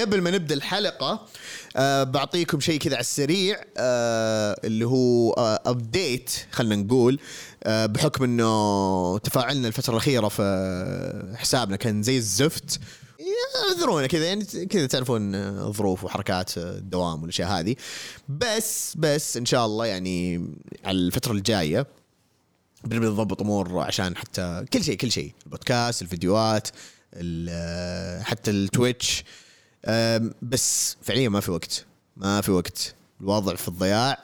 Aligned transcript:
قبل 0.00 0.20
ما 0.20 0.30
نبدأ 0.30 0.54
الحلقة 0.54 1.26
آه 1.76 2.02
بعطيكم 2.04 2.60
شيء 2.60 2.78
كذا 2.78 2.94
على 2.94 3.00
السريع 3.00 3.60
آه 3.76 4.60
اللي 4.64 4.84
هو 4.86 5.32
ابديت 5.66 6.30
خلينا 6.52 6.76
نقول 6.76 7.18
آه 7.64 7.86
بحكم 7.86 8.24
إنه 8.24 9.18
تفاعلنا 9.18 9.68
الفترة 9.68 9.92
الأخيرة 9.92 10.28
في 10.28 11.32
حسابنا 11.36 11.76
كان 11.76 12.02
زي 12.02 12.16
الزفت. 12.16 12.80
اعذرونا 13.68 14.06
كذا 14.06 14.26
يعني 14.26 14.44
كذا 14.44 14.86
تعرفون 14.86 15.34
آه، 15.34 15.70
ظروف 15.70 16.04
وحركات 16.04 16.58
آه، 16.58 16.78
الدوام 16.78 17.20
والأشياء 17.22 17.48
هذه. 17.48 17.76
بس 18.28 18.94
بس 18.96 19.36
إن 19.36 19.46
شاء 19.46 19.66
الله 19.66 19.86
يعني 19.86 20.46
على 20.84 20.98
الفترة 20.98 21.32
الجاية 21.32 21.86
بنبدا 22.84 23.08
نضبط 23.08 23.40
أمور 23.40 23.78
عشان 23.78 24.16
حتى 24.16 24.64
كل 24.72 24.84
شيء 24.84 24.96
كل 24.96 25.10
شيء 25.12 25.32
البودكاست 25.46 26.02
الفيديوهات 26.02 26.68
ال- 27.14 27.48
آه، 27.50 28.22
حتى 28.22 28.50
ال 28.50 28.59
Twitch. 28.59 29.24
بس 30.42 30.96
فعليا 31.02 31.28
ما 31.28 31.40
في 31.40 31.50
وقت. 31.50 31.86
ما 32.16 32.40
في 32.40 32.50
وقت. 32.50 32.94
الوضع 33.20 33.54
في 33.54 33.68
الضياع. 33.68 34.18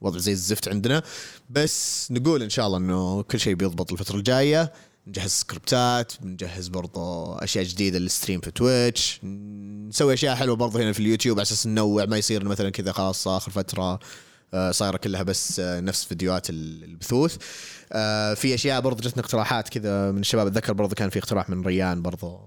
وضع 0.00 0.18
زي 0.18 0.32
الزفت 0.32 0.68
عندنا. 0.68 1.02
بس 1.50 2.08
نقول 2.10 2.42
إن 2.42 2.50
شاء 2.50 2.66
الله 2.66 2.78
إنه 2.78 3.22
كل 3.22 3.40
شيء 3.40 3.54
بيضبط 3.54 3.92
الفترة 3.92 4.16
الجاية. 4.16 4.72
نجهز 5.06 5.30
سكريبتات. 5.30 6.12
بنجهز 6.22 6.68
برضو 6.68 7.32
أشياء 7.34 7.64
جديدة 7.64 7.98
لل 7.98 8.09
stream 8.09 8.40
في 8.40 8.50
Twitch. 8.50 9.20
نسوي 9.88 10.14
أشياء 10.14 10.34
حلوة 10.36 10.56
برضو 10.56 10.78
هنا 10.78 10.92
في 10.92 11.00
اليوتيوب 11.00 11.38
على 11.38 11.42
أساس 11.42 11.66
ننوع 11.66 12.04
ما 12.04 12.16
يصير 12.16 12.44
مثلا 12.44 12.70
كذا 12.70 12.92
خلاص 12.92 13.28
آخر 13.28 13.50
فترة 13.50 14.00
آه، 14.54 14.70
صايرة 14.70 14.96
كلها 14.96 15.22
بس 15.22 15.60
آه، 15.60 15.80
نفس 15.80 16.04
فيديوهات 16.04 16.50
ال- 16.50 16.84
البثوث. 16.84 17.36
آه، 17.92 18.34
في 18.34 18.54
أشياء 18.54 18.80
برضو 18.80 19.02
جتنا 19.02 19.22
اقتراحات 19.22 19.68
كذا 19.68 20.10
من 20.12 20.20
الشباب. 20.20 20.46
أتذكر 20.46 20.72
برضو 20.72 20.94
كان 20.94 21.10
في 21.10 21.18
اقتراح 21.18 21.50
من 21.50 21.62
ريان 21.66 22.02
برضو. 22.02 22.40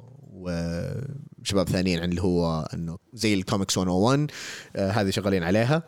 وشباب 0.44 1.70
ثانيين 1.70 2.00
عن 2.00 2.10
اللي 2.10 2.22
هو 2.22 2.68
إنه 2.74 2.98
زي 3.14 3.34
الكوميكس 3.34 3.78
101 3.78 4.32
آه، 4.76 4.92
هذه 4.92 5.10
شغالين 5.10 5.44
عليها. 5.44 5.84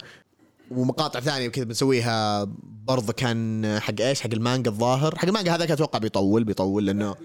ومقاطع 0.71 1.19
ثانية 1.19 1.47
كذا 1.47 1.63
بنسويها 1.65 2.43
برضه 2.85 3.13
كان 3.13 3.65
حق 3.79 4.01
إيش؟ 4.01 4.21
حق 4.21 4.29
المانجا 4.33 4.71
الظاهر. 4.71 5.15
حق 5.17 5.25
المانجا 5.25 5.55
هذاك 5.55 5.71
أتوقع 5.71 5.99
بيطول 5.99 6.43
بيطول 6.43 6.85
لأنه 6.85 7.15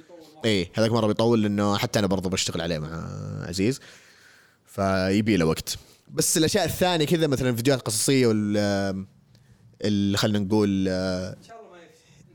إيه 0.44 0.70
هذاك 0.74 0.90
مرة 0.90 1.06
بيطول 1.06 1.42
لأنه 1.42 1.76
حتى 1.76 1.98
أنا 1.98 2.06
برضه 2.06 2.30
بشتغل 2.30 2.60
عليه 2.60 2.78
مع 2.78 3.08
عزيز. 3.48 3.80
فيبي 4.66 5.36
له 5.36 5.44
وقت. 5.44 5.78
بس 6.12 6.36
الأشياء 6.36 6.64
الثانية 6.64 7.04
كذا 7.06 7.26
مثلا 7.26 7.50
الفيديوهات 7.50 7.80
القصصيه 7.80 8.26
وال 8.26 9.06
اللي 9.82 10.16
خلينا 10.18 10.38
نقول 10.38 10.86
آه، 10.88 11.36
إن 11.38 11.42
شاء 11.42 11.60
الله 11.60 11.70
ما 11.70 11.78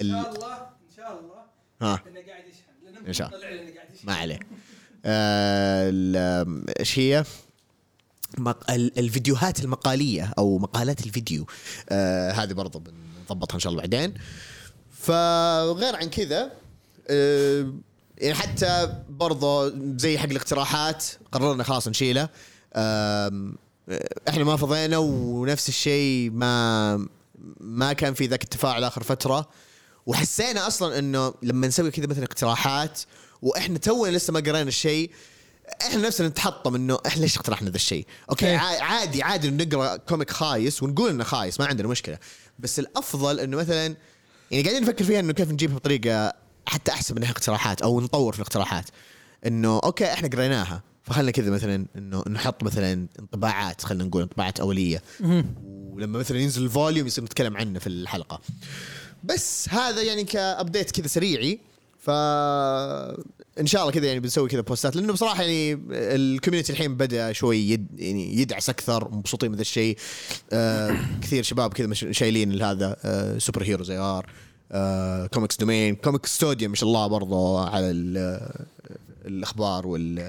ال- 0.01 0.15
إن 0.15 0.23
شاء 0.23 0.33
الله 0.35 0.53
إن 0.57 0.95
شاء 0.97 1.19
الله. 1.19 1.35
ها. 1.81 2.03
إنه 2.07 2.19
قاعد 2.27 2.43
يشحن. 2.49 2.85
لأنه 2.95 3.07
إن 3.07 3.13
شاء 3.13 3.27
الله. 3.27 3.73
ما 4.03 4.15
عليه. 4.15 4.35
آه، 4.35 4.39
إيش 5.05 6.99
هي؟ 6.99 7.23
الفيديوهات 8.97 9.59
المقالية 9.59 10.33
أو 10.37 10.57
مقالات 10.57 11.05
الفيديو. 11.05 11.45
آه 11.89 12.31
هذه 12.31 12.53
برضه 12.53 12.79
بنضبطها 13.29 13.55
إن 13.55 13.59
شاء 13.59 13.71
الله 13.71 13.81
بعدين. 13.81 14.13
فغير 14.91 15.95
عن 15.95 16.09
كذا 16.09 16.51
آه 17.07 17.73
يعني 18.17 18.35
حتى 18.35 18.95
برضه 19.09 19.73
زي 19.97 20.17
حق 20.17 20.29
الاقتراحات 20.29 21.05
قررنا 21.31 21.63
خلاص 21.63 21.87
نشيله. 21.87 22.29
آه 22.73 23.51
إحنا 24.29 24.43
ما 24.43 24.55
فضينا 24.55 24.97
ونفس 24.97 25.69
الشيء 25.69 26.31
ما 26.31 27.07
ما 27.59 27.93
كان 27.93 28.13
في 28.13 28.25
ذاك 28.25 28.43
التفاعل 28.43 28.83
آخر 28.83 29.03
فترة. 29.03 29.49
وحسينا 30.05 30.67
أصلا 30.67 30.99
إنه 30.99 31.33
لما 31.43 31.67
نسوي 31.67 31.91
كذا 31.91 32.07
مثلا 32.07 32.23
اقتراحات 32.23 33.01
وإحنا 33.41 33.77
تونا 33.77 34.11
لسه 34.17 34.33
ما 34.33 34.39
قرينا 34.39 34.61
الشيء 34.61 35.11
إحنا 35.81 36.07
نفسنا 36.07 36.27
نتحطم 36.27 36.75
إنه 36.75 36.99
إحنا 37.07 37.21
ليش 37.21 37.37
اقترحنا 37.37 37.69
ذا 37.69 37.75
الشيء؟ 37.75 38.05
okay 38.29 38.47
إيه. 38.47 38.57
عا- 38.57 38.81
عادي 38.81 39.23
عادي 39.23 39.49
نقرأ 39.51 39.95
comic 39.97 40.29
خايس 40.31 40.83
ونقول 40.83 41.09
إنه 41.09 41.23
خايس 41.23 41.59
ما 41.59 41.65
عندنا 41.65 41.87
مشكلة. 41.87 42.17
بس 42.59 42.79
الأفضل 42.79 43.39
إنه 43.39 43.57
مثلا 43.57 43.95
يعني 44.51 44.63
قاعدين 44.63 44.81
نفكر 44.81 45.03
فيها 45.05 45.19
إنه 45.19 45.33
كيف 45.33 45.51
نجيبها 45.51 45.75
بطريقة 45.75 46.33
حتى 46.65 46.91
أحسن 46.91 47.15
من 47.15 47.21
إنها 47.21 47.31
اقتراحات 47.31 47.81
أو 47.81 48.01
نطور 48.01 48.33
في 48.33 48.39
الاقتراحات. 48.39 48.85
إنه 49.45 49.79
okay 49.83 50.13
إحنا 50.13 50.27
قريناها 50.27 50.83
فخلنا 51.03 51.31
كذا 51.31 51.49
مثلا 51.49 51.85
إنه 51.95 52.23
نحط 52.29 52.63
مثلا 52.63 53.07
انطباعات 53.19 53.81
خلينا 53.81 54.03
نقول 54.03 54.21
انطباعات 54.21 54.59
أولية. 54.59 55.03
ولما 55.63 56.19
مثلا 56.19 56.39
ينزل 56.39 56.63
ال 56.63 56.70
volume 56.70 57.07
يصير 57.07 57.23
نتكلم 57.23 57.57
عنه 57.57 57.79
في 57.79 57.87
الحلقة. 57.87 58.41
بس 59.23 59.69
هذا 59.69 60.01
يعني 60.01 60.23
ك 60.23 60.33
update 60.33 60.91
كذا 60.91 61.07
سريعي. 61.07 61.59
ف 62.05 62.09
إن 63.59 63.65
شاء 63.65 63.81
الله 63.81 63.93
كذا 63.93 64.05
يعني 64.07 64.19
بنسوي 64.19 64.49
كذا 64.49 64.61
post 64.61 64.89
ات 64.89 64.95
لأنه 64.95 65.13
بصراحة 65.13 65.41
يعني 65.43 65.79
ال 65.91 65.99
community 65.99 66.71
الحين 66.73 66.97
بدأ 66.97 67.31
شوي 67.31 67.57
يد 67.69 67.87
يعني 67.97 68.37
يدعس 68.41 68.69
أكثر 68.69 69.11
مبسوطين 69.11 69.49
من 69.51 69.55
ذا 69.55 69.61
الشيء. 69.61 69.97
آه 70.53 70.97
كثير 71.21 71.43
شباب 71.43 71.73
كذا 71.73 71.93
شايلين 71.93 72.61
هذا 72.61 72.95
آه 73.03 73.37
Superheroes 73.37 73.97
AR 73.97 74.25
آه 74.71 75.27
Comics 75.27 75.57
Domain 75.57 75.95
Comics 75.95 76.35
Studio 76.35 76.69
ما 76.69 76.75
شاء 76.75 76.89
الله 76.89 77.07
برضه 77.07 77.69
على 77.69 77.91
ال- 77.91 78.49
الأخبار 79.25 79.87
وال 79.87 80.19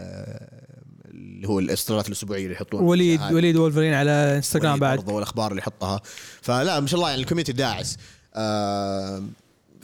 اللي 1.11 1.49
هو 1.49 1.59
الإصدارات 1.59 2.07
الأسبوعية 2.09 2.43
اللي 2.45 2.55
يحطون 2.55 2.83
وليد. 2.83 3.21
وليد 3.33 3.57
وولفرين 3.57 3.95
على 3.95 4.11
انستغرام 4.11 4.79
بعد. 4.79 4.99
برضه 4.99 5.13
والأخبار 5.13 5.51
اللي 5.51 5.61
يحطها. 5.63 6.01
فلا 6.43 6.81
ما 6.81 6.87
شاء 6.87 6.99
الله 6.99 7.11
يعني 7.11 7.23
ال 7.23 7.26
community 7.26 7.53
داعس. 7.53 7.97
آه 8.35 9.23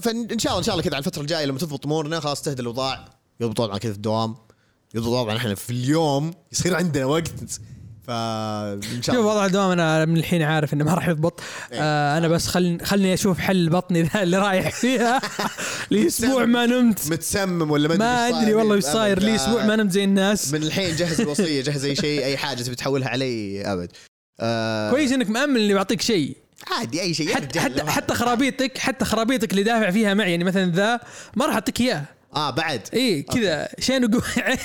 فان 0.03 0.39
شاء 0.39 0.53
الله 0.53 0.59
إن 0.59 0.65
شاء 0.65 0.75
الله 0.75 0.85
كذا 0.85 0.95
على 0.95 0.99
الفترة 0.99 1.23
الجاية 1.23 1.45
لما 1.45 1.59
تضبط 1.59 1.87
أمورنا 1.87 2.21
خلاص 2.21 2.43
تهدى 2.43 2.63
الاوضاع 2.63 3.05
يضبط 3.41 3.61
وضعنا 3.61 3.79
كذا 3.79 3.91
في 3.93 3.97
الدوام 3.97 4.35
يضبط 4.95 5.09
وضعنا 5.09 5.39
إحنا 5.39 5.55
في 5.55 5.71
اليوم 5.71 6.35
يصير 6.53 6.77
عندنا 6.77 7.05
وقت. 7.05 7.33
فان 8.07 8.81
شاء 8.83 9.01
شوف 9.01 9.09
الله. 9.25 9.27
وضع 9.27 9.47
الدوام 9.47 9.71
أنا 9.71 10.05
من 10.05 10.17
الحين 10.17 10.43
عارف 10.43 10.75
إنه 10.75 10.85
ما 10.85 10.95
راح 10.95 11.09
يضبط. 11.09 11.41
إيه. 11.73 11.79
آه 11.83 12.19
أنا 12.19 12.29
بس 12.29 12.47
خل 12.47 12.79
خلني 12.85 13.15
أشوف 13.15 13.39
حل 13.39 13.71
بطني 13.71 14.03
ذا 14.15 14.23
اللي 14.23 14.39
رايح 14.39 14.71
فيها. 14.71 15.21
لي 15.91 16.07
أسبوع 16.07 16.45
ما 16.45 16.67
نمت. 16.67 17.09
متسمم 17.11 17.71
ولا 17.71 17.89
ما 17.89 17.97
ما 17.97 18.27
إيش 18.27 18.35
أدري 18.35 18.55
والله 18.55 18.75
إيش 18.75 18.85
صاير. 18.85 19.19
لي 19.23 19.35
أسبوع 19.35 19.65
ما 19.67 19.77
نمت 19.77 19.91
زي 19.93 20.05
الناس. 20.05 20.53
من 20.53 20.63
الحين 20.63 20.97
جهز 20.97 21.21
الوصية 21.21 21.63
جهز 21.63 21.85
أي 21.85 21.97
شيء 21.97 22.25
أي 22.25 22.37
حاجة 22.37 22.63
تبي 22.63 22.75
تحولها 22.75 23.09
علي 23.09 23.63
أبد. 23.73 23.93
آه 24.41 24.91
كويس 24.91 25.13
إنك 25.13 25.31
مأمن 25.31 25.57
إني 25.61 25.75
بعطيك 25.75 26.01
شيء. 26.01 26.37
عادي 26.71 27.01
أي 27.01 27.15
شيء 27.15 27.35
حتى 27.35 27.61
حتى. 27.61 27.83
حتى 27.85 28.15
خرابيطك 28.15 28.79
حتى 28.79 29.05
خرابيطك 29.05 29.51
اللي 29.51 29.63
دافع 29.63 29.91
فيها 29.91 30.15
معي 30.15 30.31
يعني 30.31 30.45
مثلا 30.45 30.73
ذا 30.73 31.01
ما 31.37 31.47
راح 31.47 31.55
أعطيك 31.55 31.81
إياه. 31.81 32.05
آه 32.37 32.51
بعد. 32.51 32.89
اي 32.95 33.23
كذا 33.23 33.69
شين 33.79 34.05
وقوع. 34.05 34.23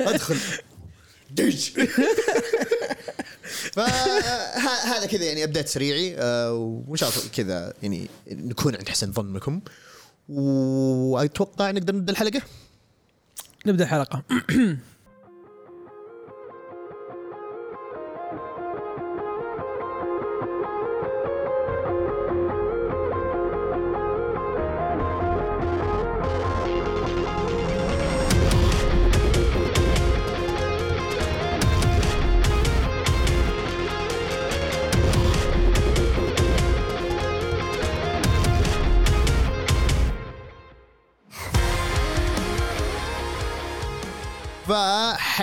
أدخل. 0.00 0.36
دش 1.30 1.70
فهذا 3.74 5.06
كذا 5.06 5.24
يعني 5.24 5.44
ابديت 5.44 5.68
سريعي. 5.68 6.16
آه، 6.18 6.52
وإن 6.86 6.96
شاء 6.96 7.10
الله 7.10 7.22
كذا 7.36 7.72
يعني 7.82 8.08
نكون 8.30 8.76
عند 8.76 8.88
حسن 8.88 9.12
ظنكم. 9.12 9.60
واتوقع 10.28 11.70
نقدر 11.70 11.94
نبدأ 11.94 12.12
الحلقة؟ 12.12 12.42
نبدأ 13.66 13.84
الحلقة. 13.84 14.22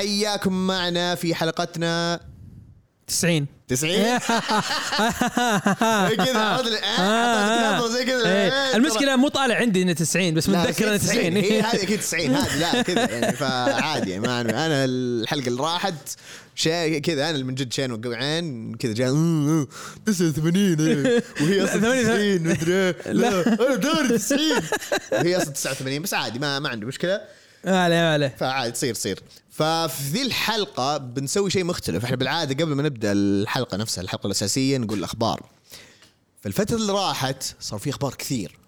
فحياكم 0.02 0.68
معنا 0.68 1.16
في 1.16 1.36
حلقتنا 1.36 2.20
90 3.08 3.46
90 3.68 3.94
كذا 6.18 6.62
لي- 6.64 6.80
آه، 6.80 7.00
أعطيتك 7.00 7.76
نظرة 7.76 7.88
زي 7.98 8.06
كذا. 8.06 8.26
إيه. 8.30 8.70
إيه، 8.70 8.76
المشكلة 8.76 9.16
مو 9.16 9.28
طالع 9.28 9.56
عندي 9.56 9.82
إنه 9.82 9.94
90 9.94 10.34
بس 10.34 10.50
متذكر 10.50 10.88
إنه 10.90 10.98
90 10.98 11.38
هي 11.38 11.62
هذه 11.62 11.84
أكيد 11.84 12.00
90 12.00 12.36
هذه 12.36 12.58
لا 12.58 12.82
كذا 12.82 13.12
يعني 13.12 13.36
فعادي 13.38 14.10
يعني 14.12 14.28
ما 14.28 14.42
أنا 14.42 14.66
أنا 14.66 14.86
الحلقة 14.86 15.48
اللي 15.48 15.62
راحت 15.62 15.94
شيء 16.56 17.00
كذا 17.00 17.22
أنا 17.22 17.30
اللي 17.30 17.44
من 17.44 17.56
جد 17.56 17.74
شين 17.74 17.92
وقوعين 17.92 18.74
كذا 18.76 18.94
جاء 18.94 19.08
89 20.06 20.80
إيه. 20.80 21.24
وهي 21.42 21.64
أصلا 21.64 21.82
88. 21.82 22.44
90 22.44 22.44
مدري. 22.44 22.94
لا. 23.14 23.48
أنا 23.68 23.76
داري 23.76 24.18
90 24.18 24.40
وهي 25.12 25.38
أصلا 25.38 25.54
89 25.54 26.02
بس 26.02 26.14
عادي 26.14 26.40
ما 26.40 26.60
ما 26.60 26.70
عندي 26.70 26.86
مشكلة. 26.86 27.22
ما 27.66 27.84
عليه 27.84 27.96
ما 27.96 28.14
عليه. 28.14 28.36
فعادي 28.40 28.72
تصير 28.72 28.94
تصير. 28.94 29.20
ففي 29.58 30.04
ذي 30.12 30.22
الحلقة 30.22 30.98
بنسوي 30.98 31.50
شيء 31.50 31.64
مختلف. 31.64 32.04
إحنا 32.04 32.16
بالعادة 32.16 32.64
قبل 32.64 32.74
ما 32.74 32.84
نبدأ 32.84 33.12
الحلقة 33.12 33.78
نفسها 33.78 34.02
الحلقة 34.02 34.28
الأساسية 34.28 34.78
نقول 34.78 35.00
الأخبار. 35.00 35.50
فالفتره 36.42 36.76
اللي 36.76 36.94
راحت 36.94 37.56
صار 37.60 37.80
في 37.80 37.90
أخبار 37.90 38.14
كثير 38.14 38.60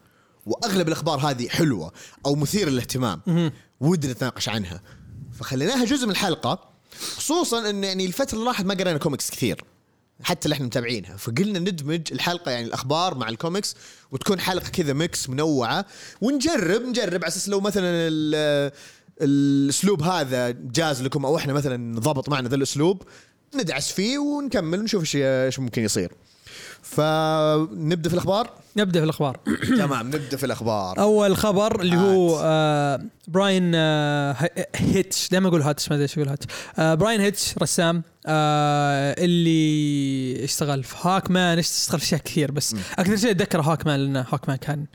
وأغلب 0.45 0.87
الأخبار 0.87 1.19
هذه 1.19 1.47
حلوة 1.47 1.91
أو 2.25 2.35
مثيرة 2.35 2.69
للاهتمام. 2.69 3.21
ودنا 3.79 4.11
نتناقش 4.11 4.49
عنها. 4.49 4.81
فخليناها 5.39 5.85
جزء 5.85 6.05
من 6.05 6.11
الحلقة 6.11 6.69
خصوصا 7.17 7.69
إن 7.69 7.83
يعني 7.83 8.05
الفترة 8.05 8.37
اللي 8.37 8.47
راحت 8.47 8.65
ما 8.65 8.73
قرينا 8.73 8.97
كوميكس 8.97 9.31
كثير. 9.31 9.63
حتى 10.23 10.45
اللي 10.45 10.53
إحنا 10.53 10.65
متابعينها. 10.65 11.17
فقلنا 11.17 11.59
ندمج 11.59 12.01
الحلقة 12.11 12.51
يعني 12.51 12.65
الأخبار 12.65 13.15
مع 13.15 13.29
الكوميكس 13.29 13.75
وتكون 14.11 14.39
حلقة 14.39 14.69
كذا 14.69 14.93
mix 14.93 15.29
منوعة. 15.29 15.85
ونجرب 16.21 16.81
نجرب 16.81 17.23
على 17.23 17.27
أساس 17.27 17.49
لو 17.49 17.59
مثلا 17.59 18.09
الأسلوب 19.21 20.03
هذا 20.03 20.49
جاز 20.51 21.01
لكم 21.01 21.25
أو 21.25 21.37
إحنا 21.37 21.53
مثلا 21.53 21.99
ضبط 21.99 22.29
معنا 22.29 22.49
ذا 22.49 22.55
الأسلوب 22.55 23.03
ندعس 23.55 23.91
فيه 23.91 24.17
ونكمل 24.17 24.79
ونشوف 24.79 25.01
إيش 25.01 25.15
إيش 25.15 25.59
ممكن 25.59 25.83
يصير. 25.83 26.11
فنبدأ 26.81 28.09
في 28.09 28.15
الأخبار؟ 28.15 28.53
نبدأ 28.77 28.99
في 28.99 29.03
الأخبار. 29.03 29.39
تمام 29.79 30.07
نبدأ 30.07 30.37
في 30.37 30.45
الأخبار. 30.45 30.99
أول 30.99 31.37
خبر 31.37 31.81
اللي 31.81 31.97
هو. 31.97 32.41
آه 32.43 33.01
براين 33.27 33.71
آه 33.75 34.35
هيتش. 34.75 35.29
دائما 35.29 35.47
أقول 35.47 35.61
هاتش 35.61 35.89
ما 35.89 35.95
أدري 35.95 36.03
إيش 36.03 36.17
أقول 36.17 36.29
هاتش. 36.29 36.45
آه 36.79 36.93
براين 36.93 37.21
هيتش 37.21 37.57
رسام 37.57 38.03
آه 38.25 39.15
اللي 39.17 40.43
اشتغل 40.43 40.83
في 40.83 40.95
Hawkman 41.01 41.57
اشتغل 41.57 41.99
في 41.99 42.05
اشياء 42.05 42.21
كثير 42.21 42.51
بس 42.51 42.75
أكثر 42.99 43.17
شيء 43.17 43.31
اتذكر 43.31 43.61
Hawkman 43.61 43.99
لأن 43.99 44.15
Hawkman 44.15 44.57
كان 44.57 44.85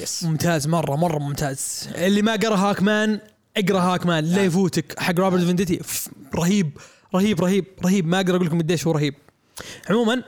yes 0.00 0.24
ممتاز 0.24 0.66
مرة 0.66 0.96
مرة 0.96 1.18
ممتاز. 1.18 1.88
اللي 1.94 2.22
ما 2.22 2.32
قرأ 2.32 2.56
Hawkman 2.56 3.20
اقرأ 3.56 3.80
Hawkman 3.80 4.24
لا 4.24 4.42
يفوتك؟ 4.42 5.00
حق 5.00 5.20
روبرت 5.20 5.42
فينديتي. 5.42 5.80
رهيب 6.34 6.70
رهيب 7.14 7.40
رهيب 7.40 7.64
رهيب. 7.84 8.06
ما 8.06 8.16
أقدر 8.16 8.36
أقول 8.36 8.46
لكم 8.46 8.58
قديش 8.58 8.86
هو 8.86 8.92
رهيب. 8.92 9.14
عموما 9.90 10.22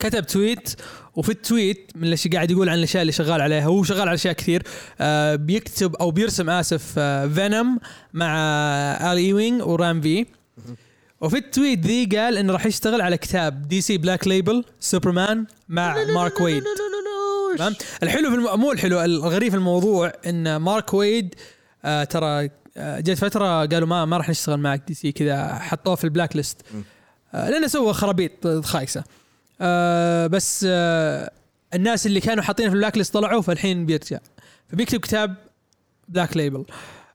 كتب 0.00 0.26
tweet 0.26 0.74
وفي 1.14 1.28
ال 1.28 1.39
tweet 1.39 1.92
من 1.94 2.08
الأشياء 2.08 2.34
قاعد 2.34 2.50
يقول 2.50 2.68
عن 2.68 2.78
الأشياء 2.78 3.00
اللي 3.00 3.12
شغال 3.12 3.40
عليها 3.40 3.64
هو 3.64 3.82
شغال 3.82 4.08
على 4.08 4.14
أشياء 4.14 4.34
كثير. 4.34 4.62
آه 5.00 5.34
بيكتب 5.34 5.96
أو 5.96 6.10
بيرسم 6.10 6.50
آسف 6.50 6.94
آه 6.98 7.26
Venom 7.26 7.78
مع 8.14 8.36
آه 8.38 9.12
ال 9.12 9.18
ايوينج 9.18 9.62
ورام 9.62 10.00
في 10.00 10.26
وفي 11.20 11.36
ال 11.36 11.44
tweet 11.44 11.86
ذي 11.86 12.04
قال 12.04 12.38
انه 12.38 12.52
راح 12.52 12.66
يشتغل 12.66 13.00
على 13.00 13.16
كتاب 13.16 13.68
DC 13.68 13.98
Black 13.98 14.28
Label 14.28 14.64
Superman 14.80 15.46
مع 15.68 16.04
مارك 16.14 16.40
ويد 16.40 16.62
تمام؟ 17.56 17.74
الحلو 18.02 18.30
في 18.30 18.36
الم... 18.36 18.60
مو 18.60 18.72
الحلو 18.72 19.00
الغريب 19.00 19.50
في 19.50 19.56
الموضوع 19.56 20.12
إن 20.26 20.56
مارك 20.56 20.94
ويد 20.94 21.34
آه 21.84 22.04
ترى 22.04 22.50
آه 22.76 23.00
جت 23.00 23.18
فترة 23.18 23.66
قالوا 23.66 23.88
ما 23.88 24.04
ما 24.04 24.16
راح 24.16 24.28
نشتغل 24.28 24.60
معك 24.60 24.82
DC 24.86 25.12
كذا 25.12 25.54
حطوه 25.54 25.94
في 25.94 26.04
ال 26.04 26.36
blacklist. 26.36 26.62
آه 27.34 27.50
لأنه 27.50 27.66
سوى 27.66 27.92
خرابيط 27.92 28.48
خايسة. 28.48 29.04
آه 29.60 30.26
بس 30.26 30.66
آه 30.68 31.30
الناس 31.74 32.06
اللي 32.06 32.20
كانوا 32.20 32.42
حاطينه 32.44 32.68
في 32.68 32.74
ال 32.74 32.98
blacklist 32.98 33.14
طلعوا 33.14 33.42
فالحين 33.42 33.86
بيرجع. 33.86 34.18
فبيكتب 34.68 35.00
كتاب 35.00 35.34
Black 36.08 36.36
Label 36.36 36.64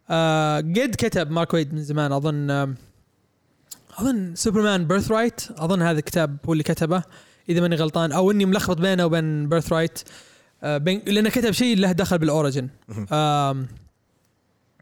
آه 0.09 0.57
قد 0.57 0.95
كتب 0.97 1.31
مارك 1.31 1.53
ويد 1.53 1.73
من 1.73 1.83
زمان. 1.83 2.11
أظن 2.11 2.49
آه 2.49 2.73
أظن 3.97 4.35
Superman 4.35 4.88
Birthright 4.88 5.41
أظن 5.57 5.81
هذا 5.81 5.99
الكتاب 5.99 6.38
هو 6.45 6.53
اللي 6.53 6.63
كتبه. 6.63 7.03
إذا 7.50 7.62
ماني 7.62 7.75
غلطان 7.75 8.12
أو 8.12 8.31
إني 8.31 8.45
ملخبط 8.45 8.77
بينه 8.77 9.06
وبين 9.06 9.50
Birthright 9.50 10.00
آه 10.63 10.77
بين 10.77 11.01
لأنه 11.07 11.30
كتب 11.30 11.51
شيء 11.51 11.77
له 11.77 11.92
دخل 11.92 12.18
بال 12.17 12.29
origin. 12.29 12.69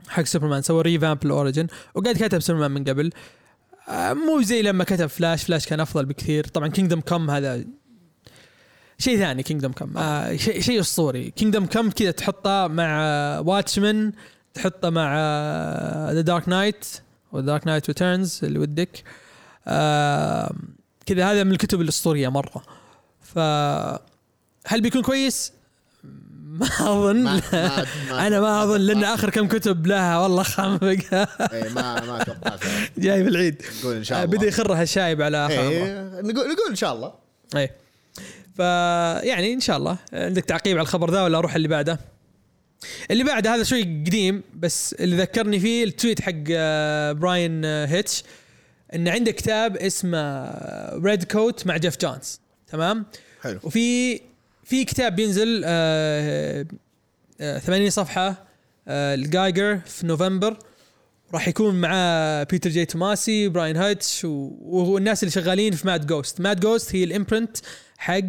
حق 0.08 0.24
سوبرمان 0.24 0.62
سوى 0.62 0.82
revamp 0.82 1.26
ال 1.26 1.31
origin. 1.31 1.68
وقد 1.96 2.18
كتب 2.24 2.40
سوبرمان 2.40 2.72
من 2.72 2.84
قبل. 2.84 3.12
آه 3.90 4.14
مو 4.14 4.42
زي 4.42 4.62
لما 4.62 4.84
كتب 4.84 5.08
Flash 5.08 5.44
Flash 5.44 5.68
كان 5.68 5.80
أفضل 5.80 6.06
بكثير. 6.06 6.48
طبعا 6.48 6.68
Kingdom 6.68 7.00
Come 7.00 7.30
هذا 7.30 7.64
شيء 8.98 9.18
ثاني 9.18 9.44
Kingdom 9.44 9.72
Come 9.72 9.98
آه 9.98 10.36
شيء 10.36 10.62
شيء 10.62 10.80
أسطوري. 10.80 11.32
Kingdom 11.32 11.66
Come 11.66 11.90
كذا 11.90 12.12
تحطه 12.12 12.68
مع 12.68 13.00
Watchmen 13.40 14.12
تحطه 14.54 14.90
مع 14.90 15.16
The 16.12 16.22
Dark 16.22 16.50
Knight 16.50 16.86
و 17.32 17.39
Dark 17.39 17.68
Knight 17.68 17.88
Returns 17.88 18.40
اللي 18.44 18.60
ودك. 18.60 19.04
آه 19.68 20.56
كذا 21.06 21.32
هذا 21.32 21.44
من 21.44 21.52
الكتب 21.52 21.82
الأسطورية 21.82 22.30
مرة. 22.30 22.64
ف 23.22 23.40
هل 24.68 24.82
بيكون 24.82 25.02
كويس؟ 25.02 25.54
ما 26.44 26.66
أظن. 26.80 27.24
ما- 27.24 27.42
ما- 27.54 27.86
ما- 28.12 28.28
أنا 28.28 28.40
ما 28.40 28.64
أظن 28.64 28.82
لأن 28.82 29.04
آخر 29.04 29.30
كم 29.30 29.48
كتب 29.48 29.88
لها 29.88 30.18
والله 30.20 30.44
خنفقه 30.44 31.28
إيه، 31.54 31.70
ما 31.70 32.02
ما 32.06 32.24
توقعت 32.24 32.60
جاي 32.98 33.24
بالعيد. 33.24 33.62
نقول 33.82 33.96
إن 33.96 34.04
شاء 34.04 34.24
الله. 34.24 34.38
بدا 34.38 34.48
يخرها 34.48 34.84
الشايب 34.84 35.22
على 35.22 35.46
اخر 35.46 35.70
إيه، 35.70 36.02
نقول 36.22 36.34
نقول 36.52 36.70
إن 36.70 36.76
شاء 36.76 36.94
الله. 36.94 37.14
إيه. 37.56 37.72
ف 38.56 38.60
يعني 39.28 39.54
إن 39.54 39.60
شاء 39.60 39.78
الله. 39.78 39.98
عندك 40.14 40.46
تعقيب 40.46 40.78
على 40.78 40.82
الخبر 40.84 41.12
ذا 41.12 41.24
ولا 41.24 41.38
أروح 41.38 41.56
اللي 41.56 41.68
بعده؟ 41.68 42.00
اللي 43.12 43.24
بعده 43.24 43.56
هذا 43.56 43.64
شوي 43.64 43.82
قديم 43.82 44.44
بس 44.56 44.94
اللي 44.94 45.18
ذكرني 45.18 45.60
فيه 45.60 45.84
ال 45.84 45.90
tweet 45.90 46.22
حق 46.22 46.32
آه، 46.52 47.12
براين 47.12 47.66
آه، 47.66 47.86
هيتش. 47.86 48.24
إن 48.96 49.08
عنده 49.08 49.32
كتاب 49.32 49.78
اسمه 49.78 50.50
Redcoat 51.04 51.68
مع 51.68 51.78
جيف 51.78 51.98
جونز 52.02 52.40
تمام؟ 52.68 53.06
حلو. 53.42 53.60
وفي 53.64 54.20
في 54.64 54.86
كتاب 54.86 55.16
بينزل 55.16 55.62
آه 55.66 56.66
آه 57.42 57.60
80 57.60 57.90
صفحة 57.90 58.46
آه 58.88 59.16
ال 59.16 59.25
Geiger 59.25 59.80
في 59.86 60.08
نوفمبر. 60.08 60.58
راح 61.34 61.48
يكون 61.48 61.76
معاه 61.82 62.44
بيتر 62.44 62.70
جي 62.70 62.86
توماسي 62.86 63.48
براين 63.50 63.78
هايتش 63.78 64.22
والناس 64.26 65.24
اللي 65.24 65.32
شغالين 65.32 65.74
في 65.74 65.88
Mad 65.88 66.08
Ghost. 66.08 66.42
Mad 66.42 66.60
Ghost 66.60 66.96
هي 66.96 67.04
ال 67.04 67.11
imprint 67.11 67.58
حق 67.98 68.20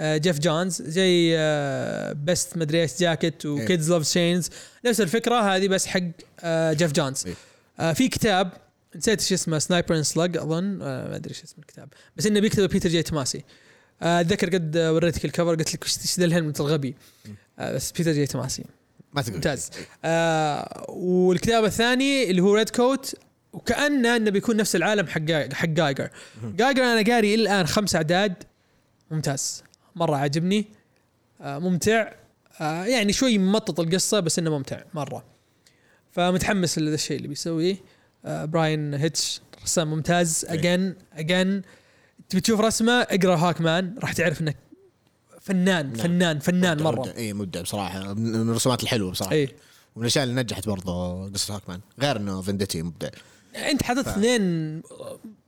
آه 0.00 0.16
جيف 0.16 0.38
جونز 0.38 0.82
زي 0.82 1.34
آه 1.38 2.12
Best 2.12 2.56
مدري 2.56 2.82
إيش 2.82 2.98
Jackett 3.00 3.46
و 3.46 3.55
Kids 3.55 3.90
Love 3.92 4.08
Chains 4.08 4.50
نفس 4.84 5.00
الفكرة 5.00 5.40
هذه 5.56 5.68
بس 5.68 5.86
حق 5.86 6.00
آه 6.40 6.72
جيف 6.72 6.92
جونز 6.92 7.26
إيه. 7.26 7.34
آه 7.80 7.92
في 7.92 8.08
كتاب 8.08 8.52
نسيت 8.96 9.20
إيش 9.20 9.32
اسمه 9.32 9.58
سنايبر 9.58 10.02
سلج 10.02 10.36
أظن. 10.36 10.82
آه 10.82 11.08
ما 11.08 11.16
أدري 11.16 11.30
إيش 11.30 11.42
اسم 11.42 11.56
الكتاب. 11.58 11.88
بس 12.16 12.26
إنه 12.26 12.40
بيكتبه 12.40 12.66
بيتر 12.66 12.88
جي 12.88 13.02
توماسي. 13.02 13.44
آه، 14.02 14.20
أتذكر 14.20 14.54
قد 14.54 14.76
وريتك 14.76 15.24
ال 15.24 15.29
cover 15.29 15.54
قلت 15.54 15.74
لك 15.74 15.84
إيش 15.84 16.18
ذا 16.18 16.24
ال 16.24 16.29
helmet 16.29 16.60
الغبي. 16.60 16.94
آه، 17.58 17.74
بس 17.74 17.92
بيتر 17.92 18.12
جي 18.12 18.26
توماسي. 18.26 18.64
ما 19.12 19.22
تقول. 19.22 19.34
ممتاز. 19.34 19.70
آه 20.04 20.86
والكتاب 20.88 21.64
الثاني 21.64 22.30
اللي 22.30 22.42
هو 22.42 22.54
Redcoat 22.54 23.14
وكأنه 23.52 24.16
إنه 24.16 24.30
بيكون 24.30 24.56
نفس 24.56 24.76
العالم 24.76 25.06
حق 25.06 25.52
حق 25.52 25.66
Geiger 25.66 26.10
Geiger 26.44 26.82
أنا 26.82 27.12
قاري 27.12 27.34
الآن 27.34 27.66
خمس 27.66 27.96
أعداد. 27.96 28.34
ممتاز. 29.10 29.62
مرة 29.96 30.16
عجبني 30.16 30.64
آه 31.40 31.58
ممتع. 31.58 32.12
آه 32.60 32.84
يعني 32.84 33.12
شوي 33.12 33.38
ممطط 33.38 33.80
القصة 33.80 34.20
بس 34.20 34.38
إنه 34.38 34.50
ممتع. 34.50 34.82
مرة. 34.94 35.24
فمتحمس 36.12 36.78
لهذا 36.78 36.94
الشيء 36.94 37.16
اللي 37.16 37.28
بيسويه. 37.28 37.76
براين 38.24 38.94
هيتش 38.94 39.40
رسام 39.64 39.90
ممتاز. 39.90 40.46
أي. 40.50 40.54
again 40.54 40.94
again 41.12 41.62
تبي 42.28 42.40
تشوف 42.40 42.60
رسمه؟ 42.60 42.92
اقرأ 42.92 43.36
Hawkman 43.36 43.94
راح 43.98 44.12
تعرف 44.12 44.40
إنه 44.40 44.54
فنان 45.40 45.86
نعم. 45.86 45.94
فنان 45.94 46.38
فنان 46.38 46.82
مرة. 46.82 47.14
اي 47.16 47.32
مبدع 47.32 47.60
بصراحة. 47.60 48.14
من 48.14 48.48
الرسومات 48.48 48.82
الحلوة 48.82 49.10
بصراحة. 49.10 49.32
اي 49.32 49.48
ومن 49.96 50.04
الأشياء 50.04 50.24
اللي 50.24 50.42
نجحت 50.42 50.66
برضه 50.66 51.28
قصة 51.30 51.56
Hawkman. 51.56 51.80
غير 52.00 52.16
إنه 52.16 52.42
فندتي 52.42 52.82
مبدع. 52.82 53.08
أنت 53.70 53.82
حاطط 53.82 54.08
اثنين 54.08 54.74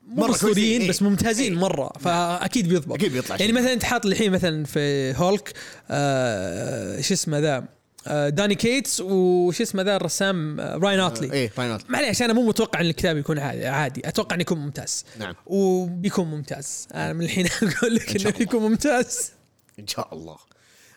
مو 0.08 0.22
مرة 0.22 0.30
أسطوريين 0.30 0.54
كويسين، 0.56 0.80
إيه. 0.80 0.88
بس 0.88 1.02
ممتازين 1.02 1.52
إيه. 1.52 1.58
مرة. 1.58 1.92
فأكيد 2.00 2.68
بيضبط. 2.68 2.94
أكيد 2.94 3.12
بيطلع 3.12 3.36
يعني. 3.36 3.52
مثلا 3.52 3.72
أنت 3.72 3.82
حاط 3.82 4.06
الحين 4.06 4.32
مثلا 4.32 4.64
في 4.64 5.14
هولك 5.16 5.52
آه 5.90 7.00
شو 7.00 7.14
اسمه 7.14 7.38
ذا؟ 7.38 7.56
آه 7.56 7.75
داني 8.08 8.54
كيتس 8.54 9.00
وش 9.00 9.60
اسمه 9.60 9.82
ذا 9.82 9.96
الرسام 9.96 10.60
آه 10.60 10.76
راين 10.76 11.00
أوتلي. 11.00 11.32
إيه 11.32 11.48
fine 11.48 11.78
معليش 11.88 12.22
أنا 12.22 12.32
مو 12.32 12.48
متوقع 12.48 12.80
إن 12.80 12.86
الكتاب 12.86 13.16
يكون 13.16 13.38
عادي 13.38 13.66
عادي. 13.66 14.08
أتوقع 14.08 14.34
انه 14.34 14.42
يكون 14.42 14.58
ممتاز. 14.58 15.04
نعم. 15.18 15.34
وبيكون 15.46 16.26
ممتاز. 16.26 16.88
أنا 16.94 17.12
من 17.12 17.24
الحين 17.24 17.46
أقول 17.62 17.94
لك 17.94 18.16
إنه. 18.16 18.30
بيكون 18.38 18.62
ممتاز. 18.62 19.32
إن 19.78 19.86
شاء 19.86 20.14
الله. 20.14 20.36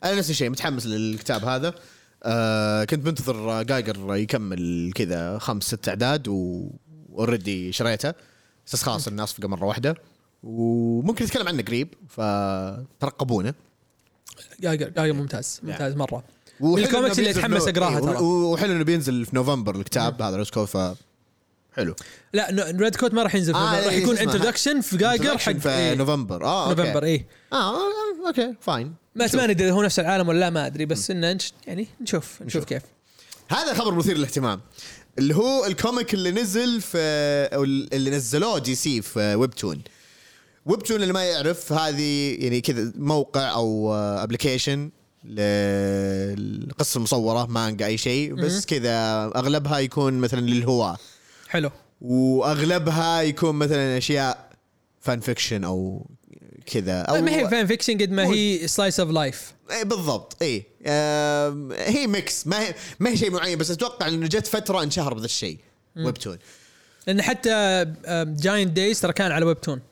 أنا 0.03 0.15
نفس 0.15 0.29
الشيء 0.29 0.49
متحمس 0.49 0.85
للكتاب 0.85 1.45
هذا. 1.45 1.75
آه 2.23 2.83
كنت 2.83 3.05
منتظر 3.05 3.63
Geiger 3.63 4.15
يكمل 4.15 4.91
كذا 4.95 5.37
خمس 5.37 5.63
ست 5.63 5.89
أعداد 5.89 6.27
و 6.27 6.45
already 6.45 7.71
شريته. 7.71 8.13
بس 8.67 8.83
خلاص 8.83 9.07
الناس 9.07 9.33
فقه 9.33 9.47
مرة 9.47 9.65
واحدة. 9.65 9.95
وممكن 10.43 11.25
نتكلم 11.25 11.47
عنه 11.47 11.63
قريب 11.63 11.93
فترقبونا 12.09 13.53
Geiger 14.59 14.89
Geiger 14.89 15.13
ممتاز 15.13 15.59
ممتاز 15.63 15.95
مرة. 15.95 16.23
الكوميكس 16.61 17.19
اللي 17.19 17.29
اتحمس 17.29 17.67
أقراها 17.67 17.99
إيه، 17.99 17.99
ترى. 17.99 18.17
وحلو 18.23 18.71
إنه 18.71 18.83
بينزل 18.83 19.25
في 19.25 19.35
نوفمبر 19.35 19.75
الكتاب 19.75 20.21
هذا 20.21 20.37
روسكو 20.37 20.65
ف 20.65 20.77
حلو. 21.73 21.95
لا 22.33 22.75
ريد 22.79 22.95
كوت 22.95 23.13
ما 23.13 23.23
راح 23.23 23.35
ينزل 23.35 23.53
في 23.53 23.59
آه، 23.59 23.63
نوفمبر. 23.63 23.85
راح 23.85 23.93
إيه، 23.93 24.03
يكون 24.03 24.17
introduction 24.17 24.81
في 24.81 24.97
Geiger 24.97 25.37
حق 25.37 25.51
في 25.51 25.69
إيه، 25.69 25.95
نوفمبر. 25.95 26.45
آه 26.45 26.69
okay. 26.69 26.81
نوفمبر 26.81 27.03
اي 27.03 27.25
آه 27.53 27.75
آه، 27.75 28.27
okay 28.27 28.55
fine. 28.61 28.93
بس 29.15 29.35
ما 29.35 29.47
ندري 29.47 29.67
إذا 29.67 29.73
هو 29.73 29.83
نفس 29.83 29.99
العالم 29.99 30.27
ولا 30.27 30.39
لا 30.39 30.49
ما 30.49 30.65
أدري 30.65 30.85
بس 30.85 31.11
إنه 31.11 31.37
يعني 31.67 31.87
نشوف 32.01 32.41
نشوف 32.41 32.63
كيف. 32.63 32.83
هذا 33.49 33.73
خبر 33.73 33.95
مثير 33.95 34.17
للاهتمام. 34.17 34.61
اللي 35.19 35.35
هو 35.35 35.65
ال 35.65 35.73
comic 35.73 36.13
اللي 36.13 36.31
نزل 36.31 36.81
في 36.81 36.97
أو 37.53 37.63
اللي 37.63 38.09
نزلوه 38.09 38.59
DC 38.59 39.01
في 39.01 39.35
Webtoon 39.35 39.81
Webtoon 40.65 41.01
اللي 41.01 41.13
ما 41.13 41.23
يعرف 41.23 41.73
هذه 41.73 42.37
يعني 42.39 42.61
كذا 42.61 42.93
موقع 42.95 43.53
أو 43.53 43.93
application 43.93 44.89
للقصه 45.25 46.97
المصورة 46.97 47.45
مانجا 47.45 47.85
أي 47.85 47.97
شيء 47.97 48.33
بس 48.33 48.65
كذا 48.65 49.25
أغلبها 49.35 49.79
يكون 49.79 50.13
مثلا 50.13 50.39
للهواة. 50.39 50.97
حلو. 51.49 51.71
وأغلبها 52.01 53.21
يكون 53.21 53.55
مثلا 53.55 53.97
أشياء 53.97 54.49
fan 55.01 55.19
fiction 55.19 55.63
أو 55.63 56.05
كذا 56.65 57.01
أو 57.01 57.21
ما 57.21 57.31
هي 57.31 57.49
fan 57.49 57.67
fiction 57.67 57.97
قد 57.97 58.11
ما 58.11 58.25
هي 58.27 58.67
slice 58.67 58.99
of 58.99 59.09
life 59.09 59.53
إيه 59.71 59.83
بالضبط. 59.83 60.37
اي 60.41 60.63
آم، 60.85 61.71
هي 61.71 62.07
mix 62.07 62.47
ما 62.47 62.59
هي 62.61 62.75
ما 62.99 63.09
هي 63.09 63.17
شيء 63.17 63.31
معين 63.31 63.57
بس 63.57 63.71
أتوقع 63.71 64.07
انه 64.07 64.27
جت 64.27 64.47
فترة 64.47 64.83
انشهر 64.83 65.13
بذا 65.13 65.25
الشيء. 65.25 65.57
Webtoon 65.97 66.37
لأن 67.07 67.21
حتى 67.21 67.85
Giant 68.27 68.71
Days 68.71 69.01
ترى 69.01 69.13
كان 69.13 69.31
على 69.31 69.45
Webtoon 69.45 69.77
آه 69.77 69.88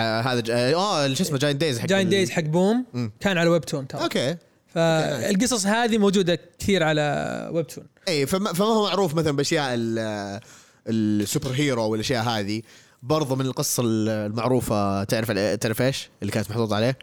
هذا 0.00 0.40
ج... 0.40 0.50
آه 0.50 1.14
شو 1.14 1.22
اسمه 1.22 1.38
Giant 1.38 1.58
Days 1.58 1.78
حق 1.78 1.86
Giant 1.86 2.06
ال- 2.06 2.10
Days 2.10 2.30
حق 2.30 2.42
Boom 2.42 2.84
مم. 2.94 3.12
كان 3.20 3.38
على 3.38 3.48
Webtoon 3.48 3.86
ترى. 3.88 4.02
okay. 4.02 4.36
فالقصص 4.68 5.66
هذه 5.66 5.98
موجودة 5.98 6.38
كثير 6.58 6.82
على 6.82 7.48
Webtoon 7.52 7.84
إي 8.08 8.26
فما, 8.26 8.52
فما 8.52 8.66
هو 8.66 8.84
معروف 8.84 9.14
مثلا 9.14 9.36
بأشياء 9.36 9.74
ال- 9.74 10.40
ال 10.88 11.50
superhero 11.50 11.82
والأشياء 11.88 12.24
هذه 12.24 12.62
برضو 13.02 13.36
من 13.36 13.46
القصة 13.46 13.82
المعروفة 13.86 15.04
تعرف 15.04 15.30
تعرف 15.30 15.82
إيش؟ 15.82 16.08
اللي 16.22 16.32
كانت 16.32 16.50
محطوطه 16.50 16.76
عليه؟ 16.76 16.98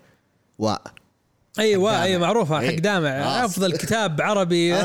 واء. 0.60 0.81
أيوه 1.60 1.91
دامع. 1.91 2.03
أيوه 2.03 2.22
معروفة 2.22 2.55
حق 2.55 2.62
إيه. 2.62 2.79
دامع. 2.79 3.10
آه. 3.10 3.46
أفضل 3.46 3.77
كتاب 3.77 4.22
عربي. 4.22 4.75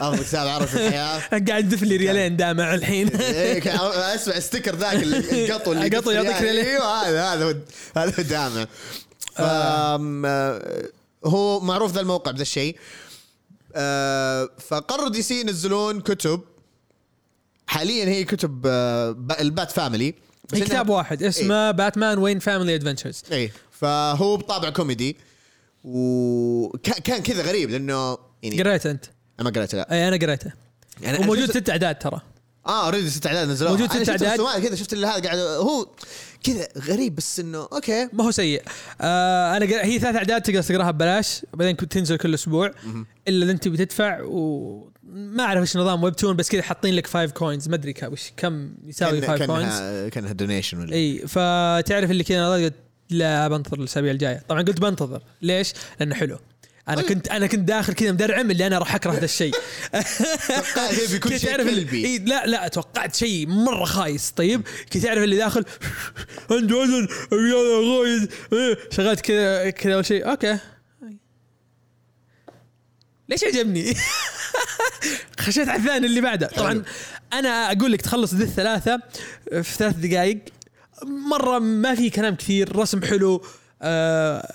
أفضل 0.00 0.24
كتاب 0.24 0.48
عربي 0.48 0.66
في 0.66 0.86
الحياة. 0.86 1.18
قاعد 1.48 1.72
يدف 1.72 1.82
لي 1.82 1.96
ريالين 1.96 2.36
دامع 2.36 2.74
الحين. 2.74 3.08
إيه، 3.16 4.14
أسمع 4.14 4.36
ال 4.36 4.41
sticker 4.41 4.74
ذاك 4.76 5.02
اللي 5.02 5.46
القطو 5.46 5.72
اللي 5.72 5.86
القطو 5.86 6.10
يعطيك 6.10 6.30
ريال. 6.42 6.44
ريالين. 6.44 6.64
أيوه 6.64 7.08
هذا 7.08 7.32
هذا 7.32 7.56
هذا 7.96 8.22
دامع. 8.22 8.66
آه، 9.38 10.62
هو 11.24 11.60
معروف 11.60 11.92
ذا 11.92 12.00
الموقع 12.00 12.30
بذا 12.30 12.42
الشيء. 12.42 12.76
آه، 13.74 14.48
فقرروا 14.68 15.08
DC 15.08 15.40
ينزلون 15.40 16.00
كتب. 16.00 16.40
حاليا 17.66 18.04
هي 18.04 18.24
كتب 18.24 18.62
آه، 18.66 19.16
ال 19.40 19.47
Bat 19.47 19.70
Family. 19.70 20.14
بس 20.52 20.58
إنها- 20.58 20.64
كتاب 20.64 20.88
واحد 20.88 21.22
اسمه 21.22 21.70
Batman 21.70 22.18
Wayne 22.18 22.38
Family 22.38 22.74
Adventures 22.74 23.22
إيه 23.32 23.52
فهو 23.80 24.36
بطابع 24.36 24.70
كوميدي 24.70 25.16
وكان 25.84 26.94
كان 27.04 27.22
كذا 27.22 27.42
غريب 27.42 27.70
لأنه 27.70 28.18
يعني 28.42 28.62
قريته 28.62 28.90
أنت؟ 28.90 29.04
أنا 29.40 29.48
ما 29.50 29.54
قريته 29.56 29.78
لا. 29.78 29.92
اي 29.92 30.08
أنا 30.08 30.16
قريته. 30.16 30.52
يعني 31.00 31.18
وموجود 31.18 31.50
ست 31.50 31.70
أعداد 31.70 31.98
ترى. 31.98 32.20
آه 32.66 32.84
already 32.86 33.10
ست 33.10 33.26
أعداد 33.26 33.48
نزلوها. 33.48 33.72
موجود 33.72 34.02
ست. 34.02 34.08
الرسومات 34.22 34.62
كذا 34.62 34.74
شفت 34.76 34.92
اللي 34.92 35.06
هذا 35.06 35.20
قاعد 35.24 35.38
هو 35.38 35.86
كذا 36.46 36.68
غريب 36.78 37.14
بس 37.14 37.40
إنه 37.40 37.68
okay. 37.72 38.08
ما 38.12 38.24
هو 38.24 38.30
سيء. 38.30 38.62
آه 39.00 39.56
أنا. 39.56 39.64
هي 39.64 39.98
ثلاث 39.98 40.16
أعداد 40.16 40.42
تقدر 40.42 40.62
تقراها 40.62 40.90
ببلاش 40.90 41.46
بعدين 41.54 41.76
تنزل 41.76 42.16
كل 42.16 42.34
أسبوع. 42.34 42.70
إلا 43.28 43.44
إذا 43.44 43.52
أنت 43.52 43.68
بتدفع 43.68 44.20
وما 44.22 45.42
أعرف 45.42 45.60
إيش 45.60 45.76
نظام 45.76 46.02
Webtoon 46.02 46.36
بس 46.36 46.48
كذا 46.48 46.62
حاطين 46.62 46.94
لك 46.94 47.06
5 47.06 47.32
coins 47.32 47.68
ما 47.68 47.74
أدري 47.74 47.92
كم 47.92 48.12
وش 48.12 48.32
كم 48.36 48.74
يساوي 48.84 49.20
5 49.20 49.46
coins 49.46 50.08
كانها 50.12 50.32
donation 50.32 50.78
ولا 50.78 50.92
إي 50.92 51.18
فتعرف 51.18 52.10
اللي 52.10 52.24
كذا 52.24 52.72
لا 53.10 53.48
بنتظر 53.48 53.78
الأسابيع 53.78 54.12
الجاية. 54.12 54.42
طبعا 54.48 54.62
قلت 54.62 54.80
بنتظر. 54.80 55.22
ليش؟ 55.42 55.72
لأنه 56.00 56.14
حلو. 56.14 56.38
أنا 56.88 56.96
طيب. 56.96 57.06
كنت 57.06 57.28
أنا 57.28 57.46
كنت 57.46 57.60
داخل 57.60 57.92
كذا 57.92 58.12
مدرعم 58.12 58.50
اللي 58.50 58.66
أنا 58.66 58.78
راح 58.78 58.94
أكره 58.94 59.12
هذا 59.12 59.24
الشيء. 59.24 59.54
توقعت 60.48 61.10
بيكون 61.10 61.30
كنت 61.32 61.36
شيء 61.40 61.56
كلبي. 61.56 62.04
إيه 62.04 62.18
لا 62.18 62.46
لا 62.46 62.68
توقعت 62.68 63.14
شيء 63.14 63.46
مرة 63.46 63.84
خايس 63.84 64.30
طيب؟ 64.30 64.62
كنت 64.92 65.02
تعرف 65.02 65.22
اللي 65.22 65.36
داخل 65.36 65.64
عند 66.50 66.72
وزن 66.72 67.08
إيه، 68.52 68.78
شغلت 68.90 69.20
كذا 69.20 69.70
كذا 69.70 69.94
أول 69.94 70.06
شيء 70.06 70.30
أوكي. 70.30 70.58
ليش 73.28 73.44
عجبني؟ 73.44 73.94
خشيت 75.40 75.68
على 75.68 75.80
الثاني 75.80 76.06
اللي 76.06 76.20
بعده. 76.20 76.46
طبعا 76.46 76.82
أنا 77.32 77.72
أقول 77.72 77.92
لك 77.92 78.02
تخلص 78.02 78.34
ذي 78.34 78.44
الثلاثة 78.44 79.00
في 79.62 79.74
ثلاث 79.78 79.96
دقائق 79.96 80.38
مرة 81.30 81.58
ما 81.58 81.94
في 81.94 82.10
كلام 82.10 82.34
كثير 82.34 82.76
رسم 82.76 83.02
حلو. 83.02 83.42
آه 83.82 84.48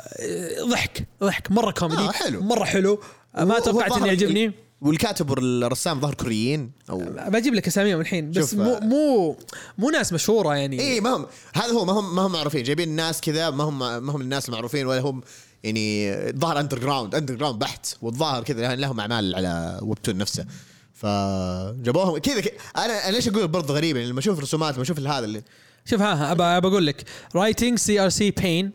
ضحك 0.69 1.07
ضحك 1.23 1.51
مرة 1.51 1.71
كوميدي 1.71 2.01
آه، 2.01 2.11
حلو. 2.11 2.41
مرة 2.43 2.63
حلو. 2.63 2.99
آه 3.35 3.43
ما 3.43 3.59
توقعت 3.59 3.91
إنه 3.91 4.07
يعجبني. 4.07 4.53
والكاتب 4.81 5.29
والرسام 5.29 5.99
ظهر 6.01 6.13
كوريين 6.13 6.71
أو 6.89 7.03
بجيب 7.27 7.53
لك 7.53 7.67
أساميهم 7.67 7.99
الحين 8.01 8.31
بس 8.31 8.53
مو 8.53 8.73
آه. 8.73 8.79
مو 8.79 9.37
مو 9.77 9.89
ناس 9.89 10.13
مشهورة 10.13 10.55
يعني. 10.55 10.79
اي 10.79 10.99
ما 10.99 11.09
هم 11.15 11.25
هذا 11.55 11.71
هو 11.71 11.85
ما 11.85 11.93
هم 11.93 12.15
ما 12.15 12.21
هم 12.21 12.31
معروفين. 12.31 12.63
جايبين 12.63 12.89
ناس 12.89 13.21
كذا 13.21 13.49
ما 13.49 13.63
هم 13.63 13.79
ما 13.79 14.11
هم 14.11 14.21
الناس 14.21 14.49
المعروفين 14.49 14.85
ولا 14.85 14.99
هم 14.99 15.21
يعني 15.63 16.15
ظهر 16.31 16.59
underground 16.59 17.15
underground 17.15 17.59
بحت. 17.59 17.87
والظاهر 18.01 18.43
كذا 18.43 18.61
يعني 18.61 18.81
لهم 18.81 18.99
أعمال 18.99 19.35
على 19.35 19.79
Webtoon 19.81 20.17
نفسه. 20.17 20.45
فجابوهم 20.93 22.17
كذا 22.17 22.41
أنا 22.77 23.07
أنا 23.07 23.15
ليش 23.15 23.27
أقول 23.27 23.47
برضه 23.47 23.73
غريبه 23.73 23.99
يعني 23.99 24.11
لما 24.11 24.19
أشوف 24.19 24.39
رسومات 24.39 24.73
لما 24.73 24.83
أشوف 24.83 24.99
هذا 24.99 25.25
اللي 25.25 25.41
شوف 25.85 26.01
ها 26.01 26.13
ها 26.13 26.31
ابى 26.31 26.67
أقول 26.67 26.85
لك. 26.87 27.03
writing 27.35 27.77
CRC 27.77 28.31
Payne 28.31 28.71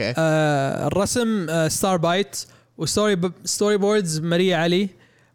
okay 0.00 0.14
آه، 0.18 0.86
الرسم 0.86 1.46
آه 1.50 1.68
StarBite 1.68 2.36
و 2.78 2.84
story. 2.84 3.20
storyboards 3.44 4.20
ماريا 4.20 4.56
لي 4.56 4.88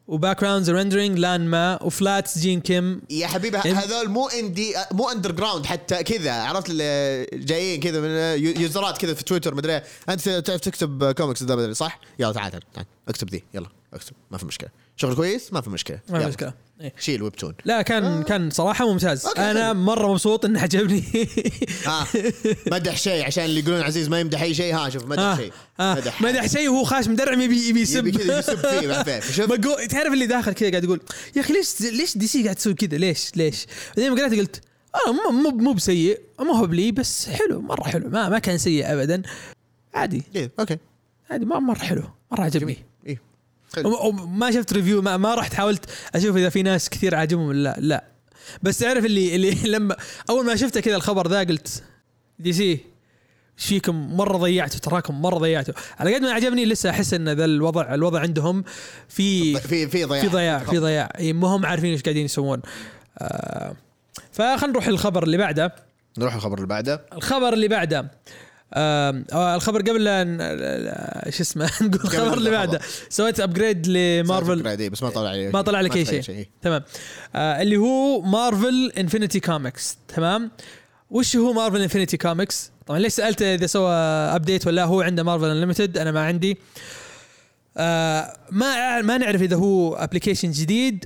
و 0.08 0.42
backgrounds 0.42 0.70
rendering 0.70 1.20
لان 1.20 1.48
ما 1.48 1.84
و 1.84 1.93
flats 1.93 2.38
جين 2.38 2.62
كيم 2.62 3.02
يا 3.10 3.28
حبيبي 3.28 3.58
هذول 3.58 4.10
مو 4.10 4.28
indie 4.28 4.74
مو 4.92 5.10
underground 5.10 5.66
حتى 5.66 6.04
كذا 6.04 6.34
عرفت 6.34 6.70
اللي 6.70 7.26
جايين 7.34 7.80
كذا 7.80 8.02
من 8.02 8.44
user 8.62 8.91
ات 8.91 8.98
كذا 8.98 9.14
في 9.14 9.24
تويتر 9.24 9.56
مدري 9.56 9.74
إيه. 9.74 9.84
أنت 10.10 10.30
تعرف 10.30 10.62
تكتب 10.62 11.12
كوميكس 11.12 11.44
صح؟ 11.72 12.00
يلا 12.20 12.34
تعال, 12.34 12.52
تعال. 12.52 12.86
اكتب 13.08 13.30
ذي 13.30 13.44
يلا 13.54 13.68
اكتب 13.94 14.14
ما 14.32 14.38
في 14.38 14.46
مشكلة 14.46 14.70
شغل 15.02 15.16
كويس؟ 15.16 15.54
ما 15.54 15.62
في 15.62 15.70
مشكلة. 15.70 16.00
ما 16.10 16.20
في. 16.20 16.26
مشكلة. 16.28 16.54
إيه. 16.82 16.94
شيل 17.00 17.24
Webtoon 17.24 17.54
لا 17.66 17.82
كان 17.82 18.24
كان 18.24 18.50
صراحة 18.50 18.92
ممتاز. 18.92 19.26
okay، 19.26 19.42
أنا. 19.52 19.74
مرة 19.74 20.12
مبسوط 20.12 20.46
إنه 20.46 20.62
عجبني. 20.62 21.04
ها 21.86 22.08
مدح 22.72 22.98
شيء 22.98 23.26
عشان 23.26 23.46
اللي 23.46 23.60
يقولون 23.60 23.82
عزيز 23.82 24.10
ما 24.10 24.20
يمدح 24.20 24.42
أي 24.42 24.54
شيء. 24.54 24.76
ها 24.76 24.90
شوف 24.90 25.06
مدح 25.06 25.22
آه. 25.22 25.36
شيء. 25.36 25.52
آه. 25.80 25.96
مدح 25.96 26.22
مدح 26.22 26.48
شيء 26.48 26.70
وهو 26.70 26.84
خاش 26.84 27.08
مدرعم 27.08 27.42
يبي 27.42 27.70
يبي 27.70 27.82
يسب. 27.82 28.08
يبي 28.08 28.12
كذا 28.18 28.40
يسب 28.40 28.56
فيه 29.22 29.46
بقول 29.56 29.88
تعرف 29.88 30.14
اللي 30.14 30.26
داخل 30.28 30.52
كذا 30.52 30.70
قاعد 30.70 30.84
يقول 30.84 31.00
يا 31.36 31.42
أخي 31.42 31.54
ليش 31.54 31.82
ليش 31.82 32.18
DC 32.18 32.44
قاعد 32.44 32.56
تسوي 32.56 32.74
كذا؟ 32.74 32.98
ليش 32.98 33.32
ليش؟ 33.36 33.66
بعدين 33.98 34.20
قريت 34.20 34.40
قلت 34.40 34.62
آه 35.08 35.12
مو 35.12 35.42
مو 35.42 35.50
مو 35.58 35.74
بسيء. 35.74 36.20
ما 36.40 36.58
هو 36.58 36.66
بلي 36.68 36.92
بس 36.92 37.30
حلو 37.30 37.62
مرة 37.62 37.84
حلو. 37.84 38.10
ما 38.10 38.30
ما 38.30 38.40
كان 38.40 38.58
سيء 38.58 38.94
ابدا. 38.94 39.22
عادي. 39.94 40.24
إيه، 40.36 40.52
okay. 40.60 40.78
عادي 41.32 41.46
ما 41.46 41.60
مرة 41.60 41.78
حلو. 41.80 42.04
مرة 42.32 42.42
عجبني. 42.44 42.72
وم- 42.74 42.91
وما 43.78 44.52
شفت 44.52 44.74
review 44.74 45.02
ما, 45.02 45.18
ما 45.18 45.36
رحت 45.36 45.54
حاولت 45.54 45.86
أشوف 46.16 46.38
إذا 46.38 46.50
في 46.50 46.64
ناس 46.64 46.90
كثير 46.90 47.16
عاجبهم 47.16 47.48
ولا 47.48 47.64
لا. 47.64 47.76
لا. 47.80 48.04
بس 48.62 48.78
تعرف 48.78 49.06
اللي 49.06 49.36
اللي 49.36 49.52
لما 49.78 49.96
أول 50.30 50.46
ما 50.46 50.56
شفته 50.56 50.80
كذا 50.80 50.96
الخبر 50.96 51.28
ذا 51.28 51.40
قلت 51.40 51.84
DC 52.40 52.72
إيش 53.60 53.68
فيكم؟ 53.68 54.18
مرة 54.18 54.38
ضيعتوا 54.38 54.80
تراكم 54.80 55.22
مرة 55.22 55.38
ضيعتوا. 55.38 55.74
على 56.00 56.16
قد 56.16 56.22
ما 56.22 56.32
عجبني 56.32 56.66
لسه 56.66 56.90
أحس 56.90 57.14
إن 57.14 57.30
ذا 57.30 57.46
الوضع 57.46 57.94
الوضع 57.94 58.20
عندهم 58.20 58.64
في 59.10 59.60
في 59.60 59.88
في 59.88 60.04
ضياع. 60.04 60.22
في 60.22 60.28
ضياع 60.28 60.60
في 60.60 60.78
ضياع. 60.78 61.12
ما 61.20 61.48
هم 61.48 61.66
عارفين 61.66 61.92
إيش 61.92 62.02
قاعدين 62.02 62.26
يسوون. 62.26 62.62
آه 63.20 63.76
فخلينا 64.32 64.68
نروح 64.68 64.88
للخبر 64.88 65.24
اللي 65.24 65.38
بعده. 65.38 65.76
نروح 66.18 66.36
الخبر 66.36 66.56
اللي 66.56 66.68
بعده. 66.68 67.02
الخبر 67.14 67.54
اللي 67.54 67.68
بعده. 67.68 68.12
آه 68.74 69.56
الخبر 69.56 69.82
قبل 69.82 70.04
لا 70.04 70.24
ن- 70.24 70.38
لا- 70.38 71.30
شو 71.30 71.44
اسمه؟ 71.44 71.66
نقول 71.82 72.02
الخبر 72.04 72.38
اللي 72.38 72.50
بعده. 72.50 72.80
سويت 73.10 73.40
upgrade 73.40 73.88
لمارفل 73.88 74.64
مارفل 74.64 74.90
بس 74.90 75.04
ما 75.04 75.10
طلع 75.10 75.30
عليه 75.30 75.50
ما 75.50 75.62
طلع 75.62 75.82
لك 75.82 75.96
أي 75.98 76.06
شيء. 76.24 76.48
تمام. 76.62 76.84
آه 77.36 77.62
اللي 77.62 77.78
هو 77.78 78.22
Marvel 78.22 78.92
Infinity 78.98 79.40
Comics 79.40 79.98
تمام؟ 80.16 80.52
وش 81.10 81.36
هو 81.38 81.54
Marvel 81.54 81.82
Infinity 81.82 82.18
Comics 82.18 82.72
طبعا 82.88 83.00
ليش 83.00 83.14
سالته 83.14 83.54
إذا 83.56 83.66
سوى 83.66 83.92
update 84.36 84.68
ولا 84.68 84.84
هو 84.84 85.02
عنده 85.02 85.24
Marvel 85.24 85.46
Unlimited 85.46 85.98
أنا 85.98 86.12
ما 86.12 86.20
عندي. 86.26 86.58
آه 87.78 88.34
ما 88.52 89.02
ما 89.02 89.18
نعرف 89.18 89.42
إذا 89.42 89.56
هو 89.56 89.94
application 89.96 90.52
جديد 90.52 91.06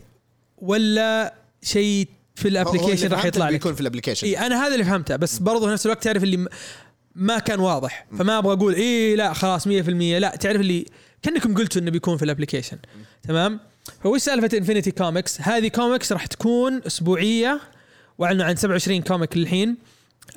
ولا 0.57 1.33
شيء 1.63 2.07
في 2.35 2.47
ال 2.47 2.52
application 2.52 3.07
راح 3.07 3.25
يطلع 3.25 3.45
لك. 3.45 3.51
بيكون 3.53 3.73
في 3.75 3.81
ال 3.81 3.85
application 3.85 4.27
إي 4.27 4.37
أنا 4.39 4.65
هذا 4.67 4.73
اللي 4.73 4.85
فهمته. 4.85 5.15
بس 5.15 5.39
برضه 5.39 5.65
في 5.67 5.73
نفس 5.73 5.85
الوقت 5.85 6.03
تعرف 6.03 6.23
اللي 6.23 6.47
ما 7.15 7.39
كان 7.39 7.59
واضح. 7.59 8.05
فما 8.17 8.37
أبغى 8.37 8.53
أقول 8.53 8.73
إيه 8.73 9.15
لا 9.15 9.33
خلاص 9.33 9.67
100% 9.67 9.69
لا 9.69 10.35
تعرف 10.35 10.61
اللي 10.61 10.85
كأنكم 11.21 11.55
قلتوا 11.55 11.81
إنه 11.81 11.91
بيكون 11.91 12.17
في 12.17 12.25
ال 12.25 12.30
application 12.30 12.77
تمام؟ 13.23 13.59
فوش 14.03 14.21
سالفة 14.21 14.57
Infinity 14.57 14.91
Comics 14.91 15.41
هذه 15.41 15.67
كوميكس 15.67 16.11
راح 16.11 16.25
تكون 16.25 16.81
أسبوعية 16.87 17.61
وأعلنوا 18.17 18.45
عن 18.45 18.55
27 18.55 19.01
comic 19.01 19.37
للحين 19.37 19.77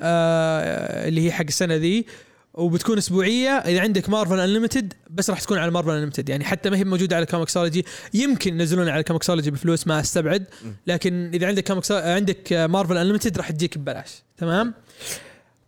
آه 0.01 1.07
اللي 1.07 1.25
هي 1.25 1.31
حق 1.31 1.45
السنة 1.47 1.75
ذي. 1.75 2.05
وبتكون 2.53 2.97
أسبوعية 2.97 3.49
إذا 3.49 3.81
عندك 3.81 4.09
Marvel 4.09 4.39
Unlimited 4.39 4.93
بس 5.09 5.29
راح 5.29 5.41
تكون 5.41 5.57
على 5.57 5.71
Marvel 5.71 5.91
Unlimited 5.91 6.29
يعني 6.29 6.43
حتى 6.43 6.69
ما 6.69 6.77
هي 6.77 6.83
موجودة 6.83 7.15
على 7.15 7.25
ComiXology 7.25 7.85
يمكن 8.13 8.59
ينزلون 8.59 8.89
على 8.89 9.03
ComiXology 9.03 9.51
بفلوس 9.51 9.87
ما 9.87 9.99
أستبعد. 9.99 10.45
لكن 10.87 11.31
إذا 11.33 11.47
عندك 11.47 11.67
كوميكس 11.67 11.91
عندك 11.91 12.53
Marvel 12.53 12.97
Unlimited 12.97 13.37
راح 13.37 13.51
تجيك 13.51 13.77
ببلاش. 13.77 14.23
تمام؟ 14.37 14.73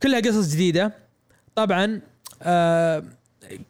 كلها 0.04 0.20
قصص 0.20 0.54
جديدة. 0.54 1.01
طبعا 1.56 2.02
آه 2.42 3.04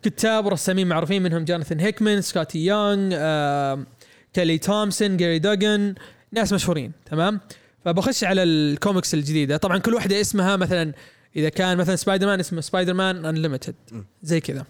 كتاب 0.03 0.45
ورسامين 0.45 0.87
معروفين 0.87 1.21
منهم 1.21 1.45
جوناثان 1.45 1.79
هيكمان 1.79 2.21
سكوتي 2.21 2.65
يونغ 2.65 3.09
آه 3.13 3.85
كالي 4.33 4.57
تومسون 4.57 5.17
جاري 5.17 5.39
دوغن 5.39 5.95
ناس 6.31 6.53
مشهورين 6.53 6.91
تمام؟ 7.05 7.39
فبخش 7.85 8.23
على 8.23 8.43
الكوميكس 8.43 9.13
الجديدة. 9.13 9.57
طبعا 9.57 9.77
كل 9.77 9.93
واحدة 9.93 10.21
اسمها 10.21 10.55
مثلا 10.55 10.93
إذا 11.35 11.49
كان 11.49 11.77
مثلا 11.77 11.95
سبايدر 11.95 12.27
مان 12.27 12.39
اسمه 12.39 12.61
Spider-Man 12.61 13.25
Unlimited. 13.25 13.75
زي 14.23 14.39
كذا. 14.39 14.65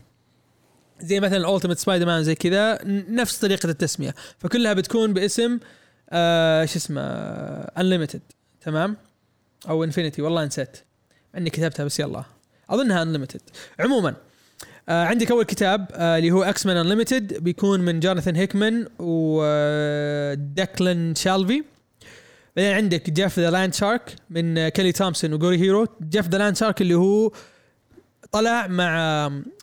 زي 0.99 1.19
مثلا 1.19 1.37
ال 1.37 1.79
Ultimate 1.79 2.05
Spider-Man 2.05 2.23
زي 2.23 2.35
كذا 2.35 2.79
نفس 3.09 3.39
طريقة 3.39 3.69
التسمية. 3.69 4.15
فكلها 4.39 4.73
بتكون 4.73 5.13
باسم 5.13 5.59
آه 6.09 6.65
شو 6.65 6.77
اسمه 6.77 7.01
Unlimited 7.77 8.21
تمام؟ 8.61 8.97
أو 9.69 9.83
Infinity 9.83 10.21
والله 10.21 10.45
نسيت. 10.45 10.77
إني 11.37 11.49
كتبتها 11.49 11.83
بس 11.83 11.99
يلا. 11.99 12.23
أظنها 12.71 13.01
Unlimited 13.01 13.41
عموما 13.79 14.15
آه 14.89 15.05
عندك 15.05 15.31
أول 15.31 15.43
كتاب 15.43 15.87
آه 15.93 16.17
اللي 16.17 16.31
هو 16.31 16.43
X-Men 16.43 16.77
Unlimited 16.77 17.43
بيكون 17.43 17.79
من 17.79 17.99
جوناثان 17.99 18.35
هيكمان 18.35 18.87
ودكلن 18.99 19.95
شالفي 21.15 21.63
بعدين 22.55 22.73
عندك 22.73 23.09
Jeff 23.09 23.39
the 23.39 23.51
Land 23.51 23.73
Shark 23.73 24.15
من 24.29 24.69
كيلي 24.69 24.91
تومسون 24.91 25.33
وجوري 25.33 25.57
هيرو 25.57 25.87
Jeff 26.09 26.27
the 26.27 26.37
Land 26.37 26.57
Shark 26.57 26.81
اللي 26.81 26.93
هو 26.93 27.31
طلع 28.31 28.67
مع 28.67 28.97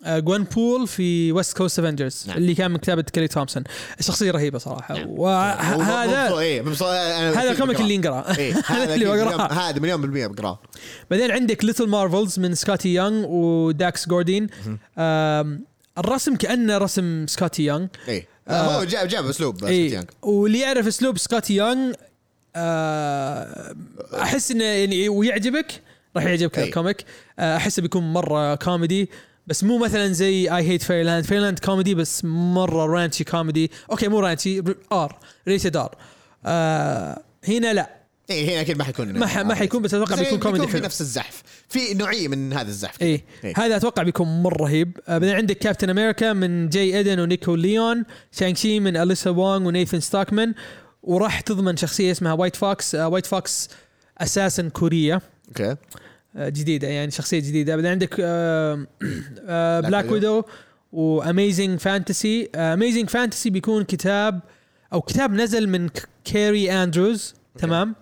آه، 0.05 0.19
Gwenpool 0.19 0.89
في 0.89 1.33
West 1.33 1.57
Coast 1.57 1.79
Avengers 1.79 2.25
نعم. 2.27 2.37
اللي 2.37 2.55
كان 2.55 2.71
من 2.71 2.77
كتابة 2.77 3.03
كيلي 3.03 3.29
تومسون 3.29 3.65
الشخصيه 4.01 4.31
رهيبة 4.31 4.59
صراحة 4.59 4.95
نعم. 4.95 5.09
وهذا 5.09 5.75
أنا 5.75 6.29
هذا 7.31 7.39
أكيد 7.41 7.51
ال 7.51 7.55
comic. 7.55 7.81
اللي 7.81 7.95
ينقرأ 7.95 8.37
إيه، 8.39 8.53
هذا 8.53 8.63
هذا 8.85 8.95
اللي 8.95 9.05
بقراه. 9.05 9.53
هذا 9.53 9.81
مليون 9.81 10.01
بالمية 10.01 10.27
بقراه 10.27 10.61
بعدين 11.11 11.31
عندك 11.31 11.65
Little 11.65 11.89
Marvels 11.89 12.39
من 12.39 12.55
سكوتي 12.55 12.95
يونغ 12.95 13.27
وداكس 13.29 14.09
جوردين 14.09 14.47
الرسم 15.99 16.37
كأنه 16.37 16.79
رسم 16.79 17.27
سكوتي 17.27 17.65
يونغ 17.65 17.87
إيه 18.09 18.27
آه. 18.49 18.79
هو 18.79 18.85
جاب 18.85 19.09
جاب 19.09 19.27
أسلوب 19.27 19.65
اي 19.65 19.89
سكوت 19.89 19.93
يانغ. 19.93 20.07
واللي 20.23 20.61
يعرف 20.61 20.87
أسلوب 20.87 21.19
سكوتي 21.19 21.57
يونغ 21.57 21.93
آه، 22.57 23.75
أحس 24.15 24.51
إنه 24.51 24.65
يعني 24.65 25.09
ويعجبك 25.09 25.83
راح 26.17 26.25
يعجبك. 26.25 26.59
ال 26.59 26.66
comic 26.66 27.05
آه، 27.39 27.57
أحسه 27.57 27.83
بيكون 27.83 28.13
مرة 28.13 28.55
كوميدي 28.55 29.11
بس 29.47 29.65
مو 29.65 29.79
مثلا 29.79 30.09
زي 30.13 30.57
I 30.57 30.69
Hate 30.69 30.83
Fairyland 30.83 31.25
Fairyland 31.25 31.59
كوميدي 31.59 31.95
بس 31.95 32.25
مرة 32.25 32.87
raunchy 32.87 33.25
كوميدي 33.25 33.71
okay 33.91 34.09
مو 34.09 34.21
raunchy 34.21 34.63
R 34.93 35.19
rated 35.49 35.77
R 35.77 35.95
آه 36.47 37.23
هنا 37.49 37.73
لا. 37.73 37.99
إيه 38.31 38.51
هنا 38.53 38.61
أكيد 38.61 38.79
ما 38.79 38.85
حيكون. 38.85 39.19
ما 39.19 39.27
ح- 39.27 39.39
ما 39.39 39.55
حيكون 39.55 39.83
بس 39.83 39.95
أتوقع 39.95 40.17
بيكون 40.17 40.39
كوميدي 40.39 40.67
في 40.67 40.73
حلو. 40.73 40.85
نفس 40.85 41.01
الزحف. 41.01 41.43
في 41.69 41.95
نوعية 41.95 42.29
من 42.29 42.53
هذا 42.53 42.69
الزحف 42.69 43.03
إيه 43.03 43.25
إيه. 43.45 43.53
هذا 43.57 43.77
أتوقع 43.77 44.03
بيكون 44.03 44.43
مرة 44.43 44.63
رهيب. 44.65 44.99
آه، 45.09 45.19
بعدين 45.19 45.35
عندك 45.37 45.59
كابتن 45.59 45.91
أمريكا 45.91 46.33
من 46.33 46.69
جاي 46.69 46.97
ايدن 46.97 47.21
ونيكو 47.21 47.55
ليون. 47.55 48.05
شانغ 48.33 48.55
شي 48.55 48.81
من 48.81 48.97
اليسا 48.97 49.31
وونغ 49.31 49.67
ونيثن 49.69 50.01
ستاكمان 50.01 50.55
وراح 51.03 51.41
تضمن 51.41 51.77
شخصية 51.77 52.13
اسمها 52.13 52.33
White 52.33 52.57
Fox 52.57 52.95
آه، 52.95 53.09
White 53.09 53.27
Fox 53.27 53.69
أساسا 54.19 54.69
كورية. 54.69 55.23
okay. 55.49 55.77
آه، 56.37 56.49
جديدة 56.49 56.89
يعني 56.89 57.11
شخصية 57.11 57.39
جديدة. 57.39 57.77
بعدين 57.77 57.91
عندك 57.91 58.17
آه، 58.21 58.87
آه، 59.47 59.81
Black. 59.81 60.13
Widow 60.13 60.43
و 60.93 61.03
Amazing 61.03 61.79
Fantasy 61.79 62.51
Amazing 62.55 63.09
Fantasy 63.09 63.51
بيكون 63.51 63.85
كتاب 63.85 64.41
أو 64.93 65.01
كتاب 65.01 65.33
نزل 65.33 65.69
من 65.69 65.89
كيري 66.25 66.73
اندروز 66.73 67.35
تمام؟ 67.59 67.95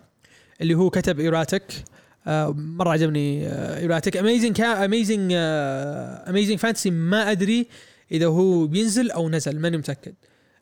اللي 0.61 0.75
هو 0.75 0.89
كتب 0.89 1.19
E-Ratic 1.19 1.63
آه 2.27 2.53
مرة 2.57 2.89
عجبني 2.89 3.47
آه 3.47 3.79
E-Ratic 3.79 4.17
Amazing 4.17 4.61
Amazing 4.61 5.31
Amazing 5.33 6.57
Fantasy 6.57 6.91
ما 6.91 7.31
أدري 7.31 7.67
إذا 8.11 8.25
هو 8.25 8.67
بينزل 8.67 9.11
أو 9.11 9.29
نزل 9.29 9.59
ماني 9.59 9.77
متأكد. 9.77 10.13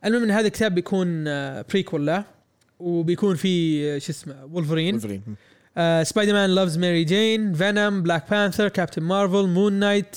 المهم 0.05 0.23
إن 0.23 0.31
هذا 0.31 0.47
الكتاب 0.47 0.75
بيكون 0.75 1.27
آه 1.27 1.65
prequel 1.69 2.07
له 2.07 2.25
وبيكون 2.79 3.35
فيه 3.35 3.95
آه، 3.95 3.97
شو 3.97 4.11
اسمه 4.11 4.45
وولفرين 4.45 4.93
ولفرين. 4.93 5.21
Spider-Man 6.03 6.33
Loves 6.33 6.49
Mary 6.49 6.77
Jane 6.77 7.03
Venom 7.03 7.53
Black 7.53 8.03
Panther 8.03 8.29
Captain 8.29 8.67
Marvel 8.69 9.03
Moon 9.03 9.47
Knight 9.47 9.73
Moon 9.73 10.15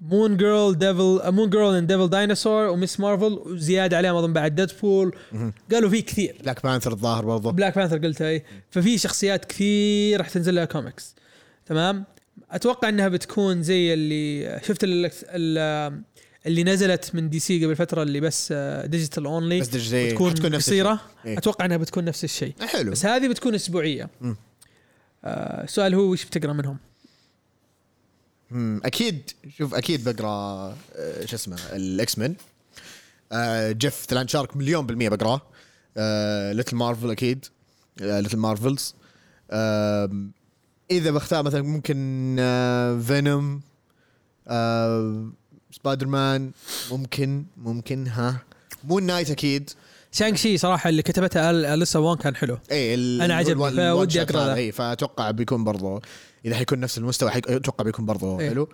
Girl 0.00 0.36
Devil 0.36 0.78
Moon 0.78 1.20
Girl 1.32 1.50
and 1.50 1.74
Devil 1.74 1.92
Dinosaur 1.92 2.08
و 2.10 2.66
Ms. 2.68 3.00
Marvel 3.00 3.32
وزياده 3.46 3.96
عليهم 3.96 4.16
أظن 4.16 4.32
بعد 4.32 4.54
Deadpool. 4.54 5.16
قالوا 5.72 5.90
في 5.90 6.02
كثير. 6.02 6.36
Black 6.42 6.62
Panther 6.62 6.92
الظاهر 6.92 7.24
برضه 7.24 7.50
Black 7.50 7.76
Panther 7.76 7.98
قلتها 7.98 8.28
إي. 8.28 8.44
ففي 8.70 8.98
شخصيات 8.98 9.44
كثير 9.44 10.18
راح 10.18 10.28
تنزل 10.28 10.54
لها 10.54 10.64
كوميكس 10.64 11.14
تمام؟ 11.66 12.04
أتوقع 12.50 12.88
إنها 12.88 13.08
بتكون 13.08 13.62
زي 13.62 13.94
اللي 13.94 14.60
شفت 14.64 14.84
ال- 14.84 15.10
ال- 15.24 16.02
اللي 16.46 16.64
نزلت 16.64 17.10
من 17.14 17.30
DC 17.30 17.64
قبل 17.64 17.76
فترة 17.76 18.02
اللي 18.02 18.20
بس 18.20 18.52
digital 18.84 19.26
only 19.26 19.60
بس 19.60 19.76
زي 19.76 20.10
بتكون 20.10 20.30
حتكون 20.30 20.50
نفس 20.50 20.66
قصيرة. 20.66 21.00
إيه. 21.26 21.38
أتوقع 21.38 21.64
إنها 21.64 21.76
بتكون 21.76 22.04
نفس 22.04 22.24
الشيء. 22.24 22.52
آه، 22.62 22.66
حلو. 22.66 22.90
بس 22.90 23.06
هذه 23.06 23.28
بتكون 23.28 23.54
أسبوعية. 23.54 24.08
مم. 24.20 24.36
آه 25.24 25.64
السؤال 25.64 25.94
هو 25.94 26.00
وش 26.00 26.24
بتقرأ 26.24 26.52
منهم؟ 26.52 26.78
أكيد 28.84 29.30
شوف 29.58 29.74
أكيد 29.74 30.04
بقرأ 30.08 30.28
آه، 30.96 31.24
شو 31.24 31.36
اسمه 31.36 31.56
ال 31.72 32.18
X-Men 32.18 32.34
آه، 33.32 33.72
Jeff 33.72 34.06
the 34.08 34.17
Land 34.17 34.30
Shark 34.30 34.56
مليون 34.56 34.86
بالمية 34.86 35.08
بقرأه. 35.08 35.40
ليتل 36.52 36.76
مارفل 36.76 37.10
أكيد. 37.10 37.46
Little 38.00 38.36
Marvels. 38.36 38.94
إذا 40.90 41.10
بختار 41.10 41.42
مثلا 41.42 41.62
ممكن 41.62 41.96
Venom. 43.06 43.60
Spider-Man 45.70 46.50
ممكن 46.90 47.44
ممكن 47.56 48.06
ها. 48.06 48.42
Moon 48.84 49.02
Knight 49.02 49.30
أكيد. 49.30 49.70
شانغ 50.12 50.34
شي 50.36 50.58
صراحة 50.58 50.88
اللي 50.90 51.02
كتبتها 51.02 51.52
أل- 51.52 51.66
أليسا 51.72 51.98
وون 51.98 52.16
كان 52.16 52.36
حلو 52.36 52.58
اي 52.70 52.94
أنا 52.94 53.34
عجبني، 53.34 53.92
فودي 53.92 54.20
ذا. 54.20 54.54
اي 54.54 54.72
فأتوقع 54.72 55.30
بيكون 55.30 55.64
برضو 55.64 56.00
إذا 56.44 56.56
حيكون 56.56 56.80
نفس 56.80 56.98
المستوى 56.98 57.30
أتوقع 57.36 57.84
بيكون 57.84 58.06
برضو 58.06 58.40
إيه. 58.40 58.48
حلو 58.48 58.68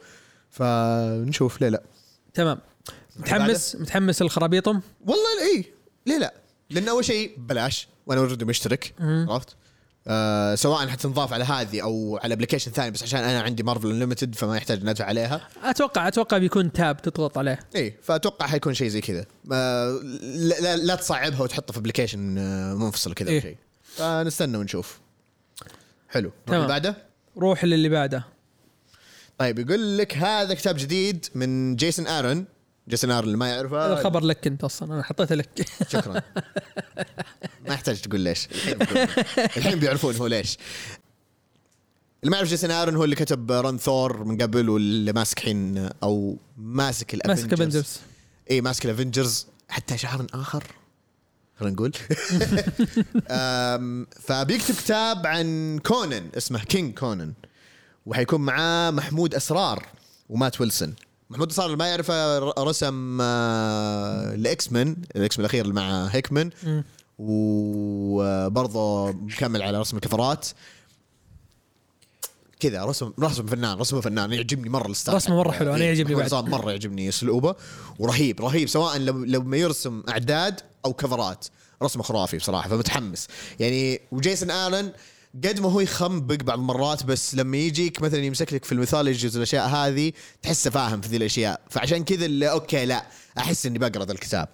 فنشوف 0.50 1.60
ليه 1.60 1.68
لا 1.68 1.82
تمام 2.34 2.58
متحمس 3.16 3.76
متحمس 3.76 4.22
لخرابيطهم 4.22 4.82
والله 5.06 5.42
اي 5.56 5.64
ليه 6.06 6.18
لا؟ 6.18 6.34
لأن 6.70 6.88
أول 6.88 7.04
شيء 7.04 7.34
بلاش 7.38 7.88
وأنا 8.06 8.20
already 8.20 8.44
مشترك. 8.44 8.94
عرفت؟ 9.00 9.56
آه 10.08 10.54
سواء 10.54 10.88
حتنضاف 10.88 11.32
على 11.32 11.44
هذه 11.44 11.82
أو 11.82 12.20
على 12.22 12.34
application 12.34 12.70
ثاني 12.70 12.90
بس 12.90 13.02
عشان 13.02 13.20
أنا 13.20 13.42
عندي 13.42 13.62
Marvel 13.62 13.90
Unlimited 13.90 14.34
فما 14.34 14.56
يحتاج 14.56 14.80
إني 14.80 14.90
أدفع 14.90 15.04
عليها. 15.04 15.48
أتوقع 15.62 16.08
أتوقع 16.08 16.38
بيكون 16.38 16.72
tab 16.72 17.02
تضغط 17.02 17.38
عليه. 17.38 17.60
اي 17.76 17.94
فأتوقع 18.02 18.46
حيكون 18.46 18.74
شيء 18.74 18.88
زي 18.88 19.00
كذا. 19.00 19.26
آه 19.52 20.00
لا, 20.22 20.60
لا, 20.60 20.76
لا 20.76 20.94
تصعبها 20.94 21.42
وتحطها 21.42 21.72
في 21.72 21.78
application 21.78 22.38
آه 22.38 22.74
منفصل 22.74 23.14
كذا 23.14 23.28
إيه. 23.28 23.36
أو 23.36 23.42
شيء. 23.42 23.56
فنستنى 23.84 24.56
ونشوف. 24.56 25.00
حلو. 26.08 26.32
تمام. 26.46 26.60
اللي 26.60 26.68
بعده. 26.68 26.96
روح 27.38 27.64
للي 27.64 27.88
بعده. 27.88 28.24
طيب 29.38 29.58
يقول 29.58 29.98
لك 29.98 30.16
هذا 30.16 30.54
كتاب 30.54 30.76
جديد 30.76 31.26
من 31.34 31.76
جيسون 31.76 32.06
ارون 32.06 32.44
جيسون 32.88 33.10
ارون 33.10 33.24
اللي 33.26 33.36
ما 33.36 33.48
يعرفه. 33.48 33.86
هذا 33.86 33.98
الخبر 33.98 34.24
لك 34.24 34.46
انت 34.46 34.64
أصلا 34.64 34.94
أنا 34.94 35.02
حطيته 35.02 35.34
لك. 35.34 35.68
شكرا. 35.92 36.22
ما 37.68 37.74
يحتاج 37.74 38.00
تقول 38.00 38.20
ليش. 38.20 38.46
الحين 38.46 38.78
بقول. 38.78 39.08
الحين 39.38 39.78
بيعرفون 39.78 40.16
هو 40.16 40.26
ليش. 40.26 40.58
اللي 42.22 42.30
ما 42.30 42.36
يعرف 42.36 42.48
جيسون 42.48 42.70
ارون 42.70 42.96
هو 42.96 43.04
اللي 43.04 43.16
كتب 43.16 43.52
run 43.52 43.78
ثور 43.78 44.24
من 44.24 44.42
قبل 44.42 44.68
واللي 44.68 45.12
ماسك 45.12 45.38
الحين 45.38 45.90
أو 46.02 46.38
ماسك 46.56 47.26
ماسك 47.26 47.52
Avengers 47.52 48.00
اي 48.50 48.60
ماسك 48.60 48.84
ال 48.84 48.91
Avengers 48.91 49.46
حتى 49.68 49.98
شهر 49.98 50.26
آخر 50.34 50.64
خلينا 51.58 51.74
نقول. 51.74 51.92
فبيكتب 54.26 54.74
كتاب 54.74 55.26
عن 55.26 55.78
كونن 55.78 56.28
اسمه 56.36 56.64
King 56.64 56.98
Conan 56.98 57.32
وحيكون 58.06 58.40
معاه 58.40 58.90
محمود 58.90 59.34
أسرار 59.34 59.86
ومات 60.28 60.60
ويلسون. 60.60 60.94
محمود 61.30 61.50
اسرار 61.50 61.66
اللي 61.66 61.76
ما 61.76 61.88
يعرفه 61.88 62.38
رسم 62.62 63.18
آه، 63.20 64.34
ال 64.34 64.72
X-Men 64.72 64.96
ال 65.16 65.38
X-Men 65.38 65.44
الأخير 65.44 65.72
مع 65.72 66.06
هيكمان. 66.06 66.50
وبرضه 67.18 69.12
مكمل 69.12 69.62
على 69.62 69.80
رسم 69.80 69.96
الكفرات. 69.96 70.48
كذا 72.60 72.84
رسم 72.84 73.12
رسم 73.20 73.46
فنان 73.46 73.78
رسمه 73.78 74.00
فنان 74.00 74.32
يعجبني 74.32 74.68
مرة 74.68 74.86
ال 74.86 74.90
style. 74.90 75.16
رسمه 75.16 75.36
مرة 75.36 75.50
حلو، 75.50 75.74
أنا 75.74 75.82
إيه، 75.82 75.88
يعجبني 75.88 76.14
بعد. 76.14 76.34
مرة 76.34 76.70
يعجبني 76.70 77.08
أسلوبه. 77.08 77.54
ورهيب 77.98 78.40
رهيب 78.40 78.68
سواء 78.68 78.98
لو 78.98 79.24
لما 79.24 79.56
يرسم 79.56 80.02
أعداد 80.08 80.60
أو 80.84 80.92
كفرات. 80.92 81.46
رسمه 81.82 82.02
خرافي 82.02 82.36
بصراحة 82.36 82.68
فمتحمس. 82.68 83.28
يعني 83.60 84.00
وجيسون 84.12 84.50
آرن 84.50 84.92
قد 85.34 85.60
ما 85.60 85.72
هو 85.72 85.80
يخنبق 85.80 86.34
بعض 86.34 86.58
المرات 86.58 87.04
بس 87.04 87.34
لما 87.34 87.56
يجيك 87.56 88.02
مثلا 88.02 88.20
يمسك 88.24 88.52
لك 88.52 88.64
في 88.64 88.72
ال 88.72 88.77
mythologies 88.77 89.36
والاشياء 89.36 89.68
هذه 89.68 90.12
تحسه 90.42 90.70
فاهم 90.70 91.00
في 91.00 91.08
ذي 91.08 91.16
الأشياء. 91.16 91.60
فعشان 91.70 92.04
كذا 92.04 92.26
اللي 92.26 92.50
okay 92.50 92.86
لا 92.86 93.06
أحس 93.38 93.66
إني 93.66 93.78
بقرأ 93.78 94.04
ذا 94.04 94.12
الكتاب. 94.12 94.48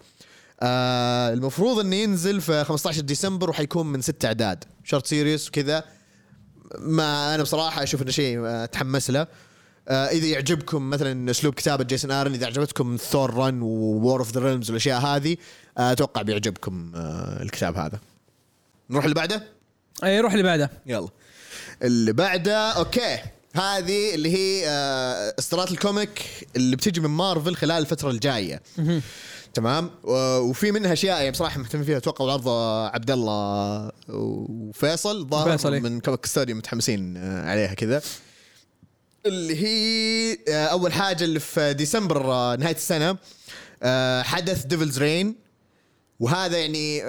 آه 0.61 1.33
المفروض 1.33 1.79
إنه 1.79 1.97
ينزل 1.97 2.41
في 2.41 2.65
15 2.65 3.01
ديسمبر 3.01 3.51
وحيكون 3.51 3.87
من 3.87 4.03
ست 4.03 4.25
أعداد. 4.25 4.65
short 4.85 5.07
series 5.07 5.49
وكذا. 5.49 5.85
ما 6.79 7.35
أنا 7.35 7.43
بصراحة 7.43 7.83
أشوف 7.83 8.03
إنه 8.03 8.11
شيء 8.11 8.39
آه، 8.47 8.65
اتحمس 8.65 9.11
له. 9.11 9.27
آه 9.89 10.07
إذا 10.07 10.27
يعجبكم 10.27 10.91
مثلا 10.91 11.31
أسلوب 11.31 11.55
كتابة 11.55 11.85
جيسون 11.85 12.11
آرن 12.11 12.35
إذا 12.35 12.47
عجبتكم 12.47 12.97
ثور 12.97 13.35
run 13.35 13.63
War 13.63 14.21
of 14.21 14.33
the 14.33 14.41
Realms 14.41 14.71
والأشياء 14.71 15.01
هذه 15.01 15.37
آه، 15.79 15.93
أتوقع 15.93 16.23
بيعجبكم 16.23 16.93
آه 16.95 17.43
الكتاب 17.43 17.77
هذا. 17.77 18.01
نروح 18.91 19.05
اللي 19.05 19.15
بعده؟ 19.15 19.60
اي 20.05 20.21
روح 20.21 20.33
اللي 20.33 20.43
بعده. 20.43 20.71
يلا. 20.87 21.09
اللي 21.83 22.13
بعده 22.13 22.71
okay. 22.71 23.19
هذه 23.55 24.15
اللي 24.15 24.37
هي 24.37 24.69
آه، 24.69 25.35
إصدارات 25.39 25.71
ال 25.71 25.79
comic 25.79 26.23
اللي 26.57 26.77
بتجي 26.77 27.01
من 27.01 27.11
مارفل 27.11 27.55
خلال 27.55 27.83
الفترة 27.83 28.11
الجاية. 28.11 28.63
تمام؟ 29.55 29.91
وفي 30.05 30.73
منها 30.73 30.93
أشياء 30.93 31.19
يعني 31.19 31.31
بصراحة 31.31 31.59
مهتمين 31.59 31.85
فيها. 31.85 31.97
أتوقع 31.97 32.25
والعرض 32.25 32.49
عبد 32.95 33.11
الله 33.11 33.91
وفيصل 34.09 35.27
ظاهر 35.29 35.75
إيه. 35.75 35.81
من 35.81 36.01
Comic 36.01 36.27
Story 36.27 36.55
متحمسين 36.55 37.17
آه، 37.17 37.51
عليها 37.51 37.75
كذا. 37.75 38.03
اللي 39.27 39.57
هي 39.65 40.39
آه، 40.49 40.67
أول 40.67 40.93
حاجة 40.93 41.25
اللي 41.25 41.41
في 41.41 41.75
ديسمبر 41.75 42.27
نهاية 42.57 42.77
السنة 42.77 43.17
حدث 44.23 44.65
Devil's 44.65 44.99
Reign 44.99 45.35
وهذا 46.21 46.59
يعني. 46.59 47.03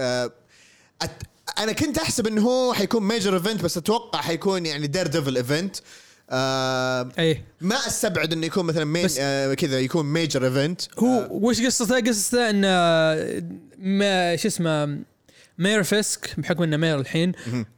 أنا 1.63 1.71
كنت 1.71 1.97
أحسب 1.97 2.28
إنه 2.28 2.41
هو 2.41 2.74
حيكون 2.74 3.04
major 3.04 3.34
event 3.34 3.63
بس 3.63 3.78
أتوقع 3.78 4.21
حيكون 4.21 4.65
يعني 4.65 4.88
Daredevil 4.88 5.38
event 5.38 5.76
آه 6.30 7.10
اي 7.19 7.43
ما 7.62 7.76
أستبعد 7.76 8.34
إنه 8.34 8.45
يكون 8.45 8.65
مثلا 8.65 8.86
main 8.86 9.08
آه 9.19 9.54
كذا 9.54 9.80
يكون 9.80 10.06
major 10.06 10.45
event 10.45 10.82
هو 11.00 11.28
وش 11.32 11.62
قصته؟ 11.62 12.00
قصته 12.00 12.50
إن 12.50 12.62
آه، 12.65 13.43
ما 13.80 14.36
شو 14.36 14.47
اسمه 14.47 14.97
mayor 15.60 15.84
فيسك 15.84 16.30
بحكم 16.38 16.63
إنه 16.63 16.78
mayor 16.78 17.00
الحين 17.00 17.32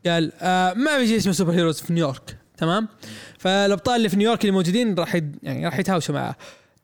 قال 0.06 0.32
آه 0.42 0.74
ما 0.74 1.00
في 1.00 1.08
شيء 1.08 1.18
اسمه 1.18 1.34
superheroes 1.34 1.82
في 1.82 1.94
نيويورك. 1.94 2.38
تمام؟ 2.58 2.88
فالأبطال 3.40 3.96
اللي 3.96 4.10
في 4.10 4.16
نيويورك 4.16 4.42
اللي 4.42 4.52
موجودين 4.52 4.96
راح 4.96 5.16
يعني 5.44 5.66
راح 5.66 5.80
يتهاوشوا 5.80 6.16
معاه 6.16 6.36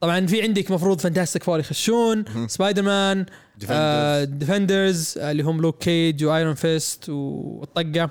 طبعا 0.01 0.27
في 0.27 0.41
عندك 0.41 0.71
مفروض 0.71 1.01
Fantastic 1.01 1.43
Four 1.43 1.59
يخشون 1.59 2.25
سبايدر 2.47 2.81
مان 2.81 3.25
آه 3.69 4.23
Defenders 4.23 5.17
اللي 5.17 5.43
هم 5.43 5.61
لوك 5.61 5.77
كيج 5.83 6.25
و 6.25 6.31
Iron 6.31 6.53
Fist 6.53 7.09
والطقه 7.09 8.09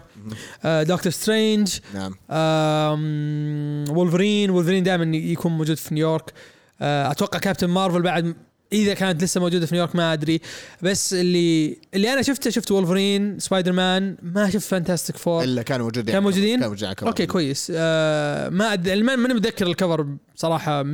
آه 0.64 0.82
دكتور 0.82 1.12
سترينج 1.12 1.78
نعم. 1.94 2.14
آم، 2.30 3.84
وولفرين 3.96 4.50
وولفرين 4.50 4.82
دائما 4.82 5.16
يكون 5.16 5.52
موجود 5.52 5.76
في 5.76 5.94
نيويورك. 5.94 6.32
آه، 6.80 7.10
أتوقع 7.10 7.38
Captain 7.38 7.66
Marvel 7.66 8.02
بعد 8.02 8.34
إذا 8.72 8.94
كانت 8.94 9.22
لسه 9.22 9.40
موجودة 9.40 9.66
في 9.66 9.74
نيويورك 9.74 9.96
ما 9.96 10.12
أدري. 10.12 10.40
بس 10.82 11.14
اللي 11.14 11.76
اللي 11.94 12.12
أنا 12.12 12.22
شفته 12.22 12.50
شفت 12.50 12.70
وولفرين 12.70 13.38
سبايدر 13.38 13.72
مان 13.72 14.16
ما 14.22 14.50
شفت 14.50 14.68
Fantastic 14.68 15.16
Four 15.16 15.44
إلا 15.44 15.62
كانوا 15.62 15.86
موجودين. 15.86 16.14
كانوا 16.14 16.30
موجودين؟ 16.30 16.60
كانوا 16.60 16.68
موجودين. 16.68 17.08
okay 17.08 17.26
كويس. 17.26 17.72
آه 17.76 18.48
ما 18.48 18.72
أد... 18.72 18.88
ماني 18.88 19.34
متذكر 19.34 19.66
ال 19.66 19.73
cover 19.73 20.06
بصراحة 20.36 20.82
100% 20.82 20.86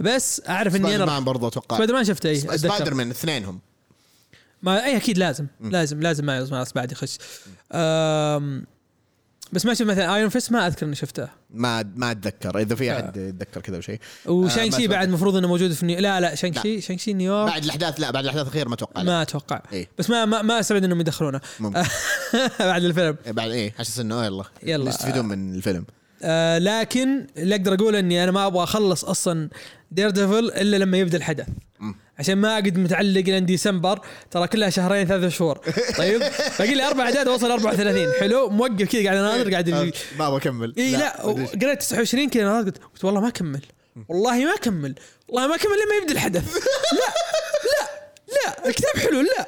بس 0.00 0.42
أعرف 0.48 0.76
إني 0.76 0.84
Spider 0.84 1.02
أنا 1.02 1.12
Man 1.12 1.24
برضه 1.24 1.48
أتوقع. 1.48 1.76
سبايدر 1.76 1.94
مان 1.94 2.04
شفته 2.04 2.28
أي. 2.28 2.36
سبايدر 2.36 2.94
مان 2.94 3.10
اثنينهم. 3.10 3.60
ما 4.62 4.84
أي 4.84 4.96
أكيد 4.96 5.18
لازم. 5.18 5.46
لازم 5.60 6.00
لازم 6.00 6.26
ما 6.26 6.66
بعد 6.74 6.92
يخش. 6.92 7.18
آم 7.72 8.66
بس 9.52 9.66
ما 9.66 9.74
شفت 9.74 9.82
مثلا 9.82 10.14
Iron 10.14 10.28
Fist 10.28 10.52
ما 10.52 10.66
أذكر 10.66 10.86
إني 10.86 10.94
شفته. 10.94 11.28
ما 11.50 11.92
ما 11.96 12.10
أتذكر. 12.10 12.58
إذا 12.58 12.74
في 12.74 12.92
أحد 12.92 13.16
يتذكر 13.16 13.60
كذا 13.60 13.78
وشيء 13.78 13.98
و 14.26 14.34
Shang 14.34 14.74
آه، 14.74 14.76
Chi 14.78 14.88
بعد 14.88 15.08
المفروض 15.08 15.36
إنه 15.36 15.48
موجود 15.48 15.72
في 15.72 15.86
نيو... 15.86 15.98
لا 15.98 16.20
لا 16.20 16.34
Shang-Chi 16.34 16.80
Shang-Chi 16.80 17.12
نيويورك 17.12 17.52
بعد 17.52 17.64
الأحداث 17.64 18.00
لا 18.00 18.10
بعد 18.10 18.24
الأحداث 18.24 18.42
الاخيره 18.42 18.68
ما 18.68 18.74
أتوقع. 18.74 19.02
ما 19.02 19.22
أتوقع. 19.22 19.62
إيه. 19.72 19.88
بس 19.98 20.10
ما 20.10 20.24
ما, 20.24 20.42
ما 20.42 20.60
أستبعد 20.60 20.84
إنهم 20.84 21.00
يدخلونه. 21.00 21.40
بعد 22.60 22.84
الفيلم. 22.84 23.16
إيه، 23.26 23.32
بعد 23.32 23.50
إيه 23.50 23.70
حاسس 23.70 23.98
إنه 23.98 24.24
يلا. 24.24 24.44
يلا. 24.62 24.88
يستفيدون 24.88 25.24
من 25.24 25.54
الفيلم. 25.54 25.84
آه 26.22 26.58
لكن 26.58 27.26
اللي 27.36 27.54
أقدر 27.54 27.74
أقوله 27.74 27.98
إني 27.98 28.24
أنا 28.24 28.32
ما 28.32 28.46
أبغى 28.46 28.62
أخلص 28.62 29.04
أصلا 29.04 29.48
Daredevil 29.90 30.50
إلا 30.50 30.76
لما 30.76 30.98
يبدأ 30.98 31.18
الحدث. 31.18 31.46
عشان 32.18 32.34
ما 32.38 32.48
أقعد 32.52 32.78
متعلق 32.78 33.20
لين 33.20 33.46
ديسمبر 33.46 34.00
ترى 34.30 34.46
كلها 34.48 34.70
شهرين 34.70 35.06
ثلاثة 35.06 35.28
شهور. 35.28 35.58
طيب؟ 35.98 36.20
باقي 36.58 36.74
لي 36.74 36.86
أربع 36.88 37.04
اعداد 37.04 37.28
اوصل 37.28 37.50
34 37.50 38.12
حلو؟ 38.20 38.48
موقف 38.50 38.82
كذا 38.92 39.04
قاعد 39.04 39.16
أناظر 39.16 39.50
قاعد 39.50 39.68
آه، 39.68 39.82
ال- 39.82 39.92
ما 40.18 40.26
أبغى 40.26 40.36
أكمل. 40.38 40.74
إي 40.78 40.90
لا. 40.96 41.22
قريت 41.62 41.80
29 41.80 42.28
كذا 42.30 42.44
ناظر 42.44 42.66
قلت 42.70 42.78
قلت 42.94 43.04
والله 43.04 43.20
ما 43.20 43.28
أكمل. 43.28 43.60
والله 44.08 44.44
ما 44.44 44.54
أكمل. 44.54 44.94
والله 45.28 45.48
ما 45.48 45.54
أكمل 45.54 45.72
لما 45.72 45.94
يبدأ 46.02 46.12
الحدث. 46.12 46.54
لا 46.92 47.14
لا 47.64 47.88
لا 48.34 48.68
الكتاب 48.68 48.96
حلو 48.96 49.20
لا. 49.20 49.46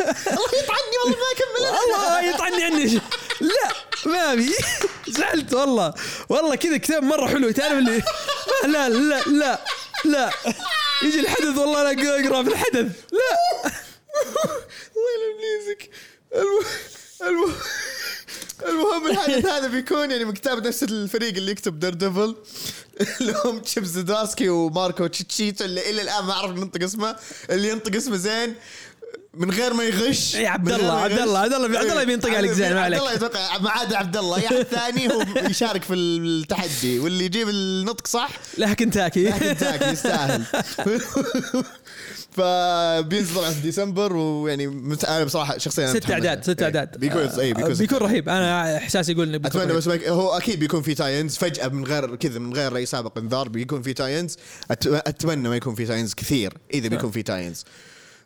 الله 0.00 0.48
يطعني 0.62 0.96
والله 1.04 1.18
ما 1.18 1.32
أكمل. 1.36 1.78
والله 1.78 2.22
يطعني 2.34 2.64
عني. 2.64 3.00
لا 3.40 3.72
ما 4.06 4.32
أبي. 4.32 4.50
زعلت 5.08 5.54
والله. 5.54 5.94
والله 6.28 6.54
كذا 6.54 6.76
كتاب 6.76 7.02
مرة 7.02 7.26
حلو 7.28 7.50
تعرف 7.50 7.72
اللي 7.78 8.02
ما 8.62 8.68
لا 8.68 8.88
لا 8.88 9.20
لا 9.20 9.58
لا. 10.04 10.30
يجي 11.02 11.20
الحدث 11.20 11.58
والله 11.58 11.90
أنا 11.90 11.90
اقرا 12.26 12.42
في 12.42 12.48
الحدث. 12.48 12.92
لا. 13.12 13.70
الله 14.96 15.10
يلمليزك 15.16 15.90
الم- 16.34 16.66
الم- 17.28 17.54
المهم 18.68 19.06
الحدث 19.06 19.46
هذا 19.54 19.66
بيكون 19.68 20.10
يعني 20.10 20.24
من 20.24 20.32
كتاب 20.32 20.66
نفس 20.66 20.82
الفريق 20.82 21.34
اللي 21.36 21.52
يكتب 21.52 21.78
Daredevil 21.78 22.36
اللي 23.20 23.34
هم 23.44 23.58
تشيب 23.58 23.84
زدارسكي 23.84 24.48
وماركو 24.48 25.06
تشيكيتو 25.06 25.64
اللي 25.64 25.90
إلى 25.90 26.02
الآن 26.02 26.24
ما 26.24 26.32
أعرف 26.32 26.50
ننطق 26.50 26.82
اسمه. 26.82 27.16
اللي 27.50 27.68
ينطق 27.68 27.96
اسمه 27.96 28.16
زين. 28.16 28.54
من 29.36 29.50
غير 29.50 29.74
ما 29.74 29.84
يغش 29.84 30.34
يا 30.34 30.48
عبد 30.48 30.66
من 30.66 30.72
غير 30.72 30.80
الله، 30.80 31.00
عبد. 31.00 31.18
الله، 31.18 31.38
عبد 31.38 31.52
الله- 31.52 31.78
عبد 31.78 31.90
الله 31.90 32.04
بينطق 32.04 32.30
عليك 32.30 32.50
زين، 32.50 32.72
ما 32.74 32.80
عبد 32.80 32.84
عليك. 32.84 32.98
الله 33.00 33.12
يتوقع 33.12 33.58
ما 33.58 33.70
عدا 33.70 33.96
عبد 33.96 34.16
الله. 34.16 34.36
اي 34.36 34.46
احد 34.46 34.62
ثاني 34.62 35.08
هو 35.12 35.24
يشارك 35.50 35.82
في 35.82 35.94
التحدي 35.94 36.98
واللي 36.98 37.24
يجيب 37.24 37.48
النطق 37.48 38.06
صح 38.06 38.30
لا 38.58 38.74
كنتاكي. 38.74 39.32
كنتاكي 39.32 39.84
يستاهل. 39.90 40.42
فبينزل 42.30 43.34
طبعا 43.34 43.50
في 43.50 43.60
ديسمبر 43.60 44.16
ويعني 44.16 44.66
مت... 44.66 45.04
أنا 45.04 45.24
بصراحة 45.24 45.58
شخصيا 45.58 45.86
ست 45.92 46.10
أعداد 46.10 46.44
ست 46.44 46.62
أعداد. 46.62 46.98
بيكون 46.98 47.22
اي 47.22 47.52
بيكون 47.54 47.74
بيكون 47.74 47.98
رهيب. 47.98 48.28
أنا 48.28 48.76
احساسي 48.76 49.12
يقول 49.12 49.34
إنه 49.34 49.46
أتمنى. 49.48 49.72
بس 49.72 49.86
ما 49.86 49.94
يك- 49.94 50.08
هو 50.08 50.36
أكيد 50.36 50.58
بيكون 50.60 50.82
في 50.82 50.94
tie-ins 50.94 51.36
فجأة 51.36 51.68
من 51.68 51.84
غير 51.84 52.16
كذا 52.16 52.38
من 52.38 52.54
غير 52.54 52.76
أي 52.76 52.86
سابق 52.86 53.18
انذار 53.18 53.48
بيكون 53.48 53.82
في 53.82 53.92
tie-ins 53.92 54.36
أت... 54.70 54.86
أتمنى 54.86 55.48
ما 55.48 55.56
يكون 55.56 55.74
في 55.74 55.84
tie-ins 55.86 56.14
كثير 56.14 56.52
إذا 56.74 56.88
بيكون 56.88 57.10
في 57.10 57.22
tie-ins 57.22 57.64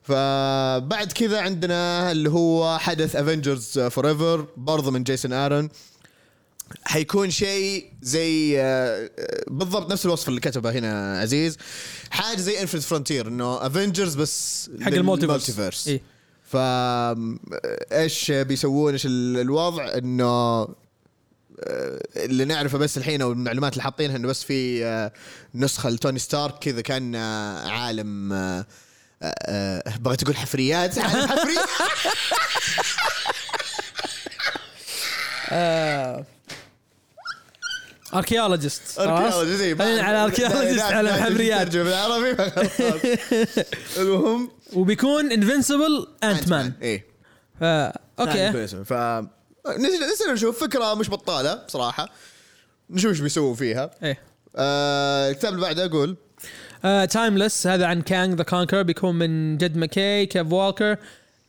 فبعد 0.03 1.13
كذا 1.15 1.41
عندنا 1.41 2.13
اللي 2.13 2.31
هو 2.31 2.79
حدث 2.79 3.17
Avengers 3.17 3.79
Forever 3.79 4.47
برضه 4.57 4.91
من 4.91 5.03
جيسون 5.05 5.33
ارون 5.33 5.69
حيكون 6.85 7.31
شيء 7.31 7.93
زي 8.03 8.61
آه، 8.61 9.11
آه، 9.19 9.45
بالضبط 9.49 9.93
نفس 9.93 10.07
الوصف 10.07 10.29
اللي 10.29 10.41
كتبه 10.41 10.71
هنا 10.73 11.21
عزيز 11.21 11.57
حاجة 12.11 12.37
زي 12.41 12.61
Infinite 12.63 12.83
Frontier 12.83 13.29
إنه 13.29 13.67
Avengers 13.67 14.15
بس 14.15 14.71
حق. 14.81 14.89
لل 14.89 15.04
multiverse. 15.04 15.89
إيه. 15.89 16.03
ف 16.45 16.57
إيش 17.93 18.31
بيسوون 18.31 18.93
إيش 18.93 19.07
ال- 19.07 19.39
الوضع 19.41 19.95
إنه 19.99 20.25
آه، 20.25 20.69
اللي 22.17 22.45
نعرفه 22.45 22.79
بس 22.79 22.99
الحين 22.99 23.23
أو 23.23 23.33
المعلومات 23.33 23.73
اللي 23.73 23.83
حاطينها 23.83 24.17
إنه 24.17 24.29
بس 24.29 24.45
في 24.45 24.85
آه، 24.85 25.13
نسخة 25.55 25.91
لتوني 25.91 26.19
ستارك 26.19 26.59
كذا 26.59 26.81
كان 26.81 27.15
آه، 27.15 27.69
عالم 27.69 28.33
آه، 28.33 28.37
آه، 28.37 28.61
آه، 28.61 28.67
بغيت 30.01 30.23
أقول 30.23 30.37
حفريات. 30.37 30.99
عالم 30.99 31.27
حفري. 31.29 31.57
archaeologist. 38.15 38.99
archaeology 38.99 39.57
زي 39.57 39.77
خلينا 39.77 40.03
على 40.03 40.25
archaeologist 40.25 40.81
على 40.81 41.13
حفريات 41.13 41.67
ترجمه 41.69 41.85
بالعربي. 41.85 42.37
المهم. 44.01 44.51
وبيكون 44.73 45.33
Invincible 45.33 46.07
Ant-Man 46.25 46.73
إيه. 46.83 47.07
okay. 48.21 48.67
ف 48.67 48.93
نسينا 50.13 50.33
نشوف 50.33 50.61
فكرة 50.61 50.95
مش 50.95 51.11
بطالة 51.11 51.55
بصراحه 51.55 52.09
نشوف 52.91 53.11
إيش 53.11 53.21
بيسووا 53.21 53.55
فيها. 53.55 53.91
إيه. 54.03 54.19
آه 54.57 55.31
الكتاب 55.31 55.53
اللي 55.55 55.63
بعده 55.67 55.85
أقول 55.85 56.17
Timeless 57.11 57.67
هذا 57.67 57.87
عن 57.87 58.03
Kang 58.03 58.35
the 58.35 58.43
Conqueror 58.43 58.83
بيكون 58.83 59.15
من 59.15 59.57
جد 59.57 59.77
ماكي 59.77 60.27
كيف 60.27 60.53
والكر 60.53 60.97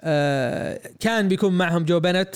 آه 0.02 0.80
كان 1.00 1.28
بيكون 1.28 1.58
معهم 1.58 1.86
جو 1.86 2.00
بنت 2.00 2.36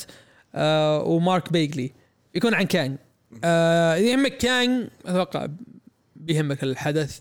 آه 0.55 1.03
ومارك 1.03 1.51
بيجلي. 1.51 1.91
بيكون 2.33 2.53
عن 2.53 2.63
Kang 2.63 2.97
اذا 3.43 3.97
يهمك 3.97 4.37
Kang 4.37 4.87
أتوقع 5.05 5.47
بيهمك 6.15 6.63
الحدث. 6.63 7.19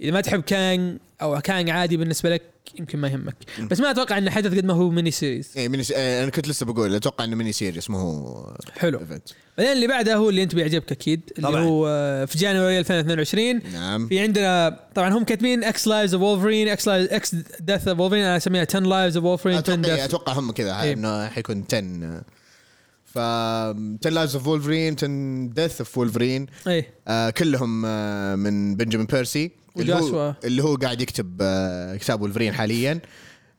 إذا 0.00 0.10
ما 0.10 0.20
تحب 0.20 0.42
Kang 0.42 0.98
أو 1.24 1.40
Kang 1.40 1.70
عادي 1.70 1.96
بالنسبة 1.96 2.30
لك 2.30 2.42
يمكن 2.78 2.98
ما 2.98 3.08
يهمك. 3.08 3.34
بس 3.70 3.80
ما 3.80 3.90
أتوقع 3.90 4.18
إنه 4.18 4.30
حدث 4.30 4.54
قد 4.54 4.64
ما 4.64 4.74
هو 4.74 4.90
miniseries 4.90 5.52
إيه 5.56 5.68
ميني 5.68 5.84
آه 5.96 6.22
أنا 6.22 6.30
كنت 6.30 6.48
لسه 6.48 6.66
بقول 6.66 6.94
أتوقع 6.94 7.24
إنه 7.24 7.36
miniseries 7.36 7.90
مو 7.90 7.98
هو 7.98 8.56
حلو. 8.78 8.98
event 9.00 9.28
بعدين 9.58 9.72
اللي 9.72 9.86
بعده 9.86 10.14
هو 10.14 10.30
اللي 10.30 10.42
أنت 10.42 10.54
بيعجبك 10.54 10.92
أكيد 10.92 11.20
اللي 11.36 11.48
طبعاً. 11.48 11.62
هو 11.62 11.86
آه، 11.88 12.24
في 12.24 12.38
January 12.38 12.78
2022 12.78 13.60
نعم. 13.72 14.08
في 14.08 14.18
عندنا 14.20 14.80
طبعا 14.94 15.08
هم 15.18 15.24
كاتبين 15.24 15.64
X 15.64 15.86
Lives 15.88 16.14
of 16.14 16.22
Wolverine 16.22 16.68
X 16.68 16.88
X 16.88 17.34
Deaths 17.60 17.88
of 17.88 18.00
Wolverine 18.00 18.24
أنا 18.24 18.36
أسميها 18.36 18.66
10 18.70 18.80
Lives 18.80 19.16
of 19.16 19.24
Wolverine 19.26 19.56
10 19.56 19.74
أتوقع 19.74 19.94
Deaths 19.94 20.04
أتوقع 20.04 20.32
هم 20.32 20.50
كذا 20.52 20.82
إيه. 20.82 20.92
إنه 20.92 21.28
حيكون 21.28 21.64
10 21.72 22.22
ف 23.04 23.18
10 23.18 24.10
Lives 24.10 24.36
of 24.36 24.46
Wolverine 24.46 24.94
10 24.94 25.08
Deaths 25.54 25.80
of 25.80 25.98
Wolverine 25.98 26.46
إيه. 26.66 26.86
آه 27.08 27.30
كلهم 27.30 27.82
آه 27.86 28.34
من 28.34 28.76
بنجامين 28.76 29.06
بيرسي 29.06 29.50
اللي. 29.76 29.94
هو 29.94 30.34
اللي 30.44 30.62
هو 30.62 30.74
قاعد 30.74 31.00
يكتب 31.00 31.38
آه 31.40 31.96
كتاب 31.96 32.20
وولفرين 32.22 32.52
حاليا. 32.52 33.00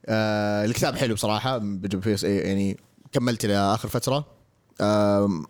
آه 0.06 0.66
الكتاب 0.66 0.96
حلو 0.96 1.14
بصراحة. 1.14 1.58
بيرسي 1.58 2.38
يعني 2.38 2.78
كملت 3.12 3.46
إلى 3.46 3.58
آخر 3.58 3.90
فترة. 3.90 4.26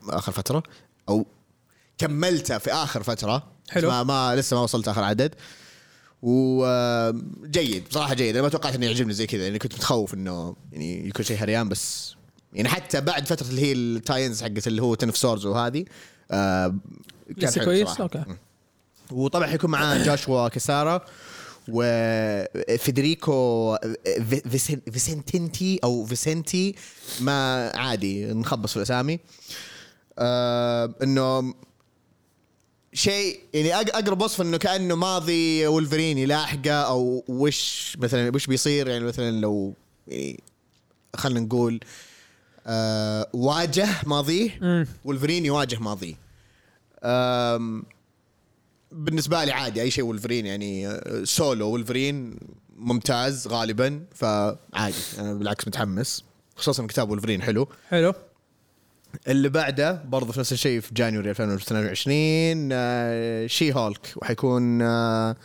آخر 0.09 0.31
فترة. 0.31 0.63
أو 1.09 1.25
كملته 1.97 2.57
في 2.57 2.73
آخر 2.73 3.03
فترة. 3.03 3.47
حلو. 3.69 3.89
ما, 3.89 4.03
ما 4.03 4.35
لسه 4.35 4.55
ما 4.55 4.63
وصلت 4.63 4.87
آخر 4.87 5.03
عدد. 5.03 5.35
وجيد 6.21 7.83
بصراحة 7.89 8.13
جيد. 8.13 8.35
أنا 8.35 8.43
ما 8.43 8.49
توقعت 8.49 8.75
إنه 8.75 8.85
يعجبني 8.85 9.13
زي 9.13 9.27
كذا. 9.27 9.43
يعني 9.43 9.59
كنت 9.59 9.73
متخوف 9.75 10.13
إنه 10.13 10.55
يعني 10.71 11.07
يكون 11.07 11.25
شيء 11.25 11.37
هريان 11.37 11.69
بس 11.69 12.15
يعني 12.53 12.69
حتى 12.69 13.01
بعد 13.01 13.27
فترة 13.27 13.47
اللي 13.49 13.61
هي 13.61 13.73
ال 13.73 13.82
tie-ins 13.82 14.43
حقت 14.43 14.67
اللي 14.67 14.81
هو 14.81 14.95
Ten 14.95 15.08
of 15.08 15.17
Swords 15.17 15.45
وهذه 15.45 15.85
آه 16.31 16.75
كان 17.39 17.49
لسه 17.49 17.65
كويس. 17.65 18.01
okay. 18.01 18.23
وطبعا 19.11 19.47
حيكون 19.47 19.69
معاه 19.71 20.03
جاشوا 20.03 20.47
كاسارا 20.47 21.01
وفيدريكو 22.69 23.77
في- 24.03 24.41
فيسن- 24.49 24.91
فيسنتنتي 24.91 25.79
أو 25.83 26.05
فيسنتي 26.05 26.75
ما 27.21 27.69
عادي 27.75 28.25
نخبص 28.25 28.71
في 28.71 28.77
الأسامي 28.77 29.19
آه 30.19 30.93
إنه 31.03 31.53
شيء 32.93 33.39
يعني 33.53 33.75
أقرب 33.75 34.21
وصف 34.21 34.41
إنه 34.41 34.57
كأنه 34.57 34.95
ماضي 34.95 35.67
ولفريني 35.67 36.25
لاحقه 36.25 36.71
أو 36.71 37.23
وش 37.27 37.95
مثلا 37.99 38.35
وش 38.35 38.45
بيصير 38.47 38.87
يعني 38.87 39.03
مثلا 39.03 39.31
لو 39.41 39.73
يعني 40.07 40.39
خلينا 41.15 41.39
نقول 41.39 41.79
آه 42.67 43.27
واجه 43.33 43.87
ماضيه 44.05 44.49
مم. 44.61 44.87
ولفرين 45.05 45.45
يواجه 45.45 45.79
ماضيه 45.79 46.15
بالنسبة 48.95 49.43
لي 49.43 49.51
عادي 49.51 49.81
أي 49.81 49.91
شيء 49.91 50.03
ولفرين 50.03 50.45
يعني 50.45 50.99
solo 51.25 51.69
Wolverine 51.69 52.37
ممتاز 52.75 53.47
غالبا 53.47 54.05
فعادي 54.15 54.95
أنا 55.19 55.33
بالعكس 55.33 55.67
متحمس. 55.67 56.23
خصوصا 56.55 56.87
كتاب 56.87 57.09
ولفرين 57.09 57.41
حلو. 57.41 57.67
حلو. 57.89 58.13
اللي 59.27 59.49
بعده 59.49 60.03
برضه 60.07 60.31
في 60.31 60.39
نفس 60.39 60.53
الشيء 60.53 60.79
في 60.79 60.93
January 60.93 61.29
2022 61.29 62.69
آه، 62.71 63.47
She-Hulk 63.47 64.13
وحيكون 64.15 64.81
آه، 64.81 65.35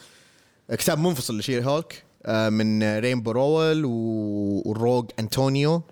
كتاب 0.70 0.98
منفصل 0.98 1.38
ل 1.38 1.64
She-Hulk 1.64 2.04
آه، 2.26 2.48
من 2.48 2.98
رينبو 2.98 3.30
رول 3.30 3.84
وروج 3.84 5.10
انطونيو 5.18 5.82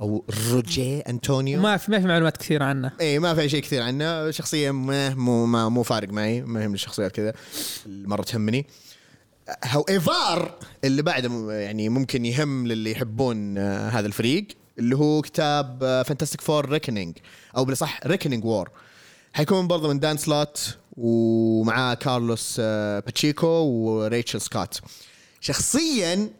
أو 0.00 0.24
روجيه 0.50 0.98
أنطونيو. 1.00 1.60
ما 1.60 1.76
في 1.76 1.90
ما 1.90 2.00
في 2.00 2.06
معلومات 2.06 2.36
كثير 2.36 2.62
عنه. 2.62 2.92
اي 3.00 3.18
ما 3.18 3.34
في 3.34 3.48
شيء 3.48 3.62
كثير 3.62 3.82
عنه. 3.82 4.30
شخصية 4.30 4.70
ما 4.70 5.14
مو 5.14 5.46
ما 5.46 5.68
مو 5.68 5.82
فارق 5.82 6.08
معي 6.08 6.42
ما 6.42 6.62
يهم 6.62 6.74
الشخصيات 6.74 7.12
كذا. 7.12 7.32
مره 7.86 8.22
تهمني. 8.22 8.66
however 9.64 10.58
اللي 10.84 11.02
بعده 11.02 11.52
يعني 11.52 11.88
ممكن 11.88 12.24
يهم 12.24 12.66
للي 12.66 12.90
يحبون 12.90 13.58
آه، 13.58 13.88
هذا 13.88 14.06
الفريق 14.06 14.46
اللي 14.78 14.96
هو 14.96 15.22
كتاب 15.22 15.78
Fantastic 16.06 16.40
Four 16.40 16.68
Reckoning 16.68 17.16
أو 17.56 17.64
بالأصح 17.64 18.06
Reckoning 18.06 18.44
War 18.44 18.70
حيكون 19.32 19.68
برضه 19.68 19.88
من 19.88 20.00
دان 20.00 20.16
سلوت 20.16 20.78
ومعاه 20.96 21.94
كارلوس 21.94 22.56
آه، 22.60 23.00
باتشيكو 23.00 23.46
وريتشل 23.46 24.40
سكوت. 24.40 24.80
شخصيا 25.40 26.30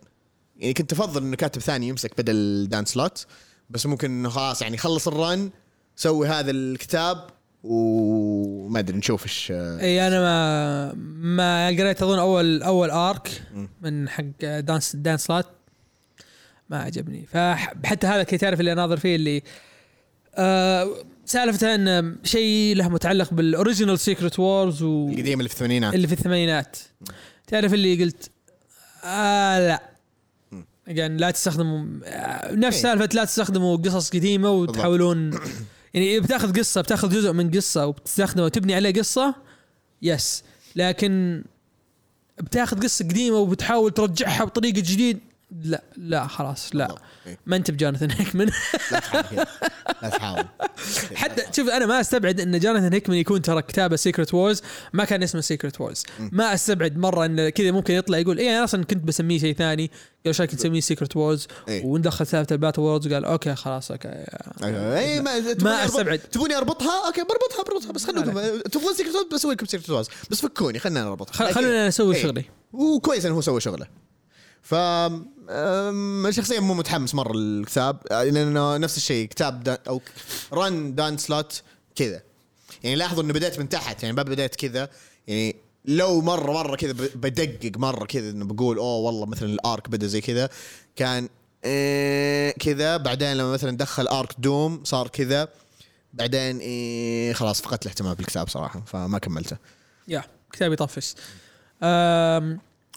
يعني 0.56 0.74
كنت 0.74 0.92
افضل 0.92 1.22
إنه 1.22 1.36
كاتب 1.36 1.60
ثاني 1.60 1.88
يمسك 1.88 2.12
بدل 2.18 2.68
Dan 2.70 2.84
Slott 2.84 3.26
بس 3.70 3.86
ممكن 3.86 4.10
انه 4.10 4.28
خلاص 4.28 4.62
يعني 4.62 4.76
خلص 4.76 5.08
ال 5.08 5.19
run 5.19 5.50
سوى 5.96 6.28
هذا 6.28 6.50
الكتاب 6.50 7.26
وما 7.64 8.78
أدري 8.78 8.98
نشوف 8.98 9.22
إيش 9.24 9.52
إي 9.56 10.06
أنا 10.06 10.20
ما 10.20 10.92
ما 11.38 11.66
قريت 11.66 12.02
أظن 12.02 12.18
اول 12.18 12.62
أول 12.62 12.90
arc 12.90 13.42
من 13.82 14.08
حق 14.08 14.24
دانس 14.40 14.96
Dan 14.96 15.16
Slott 15.16 15.46
ما 16.70 16.82
عجبني. 16.82 17.26
فحتى 17.26 18.06
هذا 18.06 18.22
كي 18.22 18.38
تعرف 18.38 18.60
اللي 18.60 18.72
اناظر 18.72 18.96
فيه 18.96 19.16
اللي 19.16 19.42
آه 20.34 20.96
سالفته 21.24 21.74
إن 21.74 22.16
شيء 22.24 22.76
له 22.76 22.88
متعلق 22.88 23.34
بال 23.34 23.47
original 23.47 23.98
Secret 23.98 24.38
Wars 24.38 24.82
و 24.82 25.08
القديم 25.08 25.38
اللي 25.38 25.48
في 25.48 25.54
الثمانينات. 25.54 25.94
اللي 25.94 26.06
في 26.06 26.12
الثمانينات. 26.12 26.78
تعرف 27.46 27.74
اللي 27.74 28.04
قلت 28.04 28.30
آه 29.04 29.58
لا. 29.58 29.93
يعني 30.86 31.16
لا 31.16 31.30
تستخدموا 31.30 31.84
نفس 32.50 32.76
إيه. 32.76 32.82
سالفة 32.82 33.08
لا 33.14 33.24
تستخدموا 33.24 33.76
قصص 33.76 34.10
قديمة 34.10 34.50
وتحاولون 34.50 35.40
يعني 35.94 36.20
بتاخذ 36.20 36.58
قصة 36.58 36.80
بتاخذ 36.80 37.10
جزء 37.10 37.32
من 37.32 37.50
قصة 37.50 37.86
وبتستخدمه 37.86 38.44
وتبني 38.44 38.74
عليه 38.74 38.92
قصة 38.92 39.34
yes 40.02 40.44
لكن 40.76 41.44
بتاخذ 42.40 42.82
قصة 42.82 43.04
قديمة 43.04 43.36
وبتحاول 43.36 43.90
ترجعها 43.90 44.44
بطريقة 44.44 44.80
جديد 44.80 45.18
لا 45.64 45.82
لا 45.96 46.26
خلاص 46.26 46.70
لا. 46.76 46.94
إيه. 47.26 47.38
ما 47.46 47.56
انت 47.56 47.70
ب 47.70 47.75
Jonathan 47.75 48.10
Hickman 48.10 48.50
لا 48.92 48.98
تحاول. 49.00 49.24
لا 50.02 50.08
تحاول. 50.08 50.44
حتى 51.14 51.42
شوف 51.56 51.68
أنا 51.68 51.86
ما 51.86 52.00
أستبعد 52.00 52.40
إن 52.40 52.58
Jonathan 52.58 52.92
Hickman 52.92 53.18
يكون 53.18 53.42
ترى 53.42 53.62
كتابة 53.62 53.96
Secret 53.96 54.34
Wars 54.34 54.62
ما 54.92 55.04
كان 55.04 55.22
اسمه 55.22 55.40
Secret 55.40 55.80
Wars 55.80 56.02
ما 56.18 56.54
أستبعد 56.54 56.96
مرة 56.96 57.24
إن 57.24 57.48
كذا 57.48 57.70
ممكن 57.70 57.94
يطلع 57.94 58.18
يقول 58.18 58.38
إيه 58.38 58.50
أنا 58.50 58.64
أصلا 58.64 58.84
كنت 58.84 59.04
بسميه 59.04 59.38
شيء 59.38 59.54
ثاني. 59.54 59.86
قال 59.86 59.90
إيش 60.26 60.40
رايك 60.40 60.54
نسميه 60.54 60.80
Secret 60.80 61.16
Wars 61.16 61.46
إيه. 61.68 61.84
وندخل 61.84 62.26
سالفه 62.26 62.52
ال 62.52 62.80
Battleworld 62.80 63.06
وقال 63.06 63.24
okay 63.24 63.54
خلاص 63.54 63.90
okay. 63.90 64.08
أيوة. 64.62 64.98
اي 64.98 65.20
ما 65.20 65.52
تبوني 65.52 65.76
أربط- 65.76 65.84
أستبعد. 65.84 66.18
تبوني 66.18 66.56
أربطها؟ 66.56 67.06
okay 67.06 67.20
بربطها 67.20 67.64
بربطها. 67.72 67.92
بس 67.92 68.04
خلوكم. 68.04 68.58
تبغون 68.70 68.94
Secret 68.94 69.14
Wars 69.14 69.26
بسوي 69.34 69.54
لكم 69.54 69.66
Secret 69.66 69.90
Wars 69.90 70.06
بس 70.30 70.40
فكوني 70.40 70.78
خلينا 70.78 71.04
نربطها. 71.04 71.52
خلونا 71.52 71.88
نسوي 71.88 72.14
إيه. 72.16 72.22
شغلي. 72.22 72.44
وكويس 72.72 73.26
إنه 73.26 73.34
هو 73.34 73.40
سوى 73.40 73.60
شغله. 73.60 73.86
ف 74.64 74.74
شخصيا 76.30 76.60
مو 76.60 76.74
متحمس 76.74 77.14
مرة 77.14 77.36
للكتاب 77.36 77.98
لأنه 78.10 78.76
نفس 78.76 78.96
الشيء 78.96 79.28
كتاب 79.28 79.62
دا 79.62 79.78
أو 79.88 80.00
run 80.52 80.94
Dan 80.94 81.18
Slott 81.18 81.62
كذا. 81.96 82.22
يعني 82.82 82.96
لاحظوا 82.96 83.22
إنه 83.22 83.32
بديت 83.32 83.58
من 83.58 83.68
تحت 83.68 84.02
يعني 84.02 84.16
ما 84.16 84.22
بديت 84.22 84.54
كذا. 84.54 84.88
يعني 85.26 85.56
لو 85.84 86.20
مرة 86.20 86.52
مرة 86.52 86.76
كذا 86.76 86.92
بدقق 86.92 87.72
مرة 87.76 88.04
كذا 88.04 88.30
إنه 88.30 88.44
بقول 88.44 88.78
أوه 88.78 88.96
والله 88.96 89.26
مثلا 89.26 89.48
ال 89.48 89.58
arc 89.58 89.88
بدأ 89.88 90.06
زي 90.06 90.20
كذا. 90.20 90.48
كان 90.96 91.28
إيه 91.64 92.52
كذا. 92.52 92.96
بعدين 92.96 93.36
لما 93.36 93.52
مثلا 93.52 93.76
دخل 93.76 94.06
arc 94.06 94.34
Doom 94.38 94.84
صار 94.84 95.08
كذا. 95.08 95.48
بعدين 96.12 96.58
إيه 96.58 97.32
خلاص 97.32 97.60
فقدت 97.60 97.82
الاهتمام 97.82 98.14
بالكتاب 98.14 98.48
صراحة 98.48 98.82
فما 98.86 99.18
كملته. 99.18 99.56
يا 100.08 100.24
كتاب 100.52 100.72
يطفش 100.72 101.14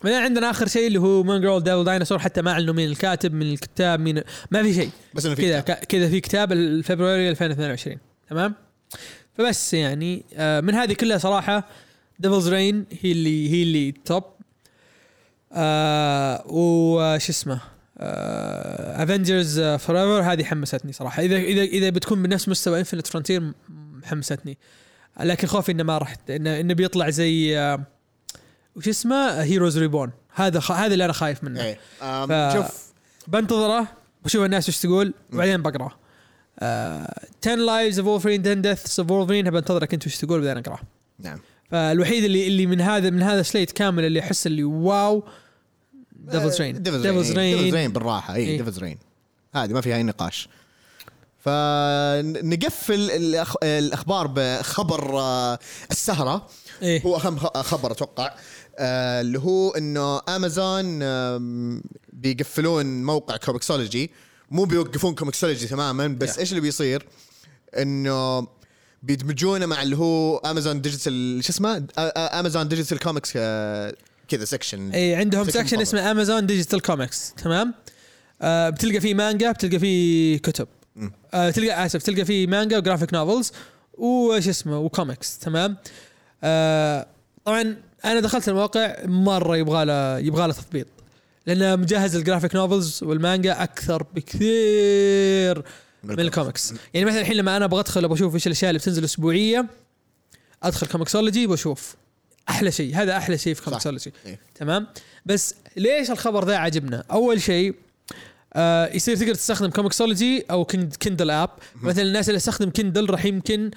بعدين 0.04 0.18
عندنا 0.18 0.50
آخر 0.50 0.68
شيء 0.68 0.86
اللي 0.86 1.00
هو 1.00 1.22
Moon 1.22 1.40
Girl 1.40 1.62
Devil 1.62 1.84
Dinosaur 1.84 2.18
حتى 2.18 2.42
ما 2.42 2.50
أعلنوا 2.50 2.74
مين 2.74 2.88
الكاتب 2.88 3.34
من 3.34 3.42
الكتاب 3.52 4.00
مين 4.00 4.22
ما 4.50 4.62
في 4.62 4.74
شيء. 4.74 4.90
بس 5.14 5.26
إنه 5.26 5.34
في 5.34 5.42
كذا 5.42 5.60
كذا 5.60 6.08
في 6.08 6.20
كتاب 6.20 6.52
الفبراير 6.52 7.30
2022 7.30 7.96
تمام؟ 8.30 8.54
فبس 9.38 9.74
يعني 9.74 10.24
آه، 10.34 10.60
من 10.60 10.74
هذه 10.74 10.92
كلها 10.92 11.18
صراحة 11.18 11.68
Devil's 12.18 12.48
Reign 12.48 12.86
هي 13.02 13.12
اللي 13.12 13.50
هي 13.50 13.62
اللي 13.62 13.92
top 13.92 14.24
آه 15.52 16.42
وش 16.46 17.28
اسمه؟ 17.28 17.60
Avengers 19.02 19.60
Forever 19.60 20.32
هذه 20.32 20.44
حمستني 20.44 20.92
صراحة. 20.92 21.22
إذا 21.22 21.36
إذا 21.36 21.62
إذا 21.62 21.90
بتكون 21.90 22.22
بنفس 22.22 22.48
مستوى 22.48 22.78
Infinite 22.78 23.06
Frontier 23.06 23.52
حمستني. 24.04 24.58
لكن 25.20 25.46
خوفي 25.46 25.72
إنه 25.72 25.82
ما 25.82 25.98
راح 25.98 26.16
إنه 26.30 26.60
إنه 26.60 26.74
بيطلع 26.74 27.10
زي 27.10 27.58
آه 27.58 27.84
وش 28.78 28.88
اسمه؟ 28.88 29.42
Heroes 29.42 29.78
Reborn 29.78 30.10
هذا 30.34 30.60
خ... 30.60 30.72
هذا 30.72 30.92
اللي 30.92 31.04
أنا 31.04 31.12
خايف 31.12 31.44
منه. 31.44 31.62
إيه 31.62 31.78
ف- 32.00 32.52
شوف. 32.54 32.92
بنتظره 33.28 33.86
وشوف 34.24 34.44
الناس 34.44 34.68
إيش 34.68 34.78
تقول 34.80 35.14
وبعدين 35.32 35.62
بقرأه. 35.62 35.90
آه 36.60 37.14
10 37.42 37.54
Lives 37.54 37.98
of 37.98 38.08
Wolverine 38.08 38.40
10 38.40 38.54
Deaths 38.54 39.00
of 39.00 39.10
Wolverine 39.10 39.50
بنتظرك 39.50 39.94
أنت 39.94 40.04
إيش 40.04 40.16
تقول 40.18 40.40
بعدين 40.40 40.62
أقرأه. 40.62 40.80
نعم. 41.18 41.38
فالوحيد 41.70 42.24
اللي 42.24 42.46
اللي 42.46 42.66
من 42.66 42.80
هذا 42.80 43.10
من 43.10 43.22
هذا 43.22 43.42
slate 43.42 43.72
كامل 43.72 44.04
اللي 44.04 44.20
أحس 44.20 44.46
اللي 44.46 44.64
واو 44.64 45.24
ديفلز 46.12 46.60
رين 46.62 46.82
ديفلز 46.82 47.06
رين 47.06 47.56
ديفلز 47.56 47.74
رين 47.74 47.92
بالراحة. 47.92 48.34
اي 48.34 48.40
إيه. 48.46 48.56
Devil's 48.58 48.78
Reign 48.78 48.98
هذه 49.54 49.72
ما 49.72 49.80
فيها 49.80 49.96
أي 49.96 50.02
نقاش. 50.02 50.48
فنقفل. 51.38 53.10
الأخبار 53.62 54.26
بخبر 54.26 55.18
آه، 55.18 55.58
السهرة. 55.90 56.46
إيه. 56.82 57.02
هو 57.02 57.16
أهم 57.16 57.38
خبر 57.38 57.92
أتوقع. 57.92 58.34
آه، 58.78 59.20
اللي 59.20 59.38
هو 59.38 59.70
إنه 59.70 60.20
امازون 60.28 60.98
بيقفلون 62.12 63.04
موقع 63.04 63.36
ComiXology 63.36 64.10
مو 64.50 64.64
بيوقفون 64.64 65.14
ComiXology 65.14 65.66
تماما 65.66 66.08
بس 66.08 66.36
Yeah. 66.36 66.38
إيش 66.38 66.50
اللي 66.50 66.60
بيصير؟ 66.60 67.06
إنه 67.78 68.46
بيدمجونه 69.02 69.66
مع 69.66 69.82
اللي 69.82 69.96
هو 69.96 70.36
Amazon 70.36 70.80
digital 70.80 71.44
شو 71.44 71.52
اسمه؟ 71.52 71.86
Amazon 72.18 72.68
digital 72.68 72.98
comics 72.98 73.32
كذا 74.28 74.44
section 74.44 74.90
إي 74.90 75.14
عندهم 75.14 75.50
section. 75.50 75.80
اسمه 75.80 76.10
Amazon 76.10 76.46
digital 76.46 76.80
comics 76.82 77.32
تمام 77.34 77.74
آه 78.42 78.70
بتلقى 78.70 79.00
فيه 79.00 79.14
مانجا 79.14 79.52
بتلقى 79.52 79.78
فيه 79.78 80.38
كتب 80.38 80.68
آه 81.34 81.50
تلقى 81.50 81.86
آسف 81.86 82.02
تلقى 82.02 82.24
فيه 82.24 82.46
مانجا 82.46 82.78
و 82.78 82.82
graphic 82.82 83.14
novels 83.14 83.52
وش 83.98 84.48
اسمه 84.48 84.78
وكوميكس 84.78 85.38
تمام 85.38 85.76
آه 86.44 87.06
طبعا 87.44 87.76
أنا 88.04 88.20
دخلت 88.20 88.48
الموقع 88.48 88.96
مرة 89.04 89.56
يبغى 89.56 89.84
له 89.84 90.18
يبغى 90.18 90.46
له 90.46 90.52
تضبيط. 90.52 90.86
لأنه 91.46 91.76
مجهز 91.76 92.16
ال 92.16 92.21
graphic 92.21 92.54
novels 92.54 93.00
والمانجا 93.02 93.62
أكثر 93.62 94.02
بكثير 94.02 95.62
من 96.04 96.20
الكوميكس 96.20 96.74
يعني 96.94 97.06
مثلا 97.06 97.20
الحين 97.20 97.36
لما 97.36 97.56
أنا 97.56 97.64
أبغى 97.64 97.80
أدخل 97.80 98.04
أبغى 98.04 98.16
أشوف 98.16 98.34
إيش 98.34 98.46
الأشياء 98.46 98.70
اللي 98.70 98.78
بتنزل 98.78 99.04
أسبوعية 99.04 99.66
أدخل 100.62 100.86
ComiXology 100.86 101.46
وأشوف. 101.46 101.96
أحلى 102.48 102.70
شيء. 102.70 102.94
هذا 102.94 103.16
أحلى 103.16 103.38
شيء 103.38 103.54
في 103.54 103.62
ComiXology 103.62 104.12
إيه. 104.26 104.38
تمام؟ 104.54 104.86
بس 105.26 105.54
ليش 105.76 106.10
الخبر 106.10 106.44
ذا 106.44 106.56
عجبنا؟ 106.56 107.04
أول 107.10 107.42
شيء 107.42 107.74
آه 108.54 108.94
يصير 108.94 109.16
تقدر 109.16 109.34
تستخدم 109.34 109.70
ComiXology 109.70 110.44
أو 110.50 110.64
Kindle 111.02 111.30
app 111.30 111.50
مثلا 111.82 112.02
الناس 112.02 112.28
اللي 112.28 112.40
تستخدم 112.40 112.70
Kindle 112.70 113.10
راح 113.10 113.24
يمكن 113.24 113.70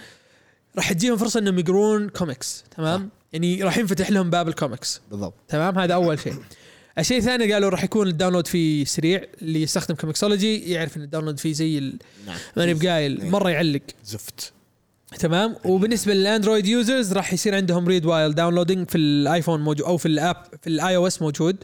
راح 0.75 0.93
تجيهم 0.93 1.17
فرصة 1.17 1.39
إنهم 1.39 1.60
يقرون 1.60 2.10
كوميكس 2.10 2.63
تمام؟ 2.77 3.10
يعني 3.34 3.63
راح 3.63 3.78
ينفتح 3.78 4.12
لهم 4.12 4.30
باب 4.30 4.48
الكوميكس 4.48 5.02
بالضبط. 5.12 5.34
تمام؟ 5.48 5.80
هذا 5.80 5.94
أول 5.94 6.20
شيء. 6.20 6.34
الشيء 7.00 7.17
الثاني 7.17 7.54
قالوا 7.54 7.70
راح 7.70 7.84
يكون 7.84 8.08
ال 8.08 8.12
download 8.12 8.47
فيه 8.48 8.86
سريع 8.86 9.22
اللي 9.41 9.62
يستخدم 9.62 9.96
ComiXology 9.95 10.71
يعرف 10.72 10.98
إن 10.98 11.02
ال 11.02 11.06
download 11.06 11.39
فيه 11.39 11.54
زي 11.54 11.78
ال- 11.78 12.00
نعم. 12.28 12.38
ماني 12.58 12.74
بقايل 12.74 13.30
مرة 13.32 13.50
يعلق. 13.50 13.82
زفت. 14.06 14.54
تمام؟ 15.20 15.56
وبالنسبة 15.65 16.13
لل 16.13 16.25
Android 16.25 16.65
users 16.67 17.13
راح 17.13 17.34
يصير 17.34 17.56
عندهم 17.56 17.88
read 17.88 18.06
while 18.06 18.36
downloading 18.36 18.89
في 18.89 18.98
ال 18.97 19.07
iPhone 19.07 19.62
موجود 19.62 19.86
أو 19.86 19.98
في 19.98 20.06
ال 20.06 20.13
app 20.13 20.36
في 20.62 20.67
ال 20.69 20.95
iOS 20.95 21.21
موجود. 21.22 21.56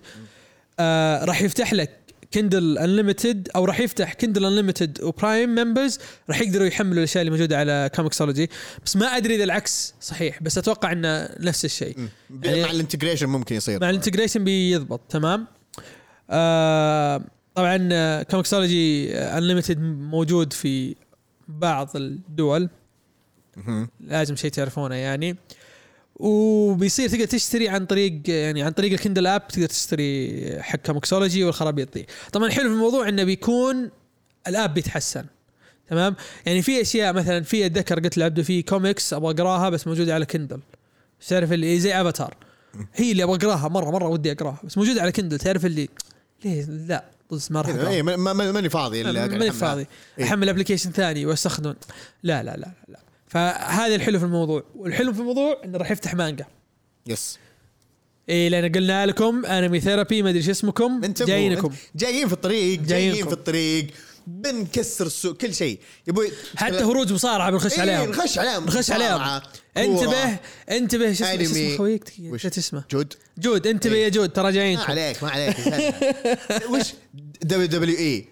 آه 0.80 1.26
راح 1.26 1.42
يفتح 1.42 1.74
لك 1.74 1.92
Kindle 2.34 2.78
Unlimited 2.78 3.50
أو 3.56 3.66
راح 3.66 3.80
يفتح 3.80 4.14
Kindle 4.14 4.46
Unlimited 4.46 5.02
و 5.02 5.10
Prime 5.10 5.50
members 5.56 6.00
راح 6.30 6.42
يقدروا 6.42 6.68
يحملوا 6.68 6.98
الأشياء 6.98 7.22
اللي 7.22 7.32
موجودة 7.32 7.58
على 7.58 7.90
ComiXology 7.96 8.50
بس 8.86 8.96
ما 8.96 9.06
أدري 9.06 9.36
إذا 9.36 9.44
العكس 9.44 9.94
صحيح 10.02 10.44
بس 10.44 10.58
أتوقع 10.58 10.92
إنه 10.92 11.30
نفس 11.40 11.66
الشيء. 11.66 11.98
يعني- 12.44 12.62
مع 12.64 12.72
ال 12.72 12.77
integration 12.77 13.30
ممكن 13.30 13.56
يصير. 13.56 13.82
مع 13.82 13.90
ال 13.90 13.94
integration 13.94 14.44
بيضبط 14.44 15.02
تمام؟ 15.10 15.48
آه 16.30 17.24
طبعا 17.56 18.24
ComiXology 18.24 19.14
Unlimited 19.18 19.80
موجود 19.82 20.54
في 20.54 20.96
بعض 21.48 21.90
الدول. 21.96 22.70
لازم 24.00 24.36
شيء 24.36 24.52
تعرفونه 24.52 24.96
يعني. 24.96 25.36
وبيصير 26.20 27.10
تقدر 27.10 27.26
تشتري 27.26 27.70
عن 27.70 27.86
طريق 27.86 28.22
يعني 28.30 28.64
عن 28.64 28.72
طريق 28.72 28.92
ال 28.92 28.97
Kindle 28.97 29.28
app 29.28 29.48
تقدر 29.48 29.66
تشتري 29.66 30.58
حق 30.62 30.76
ComiXology 30.80 31.44
والخرابيط 31.44 31.94
دي. 31.94 32.08
طبعا 32.34 32.48
الحلو 32.48 32.70
في 32.70 32.74
الموضوع 32.76 33.10
إنه 33.10 33.24
بيكون 33.24 33.90
ال 34.48 34.54
app 34.54 34.74
بيتحسن. 34.74 35.26
تمام؟ 35.90 36.16
يعني 36.46 36.62
في 36.62 36.82
أشياء 36.82 37.14
مثلا 37.14 37.44
في 37.44 37.66
أتذكر 37.66 38.00
قلت 38.00 38.18
لعبده 38.18 38.44
في 38.44 38.62
كوميكس 38.62 39.14
أبغى 39.14 39.34
أقراها 39.34 39.70
بس 39.70 39.88
موجوده 39.88 40.14
على 40.14 40.26
Kindle. 40.26 40.60
تعرف 41.28 41.52
اللي 41.54 41.80
زي 41.80 42.02
افاتار 42.02 42.34
هي 42.96 43.12
اللي 43.12 43.24
أبغى 43.24 43.36
أقراها 43.36 43.68
مرة 43.68 43.92
مرة 43.92 44.08
ودي 44.08 44.32
أقراها 44.32 44.60
بس 44.64 44.78
موجوده 44.78 45.02
على 45.02 45.12
Kindle. 45.12 45.38
تعرف 45.38 45.66
اللي 45.66 45.90
ليه؟ 46.46 46.66
لا 46.66 47.06
ما 47.50 47.62
راح 47.62 47.70
إيه، 47.70 48.02
ما- 48.02 48.16
ما- 48.34 48.52
ماني 48.52 48.70
فاضي 48.70 49.04
ماني. 49.04 49.52
فاضي. 49.52 49.88
إيه. 50.20 50.26
أحمل 50.26 50.50
application 50.50 50.92
ثاني 50.92 51.26
وأستخدمه. 51.26 51.76
لا 52.24 52.44
لا 52.44 52.58
لا 52.58 52.72
لا. 52.88 53.00
فهذا 53.28 53.96
الحلو 53.96 54.20
في 54.20 54.26
الموضوع. 54.26 54.64
والحلو 54.76 55.14
في 55.14 55.20
الموضوع 55.20 55.62
إنه 55.64 55.78
راح 55.78 55.92
يفتح 55.92 56.14
مانجا. 56.14 56.46
yes 57.08 57.38
اي 58.30 58.50
لأن 58.50 58.72
قلنا 58.72 59.06
لكم 59.06 59.46
Anime 59.46 59.80
Therapy 59.80 60.22
ما 60.22 60.30
أدري 60.30 60.44
شو 60.44 60.52
اسمكم. 60.52 61.02
جايينكم. 61.02 61.74
جايين 61.96 62.28
في 62.28 62.34
الطريق 62.34 62.80
جايين 62.80 62.86
جايينكم. 62.86 63.30
في 63.30 63.36
الطريق 63.36 63.88
بنكسر 64.28 65.06
السوق 65.06 65.38
كل 65.38 65.54
شيء. 65.54 65.80
يبوي 66.08 66.32
حتى 66.56 66.84
هروج 66.84 67.14
مصارعة 67.14 67.52
بنخش 67.52 67.74
إيه، 67.74 67.82
عليهم. 67.82 68.10
نخش 68.10 68.38
عليهم 68.38 68.66
نخش 68.66 68.92
عليهم. 68.92 69.42
انتبه 69.78 70.38
انتبه 70.70 71.14
شو 71.14 71.26
اسمه 71.26 71.70
شو 71.70 71.78
خويك؟ 71.78 72.14
نسيت 72.20 72.58
اسمه 72.58 72.84
جود. 72.92 73.14
جود 73.38 73.68
انتبه 73.68 73.96
إيه. 73.96 74.04
يا 74.04 74.10
جود 74.10 74.30
ترى 74.30 74.44
ما 74.44 74.52
جايينكم 74.52 74.92
عليك 74.92 75.24
ما 75.24 75.30
عليك 75.30 75.58
وش؟ 76.72 76.94
دبليو 77.42 77.68
دبليو 77.68 77.98
اي 77.98 78.28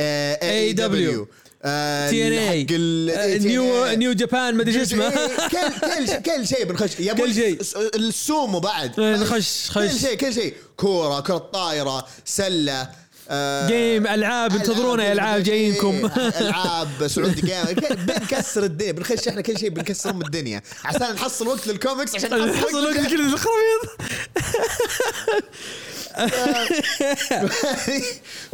اي 0.00 0.72
دبليو 0.72 1.28
تي 1.62 2.26
إن 2.28 2.32
اي 2.32 2.66
إيه، 2.70 3.38
نيو 3.38 3.86
نيو 3.86 4.12
جابان 4.12 4.54
ما 4.54 4.62
أدري 4.62 4.72
شو 4.74 4.82
اسمه. 4.82 5.10
كل 5.10 5.58
كل 5.80 6.22
كل 6.22 6.46
شيء 6.46 6.64
بنخش. 6.64 6.90
يا 7.00 7.12
كل 7.12 7.34
شيء. 7.34 7.60
الس- 7.60 7.76
السومو 7.76 8.60
بعد. 8.60 9.00
إيه، 9.00 9.16
نخش- 9.16 9.70
كل 9.74 9.88
خش. 9.88 10.00
شيء 10.00 10.14
كل 10.14 10.34
شيء. 10.34 10.54
كورة 10.76 11.20
كرة 11.20 11.38
طايرة 11.38 12.06
سلة 12.24 12.88
آه، 13.30 13.68
game 13.68 14.06
ألعاب 14.06 14.52
انتظرونا 14.56 15.04
يا 15.04 15.12
ألعاب 15.12 15.42
جايينكم. 15.42 16.10
ألعاب 16.40 17.06
Saudi 17.08 17.40
Games 17.40 17.64
بنكسر 18.06 18.64
الدنيا. 18.64 18.92
بنخش 18.92 19.28
إحنا 19.28 19.40
كل 19.40 19.58
شيء 19.58 19.68
بنكسر 19.70 20.10
ام 20.10 20.20
الدنيا. 20.22 20.62
عشان 20.84 21.14
نحصل 21.14 21.48
وقت 21.48 21.66
للكوميكس 21.66 22.14
عشان 22.14 22.52
حصل 22.54 22.84
وقت 22.86 22.96
كل 22.96 23.20
الخرابيط. 23.20 23.82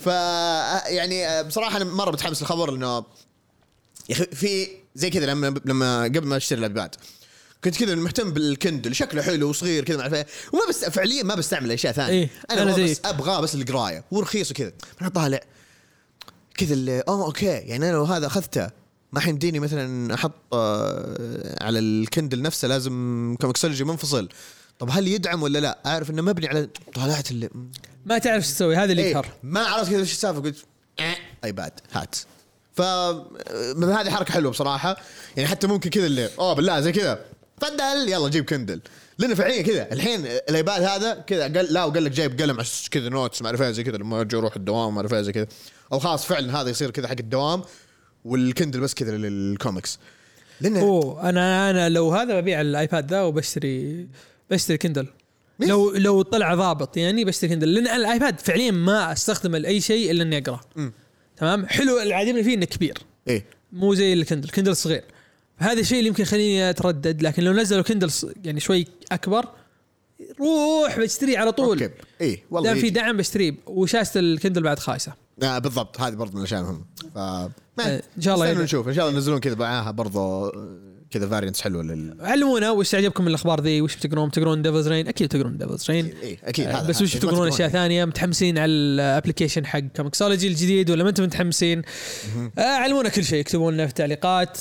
ف 0.04 0.06
يعني 0.86 1.42
بصراحة 1.42 1.76
أنا 1.76 1.84
مرة 1.84 2.10
متحمس 2.10 2.42
للخبر 2.42 2.74
إنه 2.74 3.04
يا 4.08 4.14
أخي 4.14 4.26
في 4.26 4.68
زي 4.94 5.10
كذا 5.10 5.26
لما 5.26 5.54
لما 5.64 6.02
قبل 6.02 6.26
ما 6.26 6.36
أشتري 6.36 6.58
ال 6.58 6.66
iPad 6.66 6.94
كنت 7.64 7.76
كذا 7.76 7.94
مهتم 7.94 8.32
بال 8.32 8.48
Kindle 8.48 8.94
شكله 8.94 9.22
حلو 9.22 9.48
وصغير 9.48 9.84
كذا 9.84 9.96
ما 9.96 10.02
أعرف 10.02 10.14
إيه. 10.14 10.26
وما 10.52 10.62
بس 10.68 10.84
فعليا 10.84 11.22
ما 11.22 11.34
بستعمل 11.34 11.72
اشياء 11.72 11.92
ثانية 11.92 12.12
إيه، 12.12 12.30
أنا, 12.50 12.62
أنا 12.62 12.76
بس. 12.76 13.00
أبغاه 13.04 13.40
بس 13.40 13.54
القراية 13.54 14.04
ورخيص 14.10 14.50
وكذا 14.50 14.72
أنا 15.00 15.08
طالع 15.08 15.40
كذا 16.56 17.02
آه 17.08 17.26
okay 17.26 17.46
يعني 17.46 17.88
أنا 17.88 17.92
لو 17.92 18.04
هذا 18.04 18.26
أخذته 18.26 18.70
ما 19.12 19.20
حيمديني 19.20 19.58
مثلا 19.58 20.14
أحط 20.14 20.32
آه، 20.52 21.64
على 21.64 21.78
ال 21.78 21.87
Kindle 21.87 22.42
نفسه 22.42 22.68
لازم 22.68 23.36
comiXology 23.40 23.84
منفصل 23.84 24.28
طب 24.78 24.90
هل 24.90 25.08
يدعم 25.08 25.42
ولا 25.42 25.58
لا؟ 25.58 25.78
أعرف 25.86 26.10
إنه 26.10 26.22
مبني 26.22 26.48
على 26.48 26.68
طلعت 26.94 27.30
اللي 27.30 27.48
ما 28.06 28.18
تعرف 28.18 28.44
إيش 28.44 28.52
تسوي 28.52 28.76
هذا 28.76 28.90
اللي 28.92 29.02
إيه 29.02 29.10
يقهر 29.10 29.26
ما 29.42 29.60
عرفت 29.60 29.90
كذا 29.90 30.00
إيش 30.00 30.12
السالفة 30.12 30.40
قلت 30.40 30.56
"آه، 31.00 31.16
iPad 31.44 31.72
هات. 31.92 32.16
ف 32.74 32.80
هذه 32.80 34.10
حركة 34.10 34.32
حلوة 34.32 34.50
بصراحة. 34.50 34.96
يعني 35.36 35.48
حتى 35.48 35.66
ممكن 35.66 35.90
كذا 35.90 36.06
اللي 36.06 36.28
أوه 36.38 36.52
بالله 36.52 36.80
زي 36.80 36.92
كذا. 36.92 37.20
تفضل 37.60 38.08
يلا 38.08 38.28
جيب 38.28 38.44
Kindle. 38.44 38.80
لأنه 39.18 39.34
فعليا 39.34 39.62
كذا. 39.62 39.92
الحين 39.92 40.26
ال 40.26 40.38
iPad 40.38 40.82
هذا 40.82 41.14
كذا 41.14 41.42
قال 41.42 41.72
لا 41.72 41.84
وقال 41.84 42.04
لك 42.04 42.10
جايب 42.10 42.40
قلم 42.40 42.60
عشان 42.60 42.88
كذا 42.90 43.08
notes 43.08 43.42
ما 43.42 43.48
أعرف 43.48 43.62
إيه 43.62 43.70
زي 43.70 43.84
كذا 43.84 43.96
لما 43.96 44.20
أجي 44.20 44.36
أروح 44.36 44.56
الدوام 44.56 44.94
ما 44.94 45.00
أعرف 45.00 45.14
إيه 45.14 45.22
زي 45.22 45.32
كذا. 45.32 45.46
أو 45.92 45.98
خلاص 45.98 46.24
فعلا 46.24 46.60
هذا 46.60 46.70
يصير 46.70 46.90
كذا 46.90 47.08
حق 47.08 47.16
الدوام 47.20 47.62
وال 48.24 48.38
Kindle 48.38 48.80
بس 48.80 48.94
كذا 48.94 49.16
للكوميكس. 49.16 49.98
لأنه 50.60 50.80
أوه 50.80 51.28
أنا 51.28 51.70
أنا 51.70 51.88
لو 51.88 52.10
هذا 52.14 52.40
ببيع 52.40 52.60
ال 52.60 52.70
iPad 52.70 53.10
ذا 53.10 53.22
وبشتري 53.22 54.08
بشتري 54.50 54.78
Kindle؟ 54.78 55.06
لو 55.60 55.90
لو 55.90 56.22
طلع 56.22 56.54
ضابط 56.54 56.96
يعني 56.96 57.24
بشتري 57.24 57.50
Kindle. 57.50 57.74
لأن 57.74 57.86
ال 57.86 57.97
iPad 57.97 58.40
فعليا 58.40 58.70
ما 58.70 59.12
استخدمه 59.12 59.58
لأي 59.58 59.80
شيء 59.80 60.10
إلا 60.10 60.22
إني 60.22 60.38
أقرأ. 60.38 60.60
تمام؟ 61.36 61.66
حلو 61.66 62.00
اللي 62.00 62.14
عاجبني 62.14 62.44
فيه 62.44 62.54
إنه 62.54 62.64
كبير. 62.64 62.98
إيه. 63.28 63.46
مو 63.72 63.94
زي 63.94 64.12
ال 64.12 64.17
Kindle. 64.17 64.48
Kindle 64.48 64.76
صغير. 64.76 65.04
هذا 65.56 65.80
الشيء 65.80 65.98
اللي 65.98 66.08
يمكن 66.08 66.22
يخليني 66.22 66.70
أتردد 66.70 67.22
لكن 67.22 67.42
لو 67.42 67.52
نزلوا 67.52 67.82
Kindle 67.82 68.10
يعني 68.44 68.60
شوي 68.60 68.86
أكبر 69.12 69.48
روح 70.40 70.98
بشتريه 70.98 71.38
على 71.38 71.52
طول. 71.52 71.82
okay. 71.82 71.94
إيه 72.20 72.42
والله 72.50 72.72
دام 72.72 72.80
في. 72.80 72.90
دعم 72.90 73.16
بشتريه. 73.16 73.54
وشاشة 73.66 74.18
ال 74.18 74.25
Kindle 74.25 74.62
بعد 74.62 74.78
خايسة. 74.78 75.12
آه 75.42 75.58
بالضبط. 75.58 76.00
هذه 76.00 76.14
برضه 76.14 76.32
من 76.32 76.38
الأشياء 76.38 76.60
المهمة. 76.60 76.84
ف 77.76 77.80
إن 77.80 78.22
شاء 78.22 78.34
الله. 78.34 78.62
نشوف. 78.62 78.88
إن 78.88 78.94
شاء 78.94 79.04
الله 79.06 79.16
ينزلون 79.16 79.40
كذا 79.40 79.54
معاها 79.54 79.90
برضه 79.90 80.52
كذا 81.10 81.28
variants 81.28 81.60
حلوة 81.60 81.82
لل 81.82 82.16
علمونا 82.20 82.70
وش 82.70 82.94
عجبكم 82.94 83.24
من 83.24 83.28
الأخبار 83.30 83.60
ذي؟ 83.60 83.80
وش 83.80 83.96
بتقرون؟ 83.96 84.30
تقرون 84.30 84.62
Devil's 84.62 84.88
Reign 84.88 85.08
أكيد 85.08 85.28
تقرون 85.28 85.58
Devil's 85.58 85.90
Reign 85.90 86.12
أكيد 86.44 86.66
آه، 86.66 86.72
هذا 86.72 86.88
بس 86.88 86.96
هذا. 86.96 87.04
وش 87.04 87.14
ما 87.14 87.20
تقرون 87.20 87.34
تقرون. 87.34 87.48
أشياء 87.48 87.68
ثانية؟ 87.68 88.04
متحمسين 88.04 88.58
على 88.58 88.72
ال 88.72 88.80
application 88.80 89.66
حق 89.66 89.78
comiXology 89.96 90.48
الجديد 90.48 90.90
ولا 90.90 91.02
ما 91.04 91.08
أنتم 91.10 91.22
متحمسين؟ 91.22 91.82
آه 92.58 92.62
علمونا 92.62 93.08
كل 93.08 93.24
شيء 93.24 93.40
اكتبوا 93.40 93.72
لنا 93.72 93.84
في 93.86 93.90
التعليقات. 93.90 94.58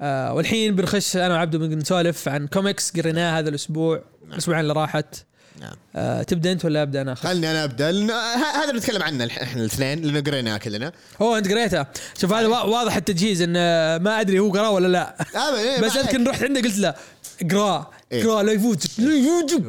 آه 0.00 0.34
والحين 0.34 0.76
بنخش 0.76 1.16
أنا 1.16 1.34
وعبدو 1.34 1.58
بنسولف 1.58 2.28
عن 2.28 2.46
كوميكس 2.46 2.96
قريناه 2.96 3.38
هذا 3.38 3.48
الأسبوع 3.48 4.02
الأسبوعين 4.32 4.60
اللي 4.60 4.72
راحت. 4.72 5.16
نعم. 5.64 5.76
آه 5.96 6.22
تبدأ 6.22 6.52
أنت 6.52 6.64
ولا 6.64 6.82
أبدأ 6.82 7.00
أنا 7.02 7.12
أخذ؟ 7.12 7.28
خلني 7.28 7.50
أنا 7.50 7.64
أبدأ. 7.64 7.90
هذا 7.90 8.64
اللي 8.70 8.78
نتكلم 8.78 9.02
عنه 9.02 9.24
إحنا 9.26 9.60
الاثنين 9.60 10.02
لأنه 10.02 10.20
قريناه 10.20 10.56
كلنا. 10.56 10.92
هو 11.22 11.36
أنت 11.36 11.48
قريته. 11.52 11.86
شوف 12.20 12.32
هذا 12.32 12.46
وا- 12.46 12.62
واضح 12.62 12.96
التجهيز 12.96 13.42
إن 13.42 13.54
آه، 13.56 13.98
ما 13.98 14.20
أدري 14.20 14.38
هو 14.38 14.50
قراه 14.52 14.70
ولا 14.70 14.88
لا. 14.88 15.16
آه، 15.36 15.58
إيه، 15.58 15.80
بس 15.80 15.96
أذكر 15.96 16.26
رحت 16.30 16.42
عنده 16.42 16.60
قلت 16.60 16.78
له 16.78 16.94
اقراه 17.42 17.90
إيه. 18.12 18.22
اقراه 18.24 18.42
لا 18.42 18.52
يفوتك 18.52 18.90
لا 18.98 19.14
يفوتك. 19.14 19.62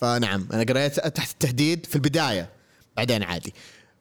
فنعم 0.00 0.48
أنا 0.52 0.62
قريت 0.68 1.00
تحت 1.00 1.32
التهديد 1.32 1.86
في 1.86 1.94
البداية. 1.96 2.48
بعدين 2.96 3.22
عادي. 3.22 3.54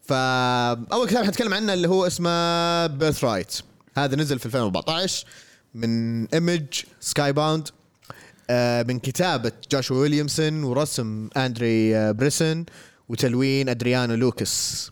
فاول 0.04 1.08
كتاب 1.08 1.26
حنتكلم 1.26 1.54
عنه 1.54 1.74
اللي 1.74 1.88
هو 1.90 2.08
اسمه 2.08 2.88
Birthright 2.88 3.54
هذا 3.98 4.16
نزل 4.16 4.40
في 4.40 4.46
2014 4.46 5.26
من 5.74 6.26
Image 6.28 6.64
Skybound 7.02 7.68
من 8.88 9.00
كتابة 9.00 9.52
جاشوا 9.72 9.98
ويليامسون 9.98 10.64
ورسم 10.64 11.30
أندري 11.38 11.96
آه، 11.98 12.12
بريسن 12.12 12.66
وتلوين 13.10 13.70
أدريانو 13.70 14.16
لوكاس 14.16 14.92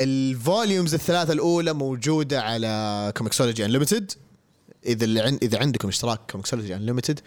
ال 0.00 0.12
volumes 0.12 0.94
الثلاثة 0.94 1.32
الأولى 1.32 1.72
موجودة 1.72 2.42
على 2.42 3.12
comiXology 3.16 3.64
Unlimited 3.64 4.12
إذا 4.86 5.04
اللي 5.04 5.38
إذا 5.42 5.58
عندكم 5.58 5.88
اشتراك 5.88 6.20
comiXology 6.30 6.76
Unlimited 6.76 7.20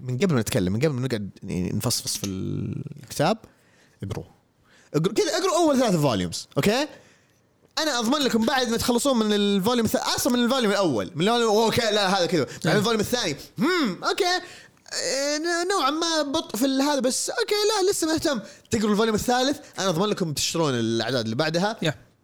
من 0.00 0.18
قبل 0.18 0.34
ما 0.34 0.40
نتكلم 0.40 0.72
من 0.72 0.80
قبل 0.80 0.92
ما 0.92 1.00
نقعد 1.00 1.30
يعني 1.42 1.70
نفصفص 1.72 2.16
في 2.16 2.26
الكتاب 2.26 3.38
اقروا 4.02 4.24
اقروا 4.94 5.14
كذا 5.14 5.36
اقروا 5.38 5.56
أول 5.56 5.78
ثلاثة 5.78 6.00
volumes 6.00 6.48
okay؟ 6.56 6.86
أنا 7.78 7.98
أضمن 7.98 8.18
لكم 8.18 8.46
بعد 8.46 8.68
ما 8.68 8.76
تخلصون 8.76 9.18
من 9.18 9.32
ال 9.32 9.40
volume 9.40 9.86
الث... 9.86 9.96
أصلا 9.96 10.32
من 10.32 10.44
ال 10.44 10.48
volume 10.48 10.70
الأول 10.72 11.10
من 11.14 11.28
ال 11.28 11.32
volume 11.32 11.56
okay 11.56 11.80
لا 11.80 12.18
هذا 12.18 12.26
كذا. 12.26 12.44
بعدين 12.44 12.78
ال 12.78 12.81
volume 12.81 13.00
الثاني 13.00 13.36
هم 13.58 14.04
okay؟ 14.04 14.24
نوعا 15.70 15.90
ما 15.90 16.22
بطء 16.22 16.56
في 16.56 16.64
هذا 16.64 17.00
بس 17.00 17.30
okay 17.30 17.54
لا 17.54 17.90
لسه 17.90 18.06
مهتم 18.06 18.40
تقروا 18.70 18.90
ال 18.90 18.93
volume 18.93 19.14
الثالث 19.14 19.58
أنا 19.78 19.88
أضمن 19.88 20.06
لكم 20.06 20.32
تشترون 20.32 20.74
الأعداد 20.74 21.24
اللي 21.24 21.36
بعدها. 21.36 21.76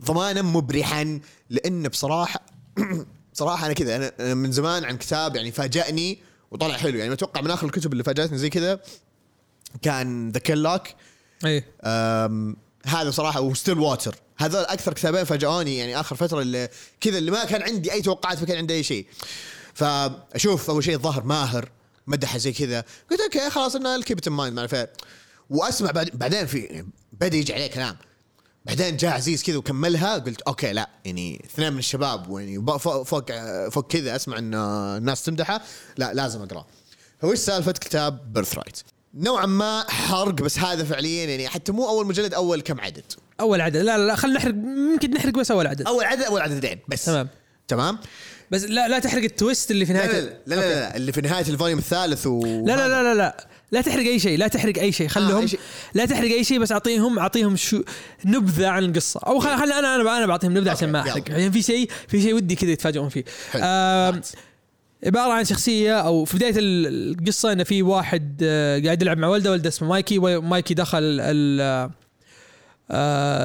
ضمانا 0.04 0.42
مبرحا 0.42 1.20
لأن 1.50 1.88
بصراحة 1.88 2.40
بصراحة 3.34 3.66
أنا 3.66 3.74
كذا 3.74 4.12
أنا 4.20 4.34
من 4.34 4.52
زمان 4.52 4.84
عن 4.84 4.96
كتاب 4.96 5.36
يعني 5.36 5.52
فاجأني 5.52 6.18
وطلع 6.50 6.76
حلو. 6.76 6.98
يعني 6.98 7.12
أتوقع 7.12 7.40
من 7.40 7.50
آخر 7.50 7.66
الكتب 7.66 7.92
اللي 7.92 8.04
فاجأتني 8.04 8.38
زي 8.38 8.50
كذا 8.50 8.80
كان 9.82 10.30
The 10.30 10.38
Kill 10.38 10.60
Lock 10.60 10.82
إيه 11.46 11.64
هذا 12.86 13.10
صراحة 13.10 13.40
و 13.40 13.78
Stillwater 13.78 14.16
هذول 14.38 14.64
أكثر 14.64 14.92
كتابين 14.92 15.24
فاجئوني 15.24 15.76
يعني 15.76 16.00
آخر 16.00 16.16
فترة 16.16 16.40
اللي 16.40 16.68
كذا 17.00 17.18
اللي 17.18 17.30
ما 17.30 17.44
كان 17.44 17.62
عندي 17.62 17.92
أي 17.92 18.02
توقعات 18.02 18.40
ما 18.40 18.46
كان 18.46 18.56
عندي 18.56 18.74
أي 18.74 18.82
شيء. 18.82 19.06
فأشوف 19.74 20.70
أول 20.70 20.84
شيء 20.84 20.94
الظاهر 20.94 21.24
ماهر. 21.24 21.70
مدحه 22.06 22.38
زي 22.38 22.52
كذا. 22.52 22.84
قلت 23.10 23.20
okay 23.20 23.50
خلاص 23.50 23.76
أنا 23.76 23.96
in 24.26 24.32
mind 24.32 24.56
مع 24.56 24.64
الفعل 24.64 24.88
وأسمع 25.50 25.90
بعد 25.90 26.10
بعدين 26.14 26.46
في 26.46 26.84
بدأ 27.12 27.36
يجي 27.36 27.54
عليه 27.54 27.66
كلام. 27.66 27.96
بعدين 28.66 28.96
جاء 28.96 29.12
عزيز 29.12 29.42
كذا 29.42 29.56
وكملها 29.56 30.18
قلت 30.18 30.40
okay 30.42 30.72
لا 30.72 30.90
يعني 31.04 31.42
اثنين 31.44 31.72
من 31.72 31.78
الشباب 31.78 32.30
فوق 32.78 33.02
فوق, 33.02 33.32
فوق 33.68 33.86
كذا 33.86 34.16
أسمع 34.16 34.38
إن 34.38 34.54
الناس 34.54 35.24
تمدحه. 35.24 35.62
لا 35.96 36.14
لازم 36.14 36.42
اقراه 36.42 36.66
هو 37.24 37.30
إيش 37.30 37.38
سالفة 37.38 37.72
كتاب 37.72 38.32
Birthright 38.32 38.78
نوعا 39.14 39.46
ما 39.46 39.84
حرق 39.88 40.34
بس 40.34 40.58
هذا 40.58 40.84
فعليا 40.84 41.24
يعني 41.24 41.48
حتى 41.48 41.72
مو 41.72 41.88
أول 41.88 42.06
مجلد 42.06 42.34
أول 42.34 42.60
كم 42.60 42.80
عدد؟ 42.80 43.04
أول 43.40 43.60
عدد. 43.60 43.76
لا 43.76 43.98
لا, 43.98 44.06
لا 44.06 44.16
خلينا 44.16 44.38
نحرق 44.38 44.54
ممكن 44.54 45.10
نحرق 45.10 45.32
بس 45.32 45.50
أول 45.50 45.66
عدد. 45.66 45.86
أول 45.86 46.04
عدد 46.04 46.22
أول 46.22 46.40
عددين 46.40 46.78
بس. 46.88 47.04
تمام. 47.04 47.28
تمام؟ 47.68 47.98
بس 48.52 48.64
لا 48.64 48.88
لا 48.88 48.98
تحرق 48.98 49.22
ال 49.22 49.30
twist 49.30 49.70
اللي 49.70 49.86
في 49.86 49.92
نهاية 49.92 50.06
لا 50.20 50.20
لا, 50.20 50.30
لا, 50.46 50.54
لا, 50.54 50.74
لا 50.80 50.96
اللي 50.96 51.12
في 51.12 51.20
نهاية 51.20 51.48
ال 51.48 51.53
volume 51.53 51.78
الثالث 51.78 52.26
و 52.26 52.40
لا 52.66 52.76
لا 52.76 52.88
لا 52.88 53.02
لا 53.02 53.14
لا. 53.14 53.46
لا 53.72 53.80
تحرق 53.80 54.06
أي 54.06 54.18
شيء 54.18 54.38
لا 54.38 54.48
تحرق 54.48 54.78
أي 54.78 54.92
شيء. 54.92 55.06
آه، 55.06 55.10
خلهم 55.10 55.46
شيء. 55.46 55.60
لا 55.94 56.04
تحرق 56.04 56.30
أي 56.30 56.44
شيء 56.44 56.58
بس 56.58 56.72
اعطيهم 56.72 57.18
أعطيهم 57.18 57.56
شو 57.56 57.82
نبذة 58.24 58.68
عن 58.68 58.84
القصة. 58.84 59.20
أو 59.26 59.38
خل 59.38 59.56
خل 59.56 59.72
أنا 59.72 59.94
أنا 59.96 60.18
أنا 60.18 60.26
بعطيهم 60.26 60.56
نبذة 60.58 60.70
عشان 60.70 60.92
ما 60.92 61.00
أحرق. 61.00 61.30
يعني 61.30 61.52
في 61.52 61.62
شيء 61.62 61.90
في 62.08 62.22
شيء 62.22 62.34
ودي 62.34 62.54
كذا 62.54 62.70
يتفاجئون 62.70 63.08
فيه. 63.08 63.24
عبارة 65.06 65.32
عن 65.32 65.44
شخصية 65.44 66.00
أو 66.00 66.24
في 66.24 66.36
بداية 66.36 66.54
ال- 66.56 67.16
القصة 67.18 67.52
انه 67.52 67.64
في 67.64 67.82
واحد 67.82 68.40
آه، 68.42 68.78
قاعد 68.84 69.02
يلعب 69.02 69.18
مع 69.18 69.28
ولده 69.28 69.50
ولده 69.50 69.68
اسمه 69.68 69.88
مايكي 69.88 70.18
ومايكي 70.18 70.74
دخل 70.74 70.98
ال 71.02 71.60
آه، 71.60 71.90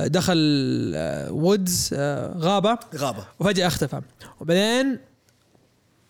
دخل 0.08 0.92
آه، 0.96 1.32
woods 1.32 1.90
آه، 1.94 2.34
غابة. 2.38 2.78
غابة. 2.96 3.26
وفجأة 3.40 3.68
اختفى. 3.68 4.02
وبعدين 4.40 5.00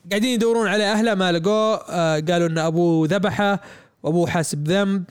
قاعدين 0.10 0.30
يدورون 0.34 0.68
على 0.68 0.84
أهله 0.84 1.16
ما 1.16 1.32
لقوه. 1.32 1.76
آه 1.90 2.20
قالوا 2.20 2.48
إن 2.48 2.58
أبوه 2.58 3.08
ذبحه 3.12 3.60
وأبوه 4.04 4.28
حاس 4.28 4.56
بذنب 4.56 5.04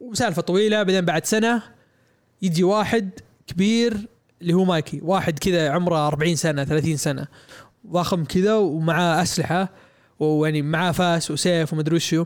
وسالفة 0.00 0.42
طويلة 0.42 0.82
بعدين 0.82 1.04
بعد 1.04 1.24
سنة 1.24 1.62
يجي 2.42 2.64
واحد 2.64 3.10
كبير 3.46 4.08
اللي 4.42 4.52
هو 4.54 4.64
مايكي. 4.64 5.00
واحد 5.02 5.38
كذا 5.38 5.70
عمره 5.70 6.06
40 6.06 6.36
سنة 6.36 6.64
30 6.64 6.96
سنة. 6.96 7.26
ضخم 7.86 8.24
كذا 8.24 8.54
ومعاه 8.54 9.22
أسلحة 9.22 9.68
ويعني 10.20 10.62
معاه 10.62 10.92
فاس 10.92 11.30
وسيف 11.30 11.72
ومدري 11.72 11.96
وشو. 11.96 12.24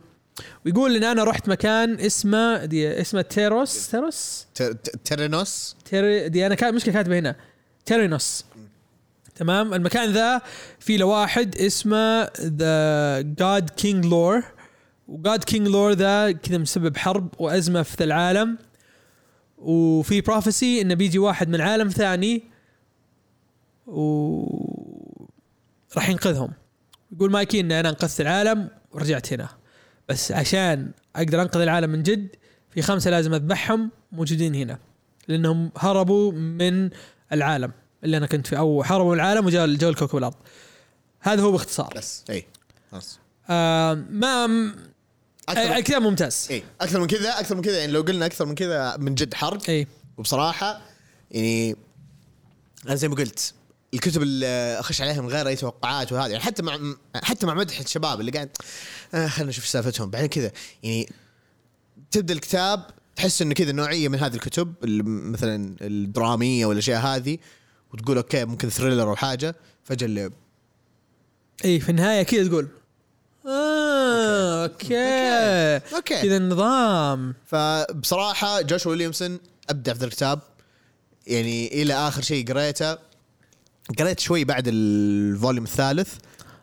ويقول 0.66 0.96
ان 0.96 1.04
أنا 1.04 1.24
رحت 1.24 1.48
مكان 1.48 2.00
اسمه 2.00 2.64
دي 2.64 3.00
اسمه 3.00 3.22
تيروس. 3.22 3.88
تيروس؟ 3.90 4.46
Terrenos؟ 5.04 5.76
تيري 5.84 6.28
دي 6.28 6.46
أنا 6.46 6.54
كان 6.54 6.74
مشكله 6.74 6.94
كاتبة 6.94 7.18
هنا. 7.18 7.36
Terrenos. 7.86 8.44
تمام؟ 9.34 9.74
المكان 9.74 10.12
ذا 10.12 10.42
في 10.78 10.96
له 10.96 11.04
واحد 11.04 11.56
اسمه 11.56 12.30
ذا 12.40 13.20
God 13.20 13.70
King 13.70 14.06
Lore 14.06 14.42
و 15.08 15.17
God 15.17 15.44
King 15.44 15.68
Lore 15.68 15.92
ذا 15.92 16.32
كذا 16.32 16.58
مسبب 16.58 16.96
حرب 16.96 17.28
وأزمة 17.38 17.82
في 17.82 18.04
العالم. 18.04 18.58
وفي 19.58 20.20
prophecy 20.20 20.80
إنه 20.80 20.94
بيجي 20.94 21.18
واحد 21.18 21.48
من 21.48 21.60
عالم 21.60 21.88
ثاني. 21.88 22.42
و 23.86 24.42
راح 25.96 26.08
ينقذهم. 26.08 26.52
يقول 27.12 27.30
مايكي 27.30 27.60
إن 27.60 27.72
أنا 27.72 27.88
أنقذت 27.88 28.20
العالم 28.20 28.68
ورجعت 28.92 29.32
هنا. 29.32 29.48
بس 30.08 30.32
عشان 30.32 30.90
أقدر 31.16 31.42
أنقذ 31.42 31.60
العالم 31.60 31.90
من 31.90 32.02
جد 32.02 32.28
في 32.70 32.82
خمسة 32.82 33.10
لازم 33.10 33.34
أذبحهم 33.34 33.90
موجودين 34.12 34.54
هنا 34.54 34.78
لأنهم 35.28 35.70
هربوا 35.76 36.32
من 36.32 36.90
العالم 37.32 37.72
اللي 38.04 38.16
أنا 38.16 38.26
كنت 38.26 38.46
فيه 38.46 38.58
أو 38.58 38.82
هربوا 38.82 39.14
من 39.14 39.20
العالم 39.20 39.46
وجاء 39.46 39.74
جو 39.74 39.88
الكوكب 39.88 40.18
الأرض. 40.18 40.34
هذا 41.20 41.42
هو 41.42 41.52
باختصار. 41.52 41.92
بس 41.96 42.24
اي 42.30 42.46
خلاص. 42.92 43.18
آه 43.50 43.94
ما 43.94 44.74
أكثر 45.48 45.76
الكتاب 45.76 46.02
ممتاز. 46.02 46.48
اي 46.50 46.62
أكثر 46.80 47.00
من 47.00 47.06
كذا 47.06 47.40
أكثر 47.40 47.54
من 47.54 47.62
كذا 47.62 47.78
يعني 47.78 47.92
لو 47.92 48.02
قلنا 48.02 48.26
أكثر 48.26 48.46
من 48.46 48.54
كذا 48.54 48.96
من 48.96 49.14
جد 49.14 49.34
حرق. 49.34 49.70
اي 49.70 49.86
وبصراحة 50.16 50.80
يعني 51.30 51.76
أنا 52.86 52.94
زي 52.94 53.08
ما 53.08 53.14
قلت 53.14 53.54
الكتب 53.94 54.22
اللي 54.22 54.76
أخش 54.80 55.00
عليها 55.00 55.20
من 55.20 55.28
غير 55.28 55.48
أي 55.48 55.56
توقعات 55.56 56.12
وهذا 56.12 56.26
يعني 56.26 56.44
حتى 56.44 56.62
مع 56.62 56.78
حتى 57.14 57.46
مع 57.46 57.54
مدح 57.54 57.78
الشباب 57.80 58.20
اللي 58.20 58.32
قاعد 58.32 58.50
آه 59.14 59.28
خلينا 59.28 59.50
نشوف 59.50 59.66
سالفتهم. 59.66 60.10
بعدين 60.10 60.28
كذا 60.28 60.52
يعني 60.82 61.12
تبدأ 62.10 62.34
الكتاب 62.34 62.86
تحس 63.16 63.42
إنه 63.42 63.54
كذا 63.54 63.72
نوعية 63.72 64.08
من 64.08 64.18
هذه 64.18 64.34
الكتب 64.34 64.74
مثلا 65.32 65.76
الدرامية 65.80 66.66
والأشياء 66.66 67.00
هذه 67.00 67.38
وتقول 67.94 68.16
okay 68.16 68.44
ممكن 68.44 68.68
thriller 68.68 69.02
أو 69.10 69.16
حاجة 69.16 69.56
فجأة 69.84 70.06
اللي 70.06 70.30
إي 71.64 71.80
في 71.80 71.88
النهاية 71.88 72.22
كذا 72.22 72.48
تقول 72.48 72.68
آه 73.46 74.62
okay. 74.62 74.96
okay. 75.96 76.22
كذا 76.22 76.36
النظام. 76.36 77.34
فبصراحة 77.46 78.60
جوش 78.60 78.86
ويليامسون 78.86 79.38
أبدع 79.70 79.94
في 79.94 80.04
الكتاب. 80.04 80.40
يعني 81.26 81.82
إلى 81.82 81.94
آخر 81.94 82.22
شيء 82.22 82.52
قريته 82.52 82.98
قريت 83.98 84.20
شوي 84.20 84.44
بعد 84.44 84.64
ال 84.68 84.82
volume 84.82 85.64
الثالث 85.64 86.14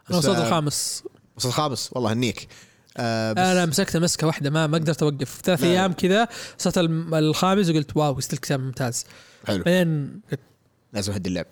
أنا 0.09 0.17
وصلت 0.17 0.37
الخامس. 0.37 1.03
وصلت 1.37 1.51
الخامس؟ 1.51 1.89
والله 1.91 2.13
هنيك. 2.13 2.47
آه 2.97 3.33
بس 3.33 3.39
أنا 3.39 3.65
مسكته 3.65 3.99
مسكة 3.99 4.27
واحدة 4.27 4.49
ما 4.49 4.67
ما 4.67 4.77
قدرت 4.77 5.03
أوقف. 5.03 5.41
ثلاث 5.43 5.63
لا. 5.63 5.69
أيام 5.69 5.93
كذا 5.93 6.27
وصلت 6.59 6.77
الخامس 6.77 7.69
وقلت 7.69 7.97
wow 7.97 8.19
still 8.19 8.39
كتاب 8.39 8.59
ممتاز. 8.59 9.05
حلو. 9.47 9.63
بعدين 9.63 10.21
لازم 10.93 11.13
أهدي 11.13 11.29
اللعب. 11.29 11.45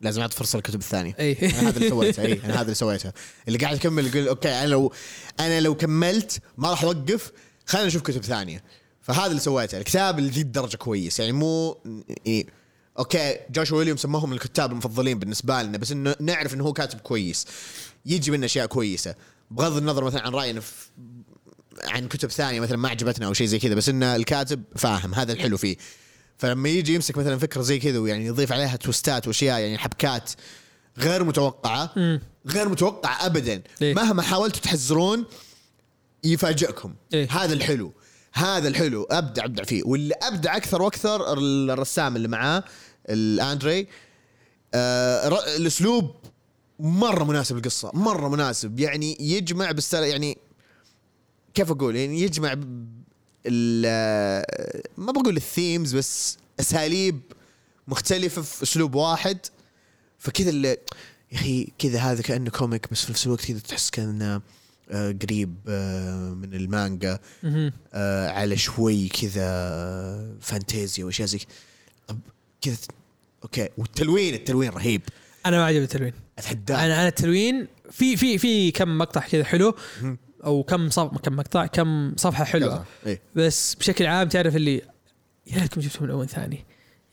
لازم 0.00 0.20
أعطي 0.20 0.36
فرصة 0.36 0.56
للكتب 0.56 0.80
الثانية. 0.80 1.16
اي 1.20 1.34
هذا 1.34 1.76
اللي 1.76 1.88
سويته 1.88 2.22
اي 2.22 2.40
أنا 2.44 2.54
هذا 2.54 2.62
اللي 2.62 2.74
سويته. 2.74 3.12
اللي 3.48 3.58
قاعد 3.58 3.76
اكمل 3.76 4.06
يقول 4.06 4.28
okay 4.28 4.48
أنا 4.48 4.66
لو 4.66 4.92
أنا 5.40 5.60
لو 5.60 5.74
كملت 5.74 6.38
ما 6.58 6.70
راح 6.70 6.84
أوقف 6.84 7.32
خلينا 7.66 7.86
نشوف 7.86 8.02
كتب 8.02 8.24
ثانية. 8.24 8.64
فهذا 9.00 9.26
اللي 9.26 9.40
سويته. 9.40 9.78
الكتاب 9.78 10.18
اللي 10.18 10.30
ذي 10.30 10.40
الدرجة 10.40 10.76
كويس. 10.76 11.20
يعني 11.20 11.32
مو 11.32 11.78
يعني 12.26 12.52
أوكي 12.98 13.36
جوش 13.50 13.72
ويليامز 13.72 14.06
ما 14.06 14.18
هو 14.18 14.26
من 14.26 14.32
الكتاب 14.32 14.72
المفضلين 14.72 15.18
بالنسبة 15.18 15.62
لنا 15.62 15.78
بس 15.78 15.92
إنه 15.92 16.14
نعرف 16.20 16.54
إنه 16.54 16.64
هو 16.64 16.72
كاتب 16.72 17.00
كويس 17.00 17.46
يجي 18.06 18.30
منه 18.30 18.46
أشياء 18.46 18.66
كويسة 18.66 19.14
بغض 19.50 19.76
النظر 19.76 20.04
مثلا 20.04 20.22
عن 20.22 20.32
راينا 20.32 20.60
في 20.60 20.72
عن 21.84 22.08
كتب 22.08 22.30
ثانية 22.30 22.60
مثلا 22.60 22.76
ما 22.76 22.88
عجبتنا 22.88 23.26
أو 23.26 23.32
شيء 23.32 23.46
زي 23.46 23.58
كذا 23.58 23.74
بس 23.74 23.88
ان 23.88 24.02
الكاتب 24.02 24.62
فاهم 24.76 25.14
هذا 25.14 25.32
الحلو 25.32 25.56
فيه 25.56 25.76
فلما 26.38 26.68
يجي 26.68 26.94
يمسك 26.94 27.18
مثلا 27.18 27.38
فكرة 27.38 27.62
زي 27.62 27.78
كذا 27.78 27.98
ويعني 27.98 28.26
يضيف 28.26 28.52
عليها 28.52 28.76
توستات 28.76 29.26
وأشياء 29.26 29.60
يعني 29.60 29.78
حبكات 29.78 30.30
غير 30.98 31.24
متوقعة. 31.24 31.94
غير 32.46 32.68
متوقعة 32.68 33.26
ابدا 33.26 33.62
إيه. 33.82 33.94
مهما 33.94 34.22
حاولتوا 34.22 34.60
تحزرون 34.60 35.24
يفاجئكم 36.24 36.94
إيه. 37.14 37.28
هذا 37.30 37.52
الحلو 37.52 37.92
هذا 38.32 38.68
الحلو 38.68 39.02
أبدع 39.10 39.44
أبدع 39.44 39.64
فيه. 39.64 39.82
واللي 39.84 40.14
أبدع 40.22 40.56
أكثر 40.56 40.82
وأكثر 40.82 41.32
الرسام 41.32 42.16
اللي 42.16 42.28
معاه 42.28 42.64
الأندري 43.08 43.88
آه 44.74 45.56
الأسلوب 45.56 46.14
مرة 46.78 47.24
مناسب 47.24 47.56
القصة 47.56 47.90
مرة 47.94 48.28
مناسب. 48.28 48.80
يعني 48.80 49.16
يجمع 49.20 49.72
بس 49.72 49.94
يعني 49.94 50.38
كيف 51.54 51.70
أقول؟ 51.70 51.96
يعني 51.96 52.20
يجمع 52.20 52.54
ما 54.96 55.12
بقول 55.12 55.36
ال 55.36 55.45
themes 55.45 55.96
بس 55.96 56.38
أساليب 56.60 57.20
مختلفة 57.88 58.42
في 58.42 58.62
أسلوب 58.62 58.94
واحد. 58.94 59.38
فكذا 60.18 60.50
يا 60.50 60.76
أخي 61.32 61.72
كذا 61.78 61.98
هذا 61.98 62.22
كأنه 62.22 62.50
comic 62.50 62.92
بس 62.92 63.04
في 63.04 63.12
نفس 63.12 63.26
الوقت 63.26 63.44
كذا 63.44 63.58
تحس 63.58 63.90
كأنه 63.90 64.40
قريب 64.90 65.54
آه، 65.68 66.30
من 66.30 66.54
المانجا. 66.54 67.18
آه، 67.94 68.28
على 68.28 68.56
شوي 68.56 69.08
كذا 69.08 69.44
آه، 69.44 70.36
فانتازيا 70.40 71.04
وأشياء 71.04 71.28
زي 71.28 71.38
كذا. 71.38 71.48
طب 72.06 72.18
كذا 72.60 72.76
okay. 73.42 73.68
والتلوين 73.78 74.34
التلوين 74.34 74.70
رهيب. 74.70 75.02
أنا 75.46 75.56
ما 75.58 75.64
عجبني 75.64 75.84
التلوين. 75.84 76.12
أتحداك. 76.38 76.78
أنا 76.78 76.94
أنا 76.94 77.08
التلوين 77.08 77.68
في 77.90 78.16
في 78.16 78.38
في 78.38 78.70
كم 78.70 78.98
مقطع 78.98 79.20
كذا 79.20 79.44
حلو 79.44 79.74
أو 80.44 80.62
كم 80.62 80.90
صف 80.90 81.18
كم 81.18 81.36
مقطع 81.36 81.66
كم 81.66 82.12
صفحة 82.16 82.44
حلوة. 82.44 82.84
إيه. 83.06 83.20
بس 83.34 83.74
بشكل 83.74 84.06
عام 84.06 84.28
تعرف 84.28 84.56
اللي 84.56 84.82
يا 85.46 85.58
ليتكم 85.58 85.80
جبتوا 85.80 86.02
ملون 86.02 86.26
ثاني. 86.26 86.64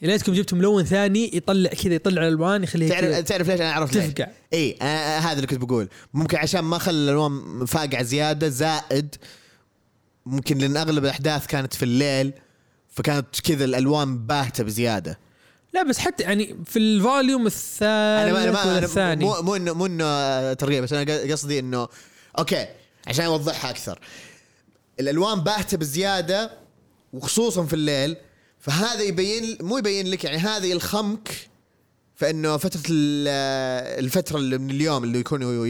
يا 0.02 0.08
ليتكم 0.08 0.34
جبتوا 0.34 0.58
ملون 0.58 0.84
ثاني 0.84 1.32
يطلع 1.34 1.70
كذا 1.70 1.94
يطلع 1.94 2.22
الألوان 2.22 2.64
يخليها 2.64 2.90
تعرف 2.90 3.06
كذا. 3.06 3.22
تعرف 3.22 3.50
ليش 3.50 3.62
أنا 3.62 3.86
ليش؟ 3.86 3.92
تفقع. 4.14 4.28
إي 4.54 4.78
آه 4.82 4.86
آه، 4.86 5.20
هذا 5.20 5.34
اللي 5.34 5.48
كنت 5.48 5.60
بقول. 5.66 5.90
ممكن 6.14 6.38
عشان 6.38 6.60
ما 6.60 6.78
خلى 6.78 6.96
الألوان 6.96 7.66
فاقعة 7.66 8.04
زيادة 8.04 8.50
زائد 8.50 9.16
ممكن 10.26 10.58
لأن 10.58 10.78
أغلب 10.78 11.06
الأحداث 11.06 11.48
كانت 11.48 11.74
في 11.74 11.84
الليل 11.84 12.34
فكانت 12.90 13.40
كذا 13.44 13.66
الألوان 13.66 14.26
باهتة 14.26 14.64
بزيادة. 14.64 15.20
لا 15.74 15.84
بس 15.84 15.98
حتى 15.98 16.24
يعني 16.24 16.56
في 16.66 16.80
ال 16.80 16.89
volume 16.89 17.46
الثالث 17.46 17.84
أنا 17.84 18.34
ما 18.34 18.44
أنا 18.44 18.52
ما 18.52 18.78
أنا 18.78 18.86
الثاني. 18.86 19.26
مو 19.26 19.42
مو 19.42 19.56
انه 19.56 19.74
مو 19.74 19.86
إنه 19.86 20.54
ترغيب 20.54 20.84
بس 20.84 20.94
أنا 20.94 21.32
قصدي 21.32 21.60
انه 21.60 21.88
okay 22.40 22.68
عشان 23.08 23.26
أوضحها 23.26 23.70
أكثر. 23.70 24.00
الألوان 25.00 25.40
باهتة 25.40 25.78
بزيادة 25.78 26.52
وخصوصا 27.14 27.66
في 27.66 27.74
الليل 27.74 28.18
فهذا 28.60 29.02
يبين 29.02 29.58
مو 29.62 29.78
يبين 29.78 30.08
لك 30.08 30.24
يعني 30.24 30.38
هذا 30.38 30.66
يلخمك 30.66 31.50
فإنه 32.16 32.58
فترة 32.58 32.82
ال- 32.90 34.00
الفترة 34.06 34.38
اللي 34.38 34.58
من 34.58 34.70
اليوم 34.70 35.04
اللي 35.04 35.20
يكونوا 35.20 35.68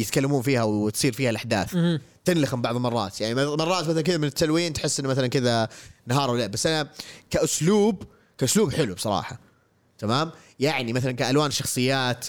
يتكلمون 0.00 0.42
فيها 0.42 0.62
وتصير 0.62 1.12
فيها 1.12 1.30
الأحداث. 1.30 1.76
تنلخم 2.24 2.62
بعض 2.62 2.76
المرات. 2.76 3.20
يعني 3.20 3.34
مرات 3.34 3.84
مثلا 3.88 4.02
كذا 4.02 4.16
من 4.16 4.24
التلوين 4.24 4.72
تحس 4.72 5.00
إنه 5.00 5.08
مثلا 5.08 5.26
كذا 5.26 5.68
نهار 6.06 6.30
وليل 6.30 6.48
بس 6.48 6.66
أنا 6.66 6.88
كاسلوب 7.30 8.02
كأسلوب 8.38 8.72
حلو 8.72 8.94
بصراحة. 8.94 9.40
تمام؟ 9.98 10.30
يعني 10.60 10.92
مثلا 10.92 11.12
كألوان 11.12 11.50
شخصيات 11.50 12.26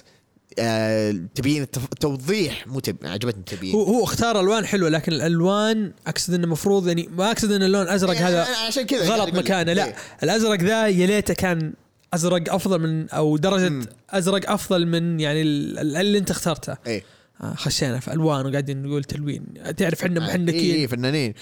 آه 0.60 1.16
تبين 1.36 1.62
التوضيح 1.62 2.68
مو 2.68 2.80
تب... 2.80 2.96
عجبتني 3.04 3.40
التبيين 3.40 3.76
هو 3.76 3.84
هو 3.84 4.04
اختار 4.04 4.40
ألوان 4.40 4.66
حلوة 4.66 4.90
لكن 4.90 5.14
الألوان 5.14 5.92
أقصد 6.08 6.34
إنه 6.34 6.44
المفروض 6.44 6.88
يعني 6.88 7.10
ما 7.18 7.32
أقصد 7.32 7.52
إن 7.52 7.64
اللون 7.64 7.82
الازرق 7.82 8.14
يعني 8.14 8.26
هذا 8.26 8.48
عشان 8.68 8.84
كذا 8.84 9.10
غلط. 9.10 9.34
مكانه 9.36 9.74
لا. 9.74 9.86
إيه. 9.86 9.96
الأزرق 10.24 10.60
ذا 10.62 10.88
يا 10.88 11.08
ليته 11.08 11.34
كان 11.34 11.74
أزرق 12.14 12.54
أفضل 12.54 12.80
من 12.80 13.10
أو 13.10 13.38
درجة 13.38 13.70
مم. 13.70 13.86
أزرق 14.10 14.52
أفضل 14.52 14.88
من 14.88 15.20
يعني 15.20 15.42
ال- 15.42 15.80
ال- 15.80 15.96
اللي 15.98 16.18
أنت 16.18 16.32
اخترته. 16.32 16.76
إيه. 16.88 17.04
آه، 17.42 17.54
خشينا 17.56 18.00
في 18.00 18.14
ألوان 18.14 18.46
وقاعدين 18.46 18.84
نقول 18.84 19.04
تلوين. 19.04 19.46
تعرف 19.78 20.04
إحنا 20.04 20.22
اي 20.22 20.28
محنكين. 20.28 20.76
إيه 20.76 20.88
فنانين. 20.88 21.34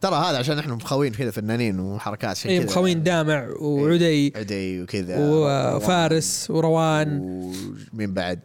ترى 0.00 0.14
هذا 0.14 0.38
عشان 0.38 0.58
إحنا 0.58 0.74
مخوين 0.74 1.12
كذا 1.12 1.30
فنانين 1.30 1.80
وحركات 1.80 2.30
عشان 2.30 2.50
اي 2.50 2.58
كذا. 2.58 2.66
مخوين 2.66 3.02
دامع 3.02 3.48
وعدي 3.60 4.32
عدي 4.36 4.82
وكذا 4.82 5.16
وفارس 5.76 6.46
وروان. 6.50 7.20
ومين 7.94 8.14
بعد؟ 8.14 8.38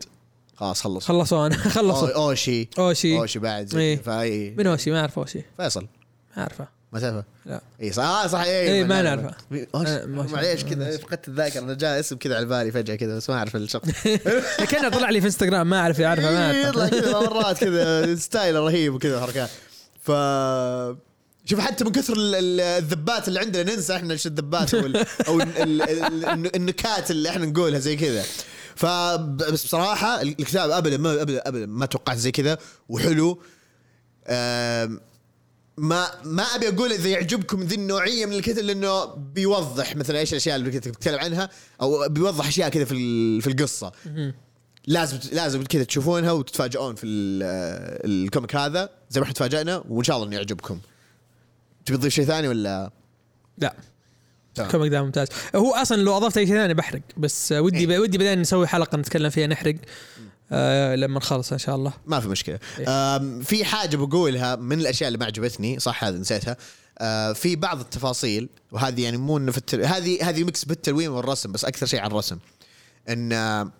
خلاص 0.59 0.81
خلص 0.81 1.05
خلصونا. 1.05 1.55
أو- 1.63 1.67
خلصوا 1.67 2.15
أوشي. 2.15 2.69
أوشي. 2.79 3.17
أوشي 3.17 3.39
بعد 3.39 3.67
زي 3.67 3.79
إيه. 3.81 4.01
فاي 4.01 4.55
من 4.57 4.67
أوشي؟ 4.67 4.91
ما 4.91 4.99
أعرف 4.99 5.19
أوشي. 5.19 5.41
فيصل. 5.57 5.87
ما 6.37 6.41
أعرفه. 6.43 6.67
ما 6.93 6.99
تعرفه؟ 6.99 7.23
لا. 7.45 7.61
اي 7.81 7.91
صح. 7.91 8.03
آه 8.03 8.27
صح. 8.27 8.39
اي 8.41 8.49
إيه، 8.49 8.83
ما 8.83 9.01
نعرفه. 9.01 9.33
معليش. 10.07 10.63
كذا 10.63 10.97
فقدت 10.97 11.27
الذاكرة. 11.27 11.59
أنا 11.59 11.73
جاء 11.73 11.99
اسم 11.99 12.15
كذا 12.17 12.35
على 12.35 12.45
بالي 12.45 12.71
فجأة 12.71 12.95
كذا 12.95 13.15
بس 13.17 13.29
ما 13.29 13.35
أعرف 13.35 13.55
الشخص. 13.55 13.89
كأنه 14.71 14.89
طلع 14.89 15.09
لي 15.09 15.21
في 15.21 15.27
إنستغرام 15.27 15.69
ما 15.69 15.79
أعرف 15.79 15.99
يعرفه 15.99 16.31
ما 16.31 16.51
إيه، 16.51 16.65
يطلع 16.67 16.83
اعرفه 16.83 16.99
كذا 17.01 17.19
مرات 17.19 17.57
كذا 17.57 18.15
style 18.15 18.55
رهيب 18.55 18.93
وكذا 18.93 19.21
حركات. 19.21 19.49
ف 20.03 20.11
شوف 21.45 21.59
حتى 21.59 21.83
من 21.83 21.91
كثر 21.91 22.13
ال- 22.13 22.35
ال- 22.35 22.61
الذبات 22.61 23.27
اللي 23.27 23.39
عندنا 23.39 23.75
ننسى 23.75 23.95
إحنا 23.95 24.13
إيش 24.13 24.27
الذبات 24.27 24.73
أو 24.73 24.85
ال- 24.85 25.05
أو 25.27 25.41
ال- 25.41 25.57
ال- 25.57 25.81
ال- 26.25 26.55
النكات 26.55 27.11
اللي 27.11 27.29
إحنا 27.29 27.45
نقولها 27.45 27.79
زي 27.79 27.95
كذا. 27.95 28.23
فبس 28.79 29.63
بصراحة 29.63 30.21
الكتاب 30.21 30.69
ابدا 30.69 30.97
ما 30.97 31.21
ابدا 31.21 31.41
ابدا 31.47 31.65
ما 31.65 31.85
توقعت 31.85 32.17
زي 32.17 32.31
كذا 32.31 32.57
وحلو. 32.89 33.41
ما 35.77 36.07
ما 36.23 36.43
أبي 36.43 36.67
أقول 36.67 36.91
إذا 36.91 37.09
يعجبكم 37.09 37.63
ذي 37.63 37.75
النوعية 37.75 38.25
من 38.25 38.33
الكتب 38.33 38.63
لأنه 38.63 39.05
بيوضح 39.05 39.95
مثلا 39.95 40.19
إيش 40.19 40.31
الأشياء 40.31 40.55
اللي 40.55 40.71
كنت 40.71 40.87
بتكلم 40.87 41.19
عنها 41.19 41.49
أو 41.81 42.09
بيوضح 42.09 42.47
أشياء 42.47 42.69
كذا 42.69 42.85
في 42.85 43.41
في 43.41 43.47
القصة. 43.47 43.91
لازم 44.87 45.19
لازم 45.31 45.63
كذا 45.63 45.83
تشوفونها 45.83 46.31
وتتفاجئون 46.31 46.95
في 46.95 47.05
ال- 47.07 47.43
ال 48.25 48.30
comic 48.30 48.55
هذا. 48.55 48.89
زي 49.09 49.19
ما 49.19 49.23
إحنا 49.23 49.33
تفاجئنا 49.33 49.83
وإن 49.89 50.03
شاء 50.03 50.15
الله 50.15 50.27
إنه 50.27 50.35
يعجبكم. 50.35 50.79
تبي 51.85 51.97
تضيف 51.97 52.13
شيء 52.13 52.25
ثاني 52.25 52.47
ولا؟ 52.47 52.91
لا. 53.57 53.75
تمام. 54.59 54.71
comic 54.71 54.91
ده 54.91 55.03
ممتاز. 55.03 55.27
هو 55.55 55.75
أصلا 55.75 56.01
لو 56.01 56.17
أضفت 56.17 56.37
أي 56.37 56.47
شيء 56.47 56.55
ثاني 56.55 56.73
بحرق 56.73 57.01
بس 57.17 57.51
ودي 57.51 57.93
إيه. 57.93 57.99
ودي 57.99 58.17
بعدين 58.17 58.41
نسوي 58.41 58.67
حلقة 58.67 58.97
نتكلم 58.97 59.29
فيها 59.29 59.47
نحرق 59.47 59.75
آه 60.51 60.95
لما 60.95 61.17
نخلص 61.17 61.51
إن 61.51 61.57
شاء 61.57 61.75
الله. 61.75 61.93
ما 62.05 62.19
في 62.19 62.27
مشكلة. 62.27 62.59
إيه. 62.79 62.85
آم، 62.89 63.41
في 63.41 63.65
حاجة 63.65 63.97
بقولها 63.97 64.55
من 64.55 64.79
الأشياء 64.79 65.07
اللي 65.07 65.17
ما 65.17 65.25
عجبتني 65.25 65.79
صح 65.79 66.03
هذا 66.03 66.17
نسيتها. 66.17 66.57
آه، 67.01 67.33
في 67.33 67.55
بعض 67.55 67.79
التفاصيل 67.79 68.49
وهذه 68.71 69.03
يعني 69.03 69.17
مو 69.17 69.37
إنه 69.37 69.51
في 69.51 69.57
التل... 69.57 69.85
هذه 69.85 70.29
هذه 70.29 70.43
ميكس 70.43 70.65
بالتلوين 70.65 71.09
والرسم 71.09 71.51
بس 71.51 71.65
أكثر 71.65 71.85
شيء 71.85 71.99
على 71.99 72.11
الرسم. 72.11 72.37
إن 73.09 73.33
آه، 73.33 73.71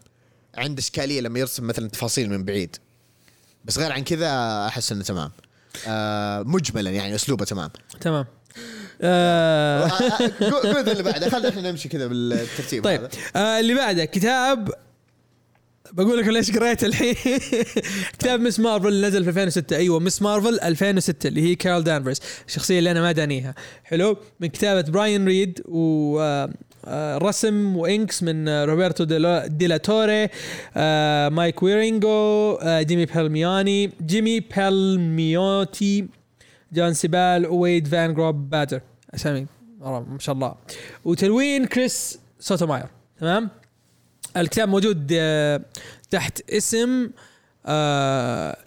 عنده 0.55 0.79
إشكالية 0.79 1.21
لما 1.21 1.39
يرسم 1.39 1.67
مثلا 1.67 1.89
تفاصيل 1.89 2.29
من 2.29 2.43
بعيد. 2.43 2.75
بس 3.65 3.77
غير 3.77 3.91
عن 3.91 4.03
كذا 4.03 4.29
أحس 4.67 4.91
إنه 4.91 5.03
تمام. 5.03 5.31
آه، 5.87 6.43
مجملا 6.43 6.91
يعني 6.91 7.15
أسلوبه 7.15 7.45
تمام. 7.45 7.69
تمام. 8.01 8.25
آه. 9.01 9.85
آه، 9.85 9.89
آه، 10.41 10.51
قول 10.51 10.89
اللي 10.89 11.03
بعده. 11.03 11.29
خلينا 11.29 11.49
إحنا 11.49 11.71
نمشي 11.71 11.89
كذا 11.89 12.07
بالترتيب 12.07 12.83
طيب. 12.83 13.07
آه 13.35 13.59
اللي 13.59 13.73
بعده 13.73 14.05
كتاب 14.05 14.69
بقول 15.93 16.17
لكم 16.19 16.31
ليش 16.31 16.51
قريت 16.57 16.83
الحين. 16.83 17.15
كتاب 18.19 18.39
مس 18.39 18.59
مارفل 18.59 18.87
اللي 18.87 19.07
نزل 19.07 19.23
في 19.23 19.29
2006 19.29 19.75
أيوه 19.75 19.99
مس 19.99 20.21
مارفل 20.21 20.59
2006 20.59 21.27
اللي 21.27 21.41
هي 21.41 21.55
كارول 21.55 21.83
دانفرز 21.83 22.19
الشخصيه 22.47 22.79
اللي 22.79 22.91
أنا 22.91 23.01
ما 23.01 23.11
دانيها. 23.11 23.55
حلو؟ 23.83 24.17
من 24.39 24.47
كتابة 24.47 24.91
براين 24.91 25.25
ريد 25.25 25.61
و 25.65 26.19
آه، 26.85 27.17
رسم 27.17 27.77
و 27.77 27.87
inks 27.87 28.23
من 28.23 28.49
روبرتو 28.49 29.03
ديلا- 29.03 29.77
توري 29.77 30.27
آه، 30.77 31.29
مايك 31.29 31.63
ويرينجو 31.63 32.53
آه، 32.61 32.81
جيمي 32.81 33.05
بالمياني 33.05 33.91
جيمي 34.05 34.39
بالميوتي 34.39 36.05
جون 36.73 36.93
سيبال 36.93 37.47
وويد 37.47 37.87
فان 37.87 38.13
جروبادجر. 38.13 38.81
أسامي. 39.15 39.45
ما 39.79 40.17
شاء 40.19 40.35
الله. 40.35 40.55
وتلوين 41.05 41.65
كريس 41.65 42.19
سوتوماير. 42.39 42.85
تمام؟ 43.19 43.49
الكتاب 44.37 44.69
موجود 44.69 45.07
آه، 45.13 45.61
تحت 46.09 46.41
اسم 46.49 47.09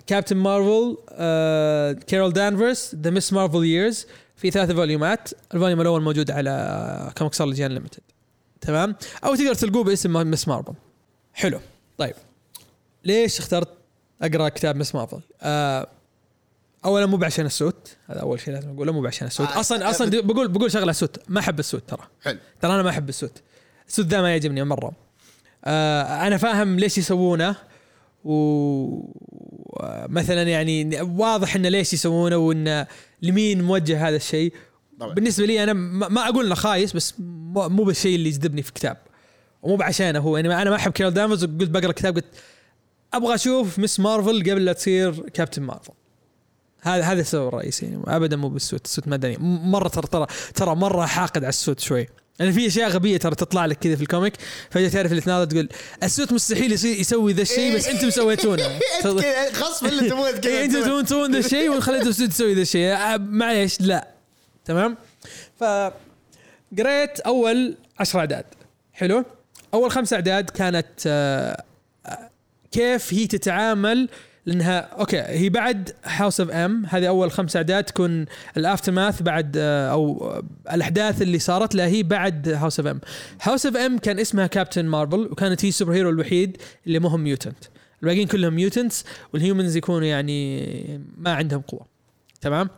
كابتن 0.07 0.37
مارفل 0.37 0.97
كارول 2.07 2.33
دانفرس 2.33 2.95
the 2.95 3.11
Ms. 3.11 3.33
Marvel 3.33 3.65
years 3.65 4.07
في 4.37 4.51
ثلاثة 4.51 4.75
volume 4.75 5.17
ات. 5.17 5.31
ال 5.55 5.59
volume 5.59 5.81
الأول 5.81 6.03
موجود 6.03 6.31
على 6.31 7.13
Comixology 7.19 7.67
Unlimited 7.67 8.01
تمام؟ 8.61 8.97
أو 9.25 9.35
تقدر 9.35 9.55
تلقوه 9.55 9.85
باسم 9.85 10.31
مس 10.31 10.49
مارفل 10.49 10.75
حلو. 11.35 11.61
طيب. 11.99 12.15
ليش 13.05 13.39
اخترت 13.39 13.69
أقرأ 14.23 14.49
كتاب 14.49 14.77
مس 14.77 14.95
مارفل 14.95 15.21
آه 15.43 15.89
اولا 16.85 17.07
مو 17.07 17.17
بعشان 17.17 17.47
ال 17.47 17.57
suit 17.57 17.97
هذا 18.07 18.21
أول 18.21 18.41
شيء 18.41 18.55
لازم 18.55 18.71
أقوله 18.71 18.93
مو 18.93 19.01
بعشان 19.01 19.27
ال 19.27 19.31
suit 19.31 19.49
آه، 19.49 19.61
أصلا 19.61 19.91
أصلا 19.91 20.09
دي- 20.11 20.21
بقول 20.23 20.49
بقول 20.49 20.73
شغلة 20.73 20.91
ال 20.91 20.96
suit 20.96 21.17
ما 21.29 21.41
أحب 21.41 21.59
ال 21.59 21.64
suit 21.64 21.83
ترى. 21.89 22.03
حلو. 22.23 22.39
ترى 22.61 22.75
أنا 22.75 22.83
ما 22.83 22.91
أحب 22.91 23.09
ال 23.09 23.16
suit 23.16 23.43
ال 23.89 23.93
suit 23.93 24.07
ذا 24.07 24.21
ما 24.23 24.31
يعجبني 24.31 24.65
مرة. 24.65 24.93
آه 25.65 26.03
أنا 26.27 26.37
فاهم 26.37 26.79
ليش 26.79 26.99
يسوونه 26.99 27.57
ومثلا 29.73 30.43
يعني 30.43 31.01
واضح 31.03 31.57
إنه 31.57 31.69
ليش 31.69 31.93
يسوونه 31.93 32.37
وانه 32.37 32.87
لمين 33.23 33.63
موجه 33.63 34.09
هذا 34.09 34.17
الشيء. 34.17 34.53
طبعا. 35.01 35.15
بالنسبة 35.15 35.47
لي 35.47 35.63
أنا 35.63 35.73
ما 36.09 36.29
أقول 36.29 36.47
إنه 36.47 36.55
خايس 36.55 36.93
بس 36.93 37.15
مو 37.55 37.85
بالشيء 37.85 38.15
اللي 38.15 38.29
يجذبني 38.29 38.63
في 38.63 38.73
كتاب 38.73 38.97
ومو 39.63 39.77
بعشانه 39.77 40.19
هو. 40.19 40.37
يعني 40.37 40.63
أنا 40.63 40.71
ما 40.71 40.77
أحب 40.77 40.93
كارول 40.93 41.11
دانفرز 41.11 41.45
وقلت 41.45 41.71
بقرأ 41.71 41.93
كتاب 41.93 42.15
قلت 42.15 42.25
أبغى 43.15 43.35
أشوف 43.35 43.79
مس 43.79 44.01
مارفل 44.01 44.41
قبل 44.51 44.65
لا 44.65 44.73
تصير 44.73 45.29
كابتن 45.29 45.63
مارفل 45.63 45.93
هذا 46.83 47.03
هذا 47.03 47.21
السبب 47.21 47.49
الرئيسي. 47.49 47.87
يعني 47.87 48.03
ابدا 48.07 48.37
مو 48.37 48.49
بال 48.49 48.59
suit. 48.59 48.85
ال 48.85 48.90
suit 48.90 49.09
مدني 49.09 49.37
مرة 49.41 49.89
ترى 49.89 50.07
ترى 50.07 50.27
ترى 50.55 50.75
مرة 50.75 51.07
حاقد 51.07 51.45
على 51.45 51.49
ال 51.49 51.55
suit 51.55 51.81
شوي. 51.81 52.09
يعني 52.39 52.53
في 52.53 52.67
أشياء 52.67 52.89
غبية 52.89 53.17
ترى 53.17 53.35
تطلع 53.35 53.67
لك 53.67 53.79
كذا 53.79 53.97
في 53.97 54.03
ال 54.03 54.07
comic. 54.07 54.33
فجأة 54.71 54.89
تعرف 54.89 55.11
اللي 55.11 55.23
تناظر 55.23 55.45
تقول 55.45 55.69
ال 56.03 56.09
suit 56.09 56.33
مستحيل 56.33 56.73
يسوي 56.73 57.33
ذا 57.33 57.43
الشيء 57.43 57.77
بس 57.77 57.89
أنتم 57.89 58.11
سويتونه. 58.11 58.65
غصب 59.63 59.87
اللي 59.87 60.11
تبغى 60.11 60.31
إيه، 60.31 60.41
كذا 60.41 60.65
أنتم 60.65 60.83
تبون 60.83 61.05
تسوون 61.05 61.33
ذا 61.33 61.39
الشيء 61.39 61.77
وخليتوا 61.77 62.09
ال 62.09 62.13
suit 62.13 62.29
تسوي 62.29 62.55
ذا 62.55 62.63
الشيء. 62.63 62.93
آه، 62.93 63.17
معليش 63.17 63.81
لا. 63.81 64.09
تمام؟ 64.65 64.97
ف 65.61 65.65
قريت 66.79 67.21
أول 67.21 67.77
عشر 67.99 68.19
أعداد. 68.19 68.45
حلو؟ 68.93 69.25
أول 69.75 69.91
خمس 69.91 70.13
أعداد 70.13 70.51
كانت 70.51 70.87
آه، 71.07 71.65
آه، 72.07 72.31
كيف 72.73 73.15
هي 73.15 73.27
تتعامل 73.27 74.09
لأنها 74.47 74.79
okay 74.79 75.21
هي 75.21 75.49
بعد 75.49 75.91
House 76.05 76.41
of 76.41 76.51
M 76.51 76.87
هذه 76.87 77.09
أول 77.09 77.31
خمس 77.31 77.57
أعداد 77.57 77.85
تكون 77.85 78.27
ال 78.57 78.93
aftermath 78.93 79.23
بعد 79.23 79.57
آه، 79.57 79.91
أو 79.91 80.31
آه، 80.31 80.43
الأحداث 80.75 81.23
اللي 81.23 81.39
صارت 81.39 81.75
لها 81.75 81.87
هي 81.87 82.03
بعد 82.03 82.49
House 82.49 82.81
of 82.81 82.89
M 82.89 83.01
House 83.43 83.67
of 83.67 83.77
M 83.77 83.99
كان 83.99 84.19
اسمها 84.19 84.47
Captain 84.47 84.85
Marvel 84.85 85.21
وكانت 85.21 85.65
هي 85.65 85.69
ال 85.69 85.93
superhero 85.93 86.11
الوحيد 86.11 86.57
اللي 86.87 86.99
مو 86.99 87.09
هم 87.09 87.21
mutant. 87.21 87.65
الباقيين 88.03 88.29
كلهم 88.29 88.55
mutants 88.55 89.05
وال 89.33 89.44
humans 89.44 89.77
يكونوا 89.77 90.07
يعني 90.07 91.01
ما 91.17 91.33
عندهم 91.33 91.61
قوة. 91.61 91.87
تمام؟ 92.41 92.69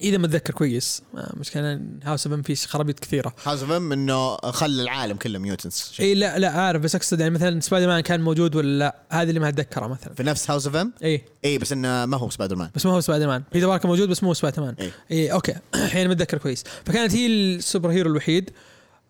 إذا 0.00 0.18
متذكر 0.18 0.52
كويس. 0.54 1.02
آه، 1.16 1.32
مشكله 1.36 1.80
House 2.02 2.26
of 2.26 2.34
M 2.34 2.42
فيه 2.42 2.54
خرابيط 2.54 3.00
كثيرة. 3.00 3.34
House 3.44 3.60
of 3.62 3.70
M 3.70 3.92
إنه 3.92 4.36
خلى 4.36 4.82
العالم 4.82 5.16
كله 5.16 5.38
mutants 5.38 5.96
إي 6.00 6.14
لا 6.14 6.38
لا 6.38 6.50
عارف 6.50 6.82
بس 6.82 6.94
أقصد 6.94 7.20
يعني 7.20 7.34
مثلا 7.34 7.60
سبايدر 7.60 7.86
مان 7.86 8.00
كان 8.00 8.20
موجود 8.20 8.54
ولا 8.54 8.78
لا؟ 8.78 8.96
هذه 9.10 9.28
اللي 9.28 9.40
ما 9.40 9.48
أتذكرها 9.48 9.88
مثلا. 9.88 10.14
في 10.14 10.22
نفس 10.22 10.50
House 10.50 10.66
of 10.66 10.76
M 10.76 10.92
إي. 11.02 11.24
إي 11.44 11.58
بس 11.58 11.72
إنه 11.72 12.06
ما 12.06 12.16
هو 12.16 12.30
سبايدر 12.30 12.56
مان 12.56 12.70
بس 12.74 12.86
ما 12.86 12.92
هو 12.92 13.00
Spider-Man 13.00 13.42
Peter 13.52 13.66
Parker 13.66 13.88
موجود 13.88 14.08
بس 14.08 14.22
مو 14.22 14.34
سبايدر 14.34 14.62
مان 14.62 14.74
إي. 14.80 14.90
إي 15.10 15.32
okay. 15.32 15.54
الحين 15.74 16.08
متذكر 16.08 16.38
كويس. 16.38 16.64
فكانت 16.84 17.14
هي 17.14 17.26
ال 17.26 17.90
superhero 17.90 18.10
الوحيد 18.10 18.50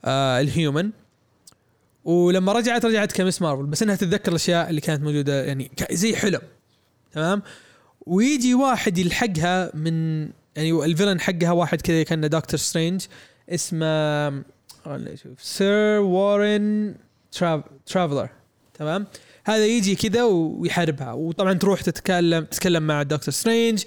آه 0.05 0.41
ال 0.41 0.49
human 0.49 0.91
ولما 2.05 2.53
رجعت 2.53 2.85
رجعت 2.85 3.13
ك 3.13 3.20
Ms. 3.20 3.43
Marvel 3.43 3.67
بس 3.67 3.83
إنها 3.83 3.95
تتذكر 3.97 4.31
الأشياء 4.31 4.71
اللي 4.71 4.81
كانت 4.81 5.03
موجودة 5.03 5.45
يعني 5.45 5.71
زي 5.93 6.17
حلم. 6.17 6.41
تمام؟ 7.13 7.43
ويجي 8.07 8.55
واحد 8.55 8.99
يلحقها 8.99 9.71
من 9.75 10.29
يعني 10.61 10.85
ال 10.85 10.89
villain 10.89 11.21
حقها 11.21 11.53
واحد 11.53 11.81
كذا 11.81 12.03
كان 12.03 12.21
Doctor 12.21 12.61
Strange 12.61 13.07
اسمه 13.49 14.43
Sir 15.39 16.01
Warren 16.01 16.95
Traveler 17.87 18.29
تمام؟ 18.75 19.07
هذا 19.45 19.67
يجي 19.67 19.95
كذا 19.95 20.25
ويحاربها. 20.25 21.13
وطبعا 21.13 21.53
تروح 21.53 21.81
تتكلم 21.81 22.45
تتكلم 22.45 22.83
مع 22.87 23.03
Doctor 23.03 23.35
Strange 23.35 23.85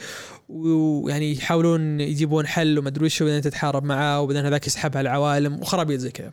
ويعني 0.49 1.34
يحاولون 1.34 2.01
يجيبون 2.01 2.47
حل 2.47 2.80
وما 2.80 2.88
أدري 2.88 3.05
وش 3.05 3.21
وبعدين 3.21 3.41
تتحارب 3.41 3.84
معاه 3.84 4.21
وبعدين 4.21 4.45
هذاك 4.45 4.67
يسحبها 4.67 5.01
العوالم 5.01 5.61
وخرابيط 5.61 5.99
زي 5.99 6.11
كذا. 6.11 6.32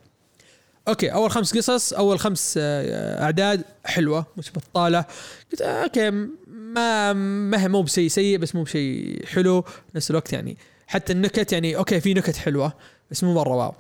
okay 0.89 1.13
أول 1.13 1.31
خمس 1.31 1.57
قصص 1.57 1.93
أول 1.93 2.19
خمس 2.19 2.55
آه، 2.59 3.23
أعداد 3.25 3.65
حلوة 3.85 4.27
مش 4.37 4.51
بطالة. 4.53 5.05
قلت 5.53 5.63
آه، 5.63 5.85
okay 5.85 6.11
ما 6.47 7.13
ما 7.13 7.63
هي 7.63 7.69
مو 7.69 7.83
بشيء 7.83 8.09
سيء 8.09 8.39
بس 8.39 8.55
مو 8.55 8.63
بشيء 8.63 9.27
حلو 9.27 9.65
نفس 9.95 10.11
الوقت 10.11 10.33
يعني. 10.33 10.57
حتى 10.87 11.13
النكت 11.13 11.53
يعني 11.53 11.77
okay 11.77 12.01
في 12.01 12.15
نكت 12.15 12.37
حلوة 12.37 12.73
بس 13.11 13.25
مو 13.25 13.35
مرة 13.35 13.57
wow. 13.57 13.75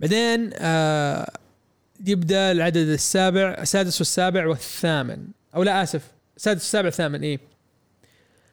بعدين 0.00 0.50
آه 0.54 1.32
يبدأ 2.06 2.52
العدد 2.52 2.88
السابع 2.88 3.56
السادس 3.62 4.00
والسابع 4.00 4.46
والثامن. 4.46 5.26
أو 5.54 5.62
لا 5.62 5.82
آسف 5.82 6.02
السادس 6.36 6.60
والسابع 6.60 6.86
والثامن 6.86 7.22
إيه. 7.22 7.40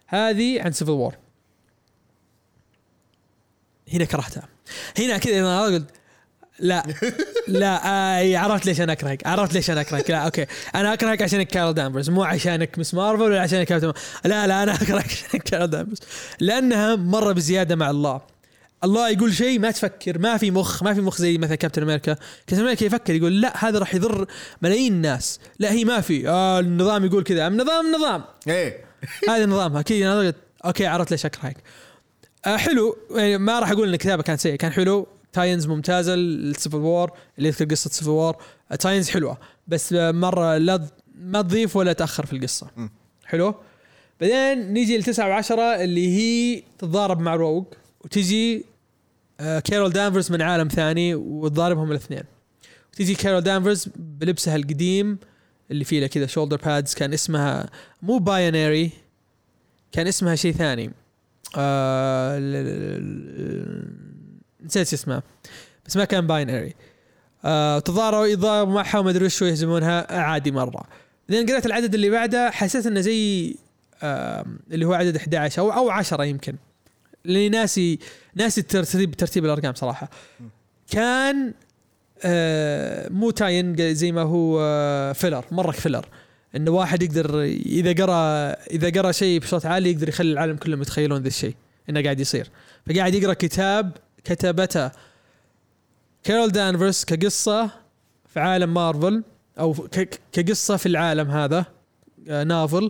هذه 0.08 0.62
عن 0.62 0.72
Civil 0.72 0.92
War 0.92 1.16
هنا 3.94 4.06
كرهتها. 4.06 4.48
هنا 4.98 5.18
كذا 5.18 5.40
أنا 5.40 5.62
قلت 5.62 5.97
لا. 6.60 6.84
لا 7.48 7.82
آه 7.86 8.38
عرفت 8.38 8.66
ليش 8.66 8.82
أنا 8.82 8.92
أكرهك. 8.94 9.28
عرفت 9.28 9.54
ليش 9.54 9.72
أنا 9.72 9.82
أكرهك. 9.82 10.10
لا 10.12 10.18
okay. 10.18 10.46
أنا 10.76 10.94
أكرهك 10.94 11.22
عشانك 11.22 11.48
Carol 11.48 11.74
Danvers 11.74 12.10
مو 12.10 12.24
عشانك 12.24 12.80
Ms. 12.80 12.94
Marvel 12.94 13.22
ولا 13.22 13.42
عشانك 13.42 13.68
كابتن 13.68 13.94
لا 14.26 14.48
لا 14.48 14.64
أنا 14.64 14.74
أكرهك 14.82 15.06
عشانك 15.06 15.44
Carol 15.44 15.68
Danvers. 15.68 15.98
لأنها 16.40 16.96
مرة 16.96 17.34
بزيادة 17.34 17.76
مع 17.76 17.90
الله. 17.90 18.22
الله 18.84 19.10
يقول 19.10 19.34
شيء 19.34 19.60
ما 19.60 19.72
تفكر 19.72 20.20
ما 20.20 20.38
في 20.38 20.52
مخ 20.52 20.84
ما 20.84 20.94
في 20.94 21.02
مخ 21.02 21.18
زي 21.18 21.38
مثلا 21.38 21.56
Captain 21.56 21.82
America. 21.82 22.16
Captain 22.48 22.64
America 22.64 22.86
يفكر 22.86 23.14
يقول 23.16 23.42
لا 23.42 23.66
هذا 23.68 23.80
راح 23.80 23.96
يضر 23.96 24.28
ملايين 24.62 24.94
الناس. 24.94 25.40
لا 25.60 25.72
هي 25.72 25.86
ما 25.86 26.02
في. 26.02 26.30
آه 26.30 26.60
النظام 26.60 27.06
يقول 27.06 27.24
كذا. 27.24 27.48
النظام 27.48 27.96
نظام 27.96 28.24
إيه. 28.48 28.86
هذا 29.30 29.46
نظامها 29.46 29.82
كذا 29.82 30.34
okay 30.66 30.86
عرفت 30.88 31.12
ليش 31.12 31.26
أكرهك. 31.26 31.58
آه 32.46 32.58
حلو. 32.58 32.98
يعني 33.12 33.38
ما 33.38 33.60
راح 33.60 33.72
أقول 33.72 33.88
إن 33.88 33.94
الكتابة 33.94 34.24
كانت 34.24 34.40
سيئة. 34.40 34.56
كان 34.56 34.72
حلو. 34.72 35.08
tie-ins 35.38 35.68
ممتازة 35.68 36.14
ال 36.14 36.25
Civil 36.25 36.78
War 36.78 37.12
اللي 37.38 37.50
يذكر 37.50 37.66
قصة 37.66 37.90
Civil 37.90 38.10
War. 38.10 38.36
tie-ins 38.80 39.10
حلوة 39.10 39.38
بس 39.68 39.94
آه، 39.94 40.12
مرة 40.12 40.58
لا 40.58 40.88
ما 41.22 41.42
تضيف 41.42 41.76
ولا 41.76 41.94
تأخر 41.94 42.26
في 42.26 42.34
القصة. 42.34 42.68
م. 42.78 42.88
حلو؟ 43.26 43.56
بعدين 44.22 44.74
نيجي 44.74 44.98
لتسعة 44.98 45.30
وعشرة 45.30 45.84
اللي 45.84 46.08
هي 46.08 46.64
تتضارب 46.80 47.20
مع 47.20 47.36
Rogue 47.36 47.66
وتجي 48.02 48.66
آه، 49.40 49.60
Carol 49.60 49.90
Danvers 49.90 50.32
من 50.32 50.42
عالم 50.42 50.68
ثاني 50.68 51.16
وتضاربهم 51.16 51.92
الاثنين. 51.92 52.24
وتجي 52.94 53.16
Carol 53.16 53.42
Danvers 53.42 53.90
بلبسها 53.96 54.56
القديم 54.56 55.18
اللي 55.72 55.84
فيه 55.84 56.00
له 56.00 56.08
كذا 56.08 56.26
shoulder 56.26 56.58
pads 56.66 56.94
كان 56.94 57.14
اسمها 57.14 57.70
مو 58.02 58.18
Binary 58.18 58.92
كان 59.92 60.08
اسمها 60.08 60.36
شيء 60.36 60.54
ثاني. 60.54 60.92
آه 61.58 62.38
نسيت 64.66 64.88
شو 64.88 64.96
اسمها 64.96 65.24
بس 65.86 65.98
ما 65.98 66.06
كان 66.06 66.28
Binary 66.28 66.74
آه 67.46 67.80
تضاربوا 67.80 68.26
يضاربوا 68.26 68.74
معها 68.74 69.00
وما 69.00 69.10
أدري 69.10 69.26
وش 69.26 69.42
يهزمونها 69.42 70.18
آه، 70.18 70.20
عادي 70.20 70.52
مرة. 70.52 70.84
بعدين 71.30 71.50
قريت 71.50 71.66
العدد 71.66 71.94
اللي 71.94 72.10
بعده 72.10 72.52
حسيت 72.52 72.86
إنه 72.86 73.02
زي 73.02 73.56
آه 74.04 74.46
اللي 74.72 74.86
هو 74.86 74.94
عدد 74.94 75.16
11 75.16 75.62
أو 75.62 75.72
أو 75.72 75.90
10 75.90 76.24
يمكن. 76.24 76.56
لأني 77.26 77.50
ناسي 77.50 78.00
ناسي 78.36 78.62
ترتيب 78.62 79.14
ترتيب 79.14 79.46
الأرقام 79.46 79.74
صراحة. 79.74 80.10
كان 80.92 81.54
آه 82.24 83.10
مو 83.10 83.32
tie-in 83.32 83.94
زي 83.96 84.12
ما 84.12 84.22
هو 84.22 84.60
آه 84.62 85.14
filler 85.14 85.46
مرة 85.52 85.72
filler 85.72 86.06
إنه 86.56 86.72
واحد 86.72 87.04
يقدر 87.04 87.44
إذا 87.44 88.04
قرأ 88.04 88.52
إذا 88.52 89.02
قرأ 89.02 89.12
شيء 89.12 89.40
بصوت 89.40 89.66
عالي 89.66 89.92
يقدر 89.92 90.10
يخلي 90.10 90.32
العالم 90.32 90.56
كلهم 90.56 90.82
يتخيلون 90.82 91.22
ذا 91.22 91.28
الشيء. 91.28 91.56
إنه 91.90 92.04
قاعد 92.04 92.20
يصير. 92.20 92.50
فقاعد 92.90 93.16
يقرأ 93.16 93.34
كتاب 93.34 93.92
كتبته 94.28 94.92
Carol 96.24 96.52
Danvers 96.52 97.06
كقصة 97.06 97.70
في 98.34 98.40
عالم 98.40 98.74
مارفل 98.74 99.24
أو 99.60 99.74
ك- 99.74 100.20
كقصة 100.32 100.78
في 100.78 100.86
العالم 100.86 101.32
هذا 101.32 101.66
آه، 102.30 102.44
novel 102.44 102.90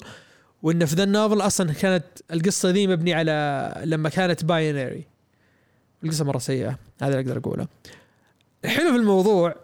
وانه 0.64 0.86
في 0.86 0.96
ذا 0.96 1.04
ال 1.03 1.10
novel 1.10 1.41
أصلا 1.42 1.74
كانت 1.74 2.04
القصة 2.32 2.70
ذي 2.70 2.88
مبنية 2.88 3.16
على 3.16 3.74
لما 3.86 4.10
كانت 4.10 4.46
Binary 4.45 5.08
القصة 6.04 6.26
مرة 6.26 6.38
سيئة 6.38 6.78
هذا 7.02 7.20
اللي 7.20 7.30
أقدر 7.32 7.38
أقوله. 7.40 7.68
الحلو 8.66 8.92
في 8.92 8.96
الموضوع 8.98 9.56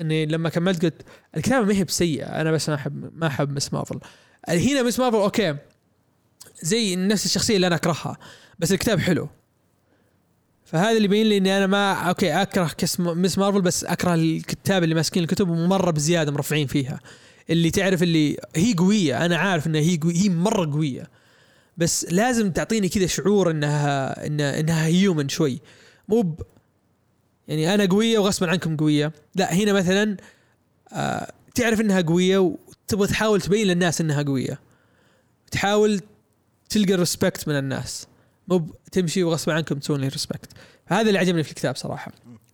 إني 0.00 0.26
لما 0.26 0.48
كملت 0.48 0.82
قلت 0.84 1.02
الكتابة 1.36 1.66
ما 1.66 1.74
هي 1.74 1.84
بسيئة 1.84 2.26
أنا 2.40 2.50
بس 2.52 2.68
ما 2.68 2.74
احب 2.74 3.10
ما 3.18 3.26
أحب 3.26 3.56
Ms. 3.56 3.72
Marvel 3.72 4.00
هنا 4.48 4.82
Ms. 4.82 4.98
Marvel 5.00 5.16
okay 5.16 5.56
زي 6.62 6.96
نفس 6.96 7.24
الشخصية 7.26 7.56
اللي 7.56 7.66
أنا 7.66 7.76
أكرهها 7.76 8.16
بس 8.58 8.72
الكتاب 8.72 8.98
حلو. 8.98 9.28
فهذا 10.70 10.90
اللي 10.90 11.04
يبين 11.04 11.26
لي 11.26 11.36
إني 11.36 11.56
أنا 11.56 11.66
ما 11.66 11.92
okay 11.92 12.42
أكره 12.42 12.70
Ms. 12.98 13.38
Marvel 13.38 13.60
بس 13.60 13.84
أكره 13.84 14.14
الكتّاب 14.14 14.82
اللي 14.82 14.94
ماسكين 14.94 15.22
الكتب 15.22 15.48
مره 15.48 15.90
بزيادة 15.90 16.32
مرفعين 16.32 16.66
فيها. 16.66 17.00
اللي 17.50 17.70
تعرف 17.70 18.02
اللي 18.02 18.36
هي 18.56 18.74
قوية 18.74 19.24
أنا 19.24 19.36
عارف 19.36 19.66
إنها 19.66 19.80
هي 19.80 19.96
قوية 19.96 20.16
هي 20.16 20.28
مرة 20.28 20.72
قوية. 20.72 21.10
بس 21.76 22.06
لازم 22.10 22.50
تعطيني 22.52 22.88
كذا 22.88 23.06
شعور 23.06 23.50
انها 23.50 24.26
انها, 24.26 24.60
إنها 24.60 24.86
human 24.86 25.28
شوي. 25.28 25.60
مو 26.08 26.22
ب 26.22 26.40
يعني 27.48 27.74
أنا 27.74 27.86
قوية 27.86 28.18
وغصبا 28.18 28.50
عنكم 28.50 28.76
قوية. 28.76 29.12
لا 29.34 29.54
هنا 29.54 29.72
مثلا 29.72 30.16
آه 30.92 31.32
تعرف 31.54 31.80
إنها 31.80 32.00
قوية 32.00 32.38
وتبغى 32.38 33.06
تحاول 33.08 33.40
تبين 33.40 33.66
للناس 33.66 34.00
إنها 34.00 34.22
قوية. 34.22 34.60
تحاول 35.50 36.00
تلقى 36.68 36.94
respect 36.94 37.48
من 37.48 37.58
الناس. 37.58 38.06
مو 38.50 38.74
تمشي 38.92 39.24
وغصبا 39.24 39.52
عنكم 39.52 39.78
تسوون 39.78 40.00
لي 40.00 40.08
respect 40.08 40.52
هذا 40.86 41.08
اللي 41.08 41.18
عجبني 41.18 41.42
في 41.42 41.50
الكتاب 41.50 41.76
صراحة. 41.76 42.12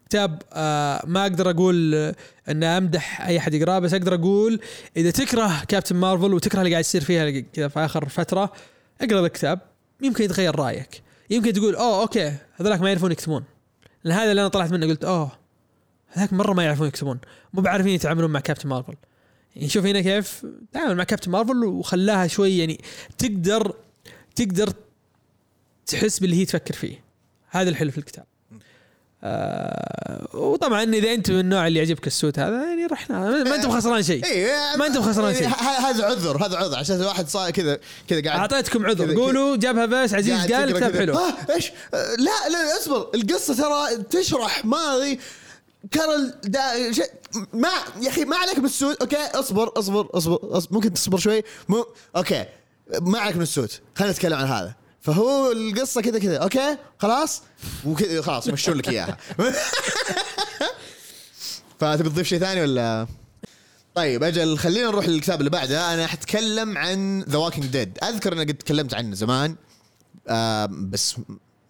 كتاب 0.09 0.43
آه 0.53 1.03
ما 1.07 1.23
أقدر 1.23 1.51
أقول 1.51 1.95
آه، 1.95 2.15
ان 2.49 2.65
أمدح 2.65 3.27
أي 3.27 3.39
أحد 3.39 3.55
يقراه 3.55 3.79
بس 3.79 3.95
أقدر 3.95 4.15
أقول 4.15 4.61
إذا 4.97 5.11
تكره 5.11 5.65
Captain 5.69 5.97
Marvel 5.97 6.35
وتكره 6.35 6.59
اللي 6.59 6.71
قاعد 6.71 6.85
يصير 6.85 7.05
فيها 7.05 7.41
كذا 7.41 7.69
في 7.69 7.81
آخر 7.81 8.09
فترة 8.09 8.53
اقرأ 9.01 9.21
الكتاب. 9.21 9.61
يمكن 10.03 10.25
يتغير 10.25 10.57
رأيك. 10.57 11.03
يمكن 11.31 11.53
تقول 11.53 11.75
أوه 11.75 12.01
okay 12.01 12.33
هذولاك 12.55 12.81
ما 12.81 12.89
يعرفون 12.89 13.13
يكتبون. 13.13 13.45
لأن 14.05 14.19
هذا 14.19 14.31
اللي 14.31 14.41
أنا 14.41 14.49
طلعت 14.49 14.73
منه 14.73 14.87
قلت 14.87 15.05
أوه 15.05 15.33
هذاك 16.09 16.33
مرة 16.33 16.53
ما 16.53 16.65
يعرفون 16.65 16.89
يكتبون. 16.89 17.19
مو 17.55 17.63
بعارفين 17.63 17.95
يتعاملون 17.95 18.31
مع 18.31 18.41
كابتن 18.41 18.69
مارفل 18.69 18.95
يعني 19.57 19.69
شوف 19.69 19.87
هنا 19.87 20.01
كيف 20.01 20.47
تعامل 20.73 20.97
مع 20.97 21.05
كابتن 21.05 21.31
مارفل 21.31 21.65
وخلاها 21.65 22.27
شوي 22.27 22.59
يعني 22.59 22.81
تقدر 23.19 23.75
تقدر 24.35 24.73
تحس 25.87 26.19
باللي 26.19 26.37
هي 26.37 26.45
تفكر 26.45 26.75
فيه. 26.75 27.05
هذا 27.51 27.71
الحلو 27.71 27.91
في 27.91 27.99
الكتاب. 27.99 28.25
آه 29.25 30.37
وطبعا 30.37 30.83
إذا 30.83 31.15
أنت 31.15 31.31
من 31.31 31.41
النوع 31.41 31.67
اللي 31.67 31.79
يعجبك 31.79 32.07
السوت 32.07 32.39
هذا 32.39 32.65
يعني 32.65 32.87
رحنا. 32.87 33.21
ما 33.45 33.55
أنتم 33.55 33.71
خسران 33.71 34.03
شيء. 34.03 34.25
إيه 34.25 34.77
ما 34.79 34.87
أنتم 34.87 35.03
خسران 35.03 35.35
شيء. 35.35 35.49
ه- 35.49 35.51
ه- 35.51 35.91
هذا 35.91 36.05
عذر 36.05 36.47
هذا 36.47 36.57
عذر. 36.57 36.79
عشان 36.79 37.03
واحد 37.03 37.29
صار 37.29 37.51
كذا 37.51 37.79
كذا 38.09 38.21
قاعد 38.23 38.39
أعطيتكم 38.39 38.87
عذر. 38.87 39.15
قولوا 39.15 39.57
جابها 39.57 39.87
بس 39.87 40.15
عزيز 40.15 40.53
قال 40.53 40.73
كتاب. 40.73 40.97
حلو. 40.97 41.19
آه 41.19 41.53
إيش؟ 41.55 41.73
آه، 41.95 42.15
لا 42.15 42.49
لا 42.49 42.77
اصبر. 42.81 43.11
القصة 43.15 43.55
ترى 43.55 44.03
تشرح 44.03 44.65
ماضي 44.65 45.21
كارل 45.91 46.35
دا 46.45 46.93
شيء 46.93 47.11
ما 47.53 47.69
يا 48.03 48.09
أخي 48.09 48.25
ما 48.25 48.37
عليك 48.37 48.61
بالسود 48.61 48.97
أوكي 49.01 49.17
اصبر 49.17 49.73
اصبر 49.79 50.09
اصبر, 50.15 50.39
أصبر. 50.43 50.75
ممكن 50.75 50.93
تصبر 50.93 51.19
شوي. 51.19 51.43
مو 51.69 51.87
أوكي 52.17 52.45
ما 53.01 53.19
عليك 53.19 53.37
من 53.37 53.43
السوت. 53.43 53.81
خلينا 53.95 54.13
نتكلم 54.13 54.39
عن 54.39 54.45
هذا. 54.47 54.75
فهو 55.07 55.53
القصة 55.53 56.01
كذا 56.01 56.19
كذا. 56.19 56.39
أوكي؟ 56.39 56.77
خلاص؟ 56.99 57.43
وكذا 57.85 58.23
خلاص 58.23 58.49
مشون 58.49 58.77
لك 58.77 58.89
إياها. 58.89 59.17
فتبي 61.79 62.09
تضيف 62.09 62.27
شيء 62.27 62.39
ثاني 62.39 62.63
ولا؟ 62.63 63.07
طيب 63.95 64.23
أجل 64.23 64.59
خلينا 64.59 64.89
نروح 64.89 65.09
للكتاب 65.09 65.39
اللي 65.39 65.51
بعده. 65.51 65.95
أنا 65.95 66.07
حتكلم 66.07 66.79
عن 66.79 67.23
ذا 67.23 67.39
واكينج 67.39 67.67
ديد 67.67 67.99
أذكر 68.05 68.33
إني 68.33 68.45
قد 68.45 68.55
تكلمت 68.55 68.95
عنه 68.95 69.15
زمان 69.15 69.57
آه 70.29 70.67
بس 70.67 71.19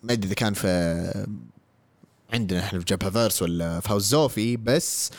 ما 0.03 0.13
أدري 0.13 0.27
إذا 0.27 0.35
كان 0.35 0.55
في 0.55 1.27
عندنا 2.33 2.61
إحنا 2.61 2.79
في 2.79 2.85
جبهه 2.85 3.11
فيرس 3.11 3.43
ولا 3.43 3.81
في 3.81 3.93
هاوس 3.93 4.03
زوفي 4.03 4.57
بس 4.57 5.11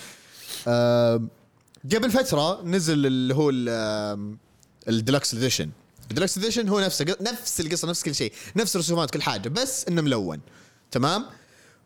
آه 0.67 1.21
قبل 1.95 2.11
فترة 2.11 2.61
نزل 2.63 3.05
اللي 3.05 3.35
هو 3.35 3.51
الديلكس 4.87 5.33
اديشن 5.33 5.69
الديلكس 6.09 6.37
اديشن 6.37 6.69
هو 6.69 6.79
نفسه 6.79 7.05
نفس 7.21 7.59
القصة 7.59 7.87
نفس 7.87 8.03
كل 8.03 8.15
شيء 8.15 8.33
نفس 8.55 8.75
الرسومات 8.75 9.11
كل 9.11 9.21
حاجة 9.21 9.49
بس 9.49 9.85
إنه 9.87 10.01
ملون. 10.01 10.39
تمام؟ 10.91 11.25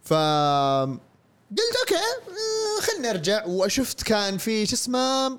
ف 0.04 0.14
قلت 0.14 1.76
أوكي 1.80 1.96
آه، 1.96 2.82
خلني 2.82 3.10
ارجع 3.10 3.46
وشفت 3.46 4.04
كان 4.04 4.38
في 4.38 4.66
شو 4.66 4.76
اسمه 4.76 5.38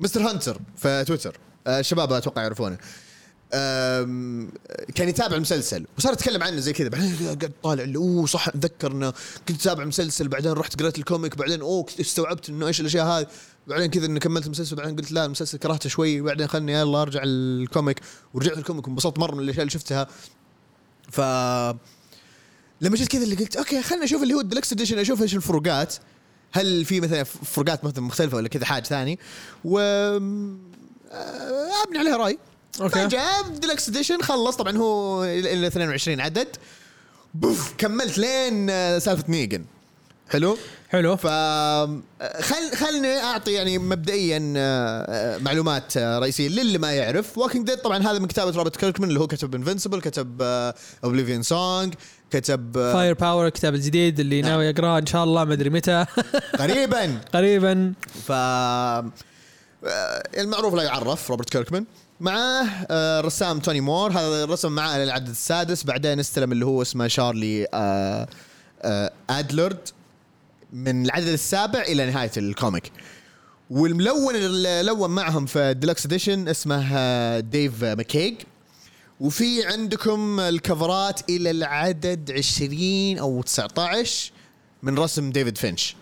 مستر 0.00 0.20
هانتر 0.20 0.60
في 0.76 1.04
تويتر. 1.04 1.38
آه، 1.66 1.80
الشباب 1.80 2.12
أتوقع 2.12 2.42
يعرفونه. 2.42 2.78
كان 4.94 5.08
يتابع 5.08 5.36
المسلسل 5.36 5.86
وصار 5.98 6.12
يتكلم 6.12 6.42
عنه 6.42 6.60
زي 6.60 6.72
كذا. 6.72 6.88
بعدين 6.88 7.16
قاعد 7.26 7.52
طالع 7.62 7.82
اللي 7.82 7.98
أوه 7.98 8.26
صح 8.26 8.48
اتذكر 8.48 8.92
انه 8.92 9.12
كنت 9.48 9.60
أتابع 9.60 9.84
مسلسل 9.84 10.28
بعدين 10.28 10.52
رحت 10.52 10.80
قريت 10.80 10.98
الـ 10.98 11.04
comic 11.04 11.36
بعدين 11.36 11.60
أوه 11.60 11.86
استوعبت 12.00 12.48
إنه 12.48 12.66
إيش 12.66 12.80
الأشياء 12.80 13.06
هذه. 13.06 13.26
بعدين 13.68 13.90
كذا 13.90 14.06
انه 14.06 14.20
كملت 14.20 14.46
المسلسل 14.46 14.76
بعدين 14.76 14.96
قلت 14.96 15.12
لا 15.12 15.24
المسلسل 15.24 15.58
كرهته 15.58 15.88
شوي 15.88 16.20
بعدين 16.20 16.46
خلني 16.46 16.72
يلا 16.72 17.02
أرجع 17.02 17.20
الـ 17.24 17.35
comic. 17.35 18.00
ورجعت 18.34 18.58
الـ 18.58 18.63
comic 18.63 18.88
وانبسطت 18.88 19.18
مرة 19.18 19.34
من 19.34 19.40
الأشياء 19.40 19.62
اللي 19.62 19.70
شفتها. 19.70 20.06
ف 21.10 21.20
لما 22.80 22.96
جيت 22.96 23.08
كذا 23.08 23.24
اللي 23.24 23.36
قلت 23.36 23.56
okay 23.56 23.82
خلينا 23.82 24.04
نشوف 24.04 24.22
اللي 24.22 24.34
هو 24.34 24.40
ال 24.40 24.45
deluxe 24.45 24.72
edition 24.72 24.98
أشوف 24.98 25.22
إيش 25.22 25.34
الفروقات. 25.34 25.94
هل 26.52 26.84
في 26.84 27.00
مثلا 27.00 27.24
فروقات 27.24 27.84
مثلا 27.84 28.00
مختلفة 28.00 28.36
ولا 28.36 28.48
كذا 28.48 28.64
حاجة 28.64 28.82
ثاني 28.82 29.18
و 29.64 29.78
آه، 29.78 30.18
أبني 31.86 31.98
عليها 31.98 32.16
رأي. 32.16 32.38
okay. 32.80 32.94
فجاء 32.94 33.48
deluxe 33.48 33.88
edition 33.88 34.22
خلص. 34.22 34.56
طبعا 34.56 34.76
هو 34.76 35.24
إلى 35.24 35.66
22 35.66 36.20
عدد. 36.20 36.48
بوف 37.34 37.74
كملت 37.78 38.18
لين 38.18 38.70
آه، 38.70 38.98
سالفة 38.98 39.24
Negan 39.28 39.64
حلو؟ 40.30 40.56
حلو. 40.88 41.16
ف 41.16 41.26
خل 42.40 42.76
خلني 42.76 43.16
أعطي 43.16 43.52
يعني 43.52 43.78
مبدئيا 43.78 44.54
آه، 44.56 45.04
آه، 45.08 45.38
معلومات 45.38 45.96
آه، 45.96 46.18
رئيسية 46.18 46.48
للي 46.48 46.78
ما 46.78 46.92
يعرف. 46.92 47.38
Walking 47.38 47.66
Dead 47.66 47.78
طبعا 47.78 47.98
هذا 47.98 48.18
من 48.18 48.26
كتابة 48.26 48.50
Robert 48.50 48.76
Kirkman 48.76 49.08
اللي 49.08 49.20
هو 49.20 49.26
كتب 49.26 49.54
Invincible 49.54 50.00
كتب 50.00 50.42
Oblivion 51.04 51.42
Song 51.42 51.94
كتب 52.30 52.72
فاير 52.72 53.14
باور 53.14 53.46
الكتاب 53.46 53.74
الجديد 53.74 54.20
اللي 54.20 54.42
نعم. 54.42 54.50
ناوي 54.50 54.64
يقراه 54.64 54.98
إن 54.98 55.06
شاء 55.06 55.24
الله 55.24 55.44
ما 55.44 55.52
أدري 55.52 55.70
متى. 55.70 56.06
قريبا. 56.60 57.20
قريبا. 57.34 57.92
ف 58.26 58.32
المعروف 60.38 60.74
لا 60.74 60.82
يعرف 60.82 61.30
Robert 61.30 61.50
Kirkman. 61.50 61.84
معاه 62.20 62.66
الرسام 62.90 63.58
Tony 63.58 63.80
Moore. 63.80 64.12
هذا 64.12 64.44
رسم 64.44 64.72
معاه 64.72 64.98
للعدد 64.98 65.28
السادس. 65.28 65.84
بعدين 65.84 66.18
استلم 66.18 66.52
اللي 66.52 66.66
هو 66.66 66.82
اسمه 66.82 67.08
Charlie 67.08 67.66
Adlard. 69.30 69.88
من 70.72 71.04
العدد 71.06 71.26
السابع 71.28 71.80
إلى 71.82 72.06
نهاية 72.06 72.30
ال 72.36 72.44
comic. 72.44 72.92
والملون 73.70 74.36
اللي 74.36 74.82
لون 74.82 75.10
معهم 75.10 75.46
في 75.46 75.58
ال 75.58 75.65
deluxe 75.65 76.06
edition 76.06 76.48
اسمه 76.48 77.40
Dave 77.40 77.84
McCaig 77.84 78.34
وفي 79.20 79.66
عندكم 79.66 80.40
ال 80.40 80.53
covers 80.53 81.30
إلى 81.30 81.50
العدد 81.50 82.32
20 82.36 83.18
أو 83.18 83.42
19 83.42 84.32
من 84.82 84.98
رسم 84.98 85.30
David 85.30 85.58
Finch 85.58 85.96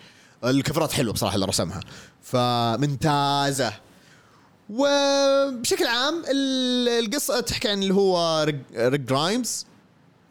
ال 0.44 0.51
covers 0.51 0.92
حلوة 0.92 1.12
بصراحة 1.12 1.34
اللي 1.34 1.46
رسمها. 1.46 1.80
فممتازة. 2.22 3.72
وبشكل 4.70 5.86
عام 5.86 6.22
ال- 6.30 6.88
القصة 7.04 7.40
تحكي 7.40 7.68
عن 7.68 7.82
اللي 7.82 7.94
هو 7.94 8.42
Rick 8.78 9.00
Grimes 9.00 9.66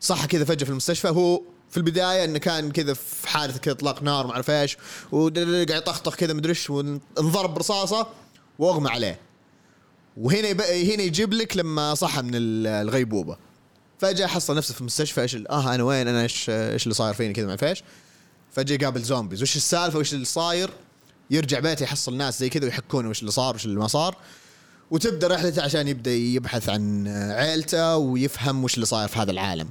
صح 0.01 0.25
كذا 0.25 0.45
فجأة 0.45 0.65
في 0.65 0.71
المستشفى 0.71 1.07
هو 1.07 1.41
في 1.75 1.81
البداية 1.81 2.25
إنه 2.25 2.39
كان 2.39 2.71
كذا 2.71 2.93
في 2.93 3.27
حاله 3.27 3.57
كذا 3.57 3.73
إطلاق 3.73 4.03
نار 4.03 4.27
ما 4.27 4.33
أعرف 4.33 4.49
إيش 4.49 4.77
وقاعد 5.11 5.69
يطخطخ 5.69 6.15
كذا 6.15 6.33
مدري 6.33 6.49
إيش 6.49 6.69
وانضرب 6.69 7.53
برصاصة 7.53 8.07
وأغمى 8.59 8.89
عليه. 8.89 9.19
وهنا 10.17 10.47
يب... 10.47 10.61
هنا 10.61 11.03
يجيب 11.03 11.33
لك 11.33 11.57
لما 11.57 11.93
صحى 11.95 12.21
من 12.21 12.35
ال- 12.35 12.67
الغيبوبة. 12.67 13.37
فجأة 13.99 14.27
حصل 14.27 14.57
نفسه 14.57 14.73
في 14.73 14.81
المستشفى 14.81 15.21
إيش 15.21 15.35
آه 15.35 15.75
أنا 15.75 15.83
وين؟ 15.83 16.07
أنا 16.07 16.21
إيش 16.21 16.49
إيش 16.49 16.83
اللي 16.83 16.93
صاير 16.93 17.13
فيني 17.13 17.33
كذا 17.33 17.45
ما 17.45 17.51
أعرف 17.51 17.63
إيش. 17.63 17.83
فجأة 18.51 18.75
يقابل 18.75 19.01
zombies. 19.01 19.41
وش 19.41 19.55
السالفة؟ 19.55 19.99
وش 19.99 20.13
اللي 20.13 20.25
صاير؟ 20.25 20.69
يرجع 21.31 21.59
بيته 21.59 21.83
يحصل 21.83 22.17
ناس 22.17 22.39
زي 22.39 22.49
كذا 22.49 22.65
ويحكونه 22.65 23.09
وش 23.09 23.19
اللي 23.19 23.31
صار 23.31 23.55
وش 23.55 23.65
اللي 23.65 23.79
ما 23.79 23.87
صار. 23.87 24.15
وتبدأ 24.91 25.27
رحلته 25.27 25.61
عشان 25.61 25.87
يبدأ 25.87 26.11
يبحث 26.11 26.69
عن 26.69 27.07
عيلته 27.31 27.97
ويفهم 27.97 28.63
وش 28.63 28.75
اللي 28.75 28.85
صاير 28.85 29.07
في 29.07 29.19
هذا 29.19 29.31
العالم. 29.31 29.69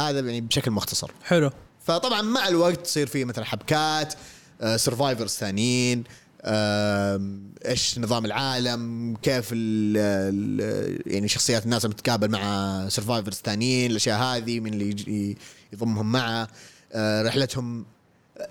هذا 0.00 0.20
يعني 0.20 0.40
بشكل 0.40 0.70
مختصر. 0.70 1.10
حلو. 1.24 1.50
فطبعا 1.84 2.22
مع 2.22 2.48
الوقت 2.48 2.80
تصير 2.80 3.06
في 3.06 3.24
مثلا 3.24 3.44
حبكات 3.44 4.14
survivors 4.76 5.30
ثانيين 5.30 6.04
آم، 6.44 7.52
إيش 7.66 7.98
نظام 7.98 8.24
العالم 8.24 9.16
كيف 9.22 9.48
ال 9.52 9.96
ال 9.96 11.12
يعني 11.12 11.28
شخصيات 11.28 11.64
الناس 11.64 11.84
لما 11.84 11.94
تتقابل 11.94 12.30
مع 12.30 12.88
survivors 12.88 13.34
ثانيين 13.44 13.90
الأشياء 13.90 14.18
هذه 14.22 14.60
من 14.60 14.74
اللي 14.74 15.36
يضمهم 15.72 16.12
معه. 16.12 16.48
آه، 16.92 17.22
رحلتهم 17.22 17.86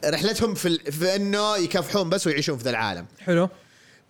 رحلتهم 0.05 0.53
في, 0.53 0.91
في 0.91 1.15
إنه 1.15 1.57
يكافحون 1.57 2.09
بس 2.09 2.27
ويعيشون 2.27 2.57
في 2.57 2.63
ذا 2.63 2.69
العالم. 2.69 3.05
حلو. 3.19 3.49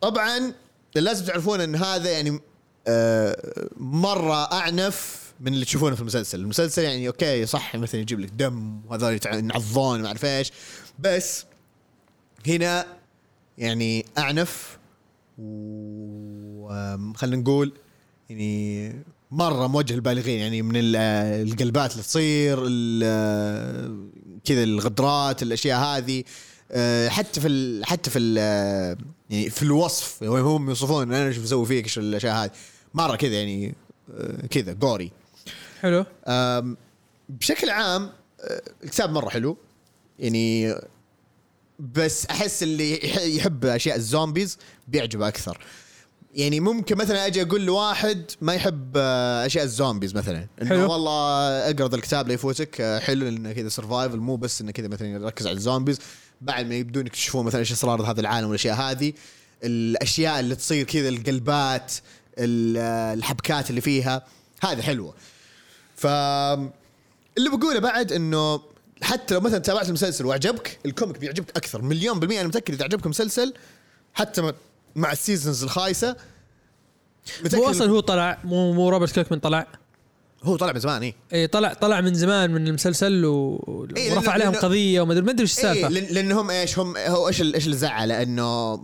طبعا 0.01 0.53
لازم 0.95 1.25
تعرفون 1.25 1.61
إن 1.61 1.75
هذا 1.75 2.09
يعني 2.09 2.39
آه، 2.87 3.69
مرة 3.77 4.53
أعنف 4.53 5.28
من 5.39 5.53
اللي 5.53 5.65
تشوفونه 5.65 5.95
في 5.95 6.01
المسلسل، 6.01 6.39
المسلسل 6.39 6.83
يعني 6.83 7.07
أوكي 7.07 7.45
صح 7.45 7.75
مثلا 7.75 8.01
يجيب 8.01 8.19
لك 8.19 8.29
دم 8.29 8.81
وهذول 8.87 9.19
ينعضون 9.33 10.01
ما 10.01 10.07
أعرف 10.07 10.25
إيش. 10.25 10.51
بس 10.99 11.45
هنا 12.47 12.85
يعني 13.57 14.05
أعنف 14.17 14.77
وخلينا 16.57 17.41
نقول 17.41 17.73
يعني 18.29 18.95
مرة 19.31 19.67
موجه 19.67 19.93
للبالغين. 19.93 20.39
يعني 20.39 20.61
من 20.61 20.75
ال- 20.75 20.95
القلبات 21.49 21.91
اللي 21.91 22.03
تصير 22.03 22.55
كذا 24.45 24.63
الغدرات 24.63 25.43
الأشياء 25.43 25.79
هذه. 25.79 26.23
آه، 26.71 27.09
حتى 27.09 27.41
في 27.41 27.81
حتى 27.85 28.09
في 28.09 28.19
ال 28.19 28.37
يعني 29.29 29.49
في 29.49 29.63
الوصف 29.63 30.21
وين 30.23 30.43
هم 30.43 30.69
يوصفون 30.69 31.13
أنا 31.13 31.27
إيش 31.27 31.37
بسوي 31.37 31.65
فيك 31.65 31.83
إيش 31.85 31.97
الأشياء 31.97 32.35
هذه. 32.43 32.51
مرة 32.93 33.15
كذا 33.15 33.33
يعني 33.33 33.75
آه، 34.13 34.45
كذا 34.47 34.73
جوري 34.73 35.11
حلو. 35.81 36.05
بشكل 37.29 37.69
عام 37.69 38.09
أه، 38.41 38.61
الكتاب 38.83 39.09
مرة 39.11 39.29
حلو. 39.29 39.57
يعني 40.19 40.75
بس 41.79 42.25
أحس 42.25 42.63
اللي 42.63 42.93
يح- 43.05 43.21
يحب 43.21 43.65
أشياء 43.65 43.95
الزومبيز 43.95 44.57
بيعجبه 44.87 45.27
أكثر. 45.27 45.57
يعني 46.35 46.59
ممكن 46.59 46.97
مثلا 46.97 47.25
أجي 47.25 47.41
أقول 47.41 47.65
لواحد 47.65 48.31
ما 48.41 48.53
يحب 48.53 48.91
أه، 48.97 49.45
أشياء 49.45 49.63
ال 49.63 49.70
zombies 49.70 50.15
مثلا. 50.15 50.47
إنه 50.61 50.69
حلو. 50.69 50.91
والله 50.91 51.49
اقرا 51.69 51.87
ذا 51.87 51.95
الكتاب 51.95 52.27
لا 52.27 52.33
يفوتك 52.33 52.81
أه، 52.81 52.99
حلو 52.99 53.25
لأنه 53.25 53.51
كذا 53.53 53.69
survival 53.69 54.17
مو 54.17 54.35
بس 54.35 54.61
إنه 54.61 54.71
كذا 54.71 54.87
مثلا 54.87 55.07
يركز 55.07 55.47
على 55.47 55.55
ال 55.57 55.62
zombies. 55.62 55.99
بعد 56.41 56.65
ما 56.65 56.75
يبدون 56.75 57.05
يكتشفون 57.05 57.45
مثلا 57.45 57.59
إيش 57.59 57.71
اسرار 57.71 58.01
هذا 58.01 58.21
العالم 58.21 58.47
والأشياء 58.47 58.75
هذه 58.75 59.13
الأشياء 59.63 60.39
اللي 60.39 60.55
تصير 60.55 60.85
كذا 60.85 61.09
القلبات 61.09 61.93
ال- 62.37 62.77
الحبكات 63.17 63.69
اللي 63.69 63.81
فيها 63.81 64.25
هذه 64.63 64.81
حلوة. 64.81 65.13
ف 65.99 66.05
اللي 67.37 67.49
بقوله 67.57 67.79
بعد 67.79 68.11
إنه 68.11 68.61
حتى 69.01 69.33
لو 69.33 69.39
مثلا 69.39 69.57
تابعت 69.59 69.87
المسلسل 69.87 70.25
وعجبك 70.25 70.79
ال 70.85 70.91
comic 70.91 71.17
بيعجبك 71.17 71.57
أكثر 71.57 71.81
مليون 71.81 72.19
بالمية 72.19 72.39
أنا 72.39 72.47
متأكد 72.47 72.73
إذا 72.73 72.83
عجبك 72.83 73.07
مسلسل 73.07 73.53
حتى 74.13 74.53
مع- 74.95 75.11
ال 75.11 75.18
seasons 75.18 75.63
الخايسة 75.63 76.15
هو 77.55 77.69
أصلا 77.69 77.91
هو 77.91 77.99
طلع 77.99 78.37
مو 78.43 78.73
مو 78.73 78.89
Robert 78.89 79.11
Kirkman 79.11 79.39
طلع؟ 79.39 79.67
هو 80.43 80.55
طلع 80.55 80.71
من 80.73 80.79
زمان 80.79 81.01
إيه. 81.01 81.15
اي 81.33 81.47
طلع 81.47 81.73
طلع 81.73 82.01
من 82.01 82.13
زمان 82.13 82.51
من 82.51 82.67
المسلسل 82.67 83.25
و... 83.25 83.87
إيه، 83.97 84.13
ورفع 84.13 84.31
عليهم 84.31 84.55
قضية 84.55 85.01
وما 85.01 85.13
أدري 85.13 85.23
ما 85.25 85.31
أدري 85.31 85.41
إيش 85.43 85.59
إيه 85.59 85.71
السالفة. 85.71 85.89
لأن- 85.89 86.13
لأنهم 86.13 86.49
إيش 86.49 86.79
هم 86.79 86.97
هو 86.97 87.27
إيش 87.27 87.41
إيش 87.41 87.65
اللي 87.65 87.77
زعله 87.77 88.21
انه 88.21 88.81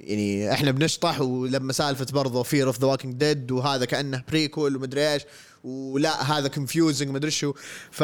يعني 0.00 0.52
إحنا 0.52 0.70
بنشطح 0.70 1.20
ولما 1.20 1.72
سالفة 1.72 2.06
برضه 2.12 2.42
Fear 2.42 2.66
of 2.66 2.80
the 2.80 2.86
Walking 2.86 3.14
Dead 3.14 3.50
وهذا 3.52 3.84
كأنه 3.84 4.22
prequel 4.28 4.76
ومدري 4.76 5.12
إيش 5.12 5.22
ولا 5.66 6.22
هذا 6.38 6.48
confusing 6.48 7.08
مدري 7.10 7.30
شو 7.30 7.52
ف 7.90 8.02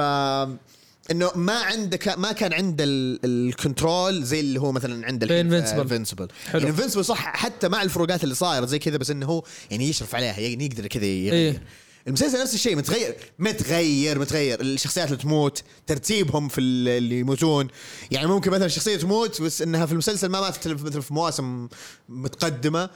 إنه 1.11 1.31
ما 1.35 1.53
عندك 1.61 2.09
ما 2.19 2.33
كان 2.33 2.53
عنده 2.53 2.85
ال- 2.85 3.21
ال 3.25 3.37
control 3.37 4.23
زي 4.25 4.41
اللي 4.41 4.61
هو 4.61 4.73
مثلا 4.73 5.07
عند 5.07 5.27
في 5.27 5.43
Invincible. 5.43 5.79
Invincible 5.79 6.29
حلو. 6.47 6.61
يعني 6.61 6.71
Invincible 6.71 7.05
صح 7.05 7.19
حتى 7.37 7.69
مع 7.69 7.83
الفروقات 7.83 8.25
اللي 8.25 8.35
صايرة 8.35 8.67
زي 8.67 8.79
كذا 8.79 8.97
بس 8.97 9.11
إنه 9.11 9.27
هو 9.27 9.45
يعني 9.71 9.89
يشرف 9.89 10.15
عليها 10.15 10.39
يعني 10.41 10.65
يقدر 10.65 10.87
كذا 10.87 11.05
يغير 11.05 11.33
إيه. 11.33 11.63
المسلسل 12.09 12.41
نفس 12.43 12.55
الشيء 12.55 12.77
متغير 12.77 13.15
متغير 13.39 14.19
متغير 14.19 14.61
الشخصيات 14.61 15.07
اللي 15.07 15.19
تموت 15.23 15.63
ترتيبهم 15.87 16.49
في 16.49 16.61
ال- 16.61 16.89
اللي 16.89 17.19
يموتون 17.19 17.69
يعني 18.11 18.27
ممكن 18.27 18.51
مثلا 18.51 18.69
شخصية 18.69 18.97
تموت 18.97 19.43
بس 19.43 19.63
إنها 19.63 19.87
في 19.87 19.93
المسلسل 19.93 20.29
ما 20.29 20.41
ماتت 20.41 20.69
مثلا 20.69 21.01
في 21.01 21.15
مواسم 21.15 21.69
متقدمة 22.09 22.91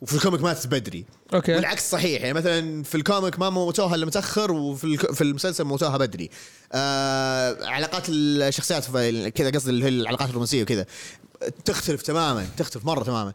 وفي 0.00 0.14
ال 0.14 0.18
comic 0.18 0.40
ماتت 0.40 0.66
بدري. 0.66 1.04
okay. 1.34 1.54
والعكس 1.54 1.90
صحيح 1.90 2.22
يعني 2.22 2.34
مثلا 2.34 2.82
في 2.82 2.94
ال 2.94 3.01
comic 3.01 3.38
ما 3.38 3.50
موتوها 3.50 3.94
إلا 3.94 4.06
متأخر 4.06 4.52
وفي 4.52 4.96
في 4.96 5.20
المسلسل 5.20 5.64
موتوها 5.64 5.96
بدري. 5.96 6.30
آه 6.72 7.66
علاقات 7.66 8.02
الشخصيات 8.08 8.84
كذا 9.28 9.50
قصدي 9.50 9.70
اللي 9.70 9.84
هي 9.84 9.88
العلاقات 9.88 10.28
الرومانسية 10.28 10.62
وكذا 10.62 10.86
تختلف 11.64 12.02
تماما 12.02 12.46
تختلف 12.56 12.84
مرة 12.84 13.04
تماما. 13.04 13.32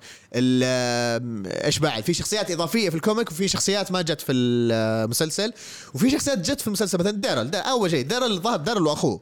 إيش 1.66 1.80
بعد؟ 1.80 2.03
في 2.03 2.14
شخصيات 2.14 2.51
إضافية 2.51 2.89
في 2.89 2.95
ال 2.96 3.02
comic 3.02 3.32
وفي 3.32 3.47
شخصيات 3.47 3.91
ما 3.91 4.01
جت 4.01 4.22
في 4.22 4.32
المسلسل 4.32 5.53
وفي 5.93 6.09
شخصيات 6.09 6.39
جت 6.39 6.62
في 6.62 6.68
المسلسل. 6.68 6.97
مثلا 6.97 7.12
Daryl 7.12 7.56
أول 7.55 7.91
شيء 7.91 8.05
Daryl 8.06 8.39
ظهر 8.39 8.57
Daryl 8.58 8.88
وأخوه. 8.88 9.22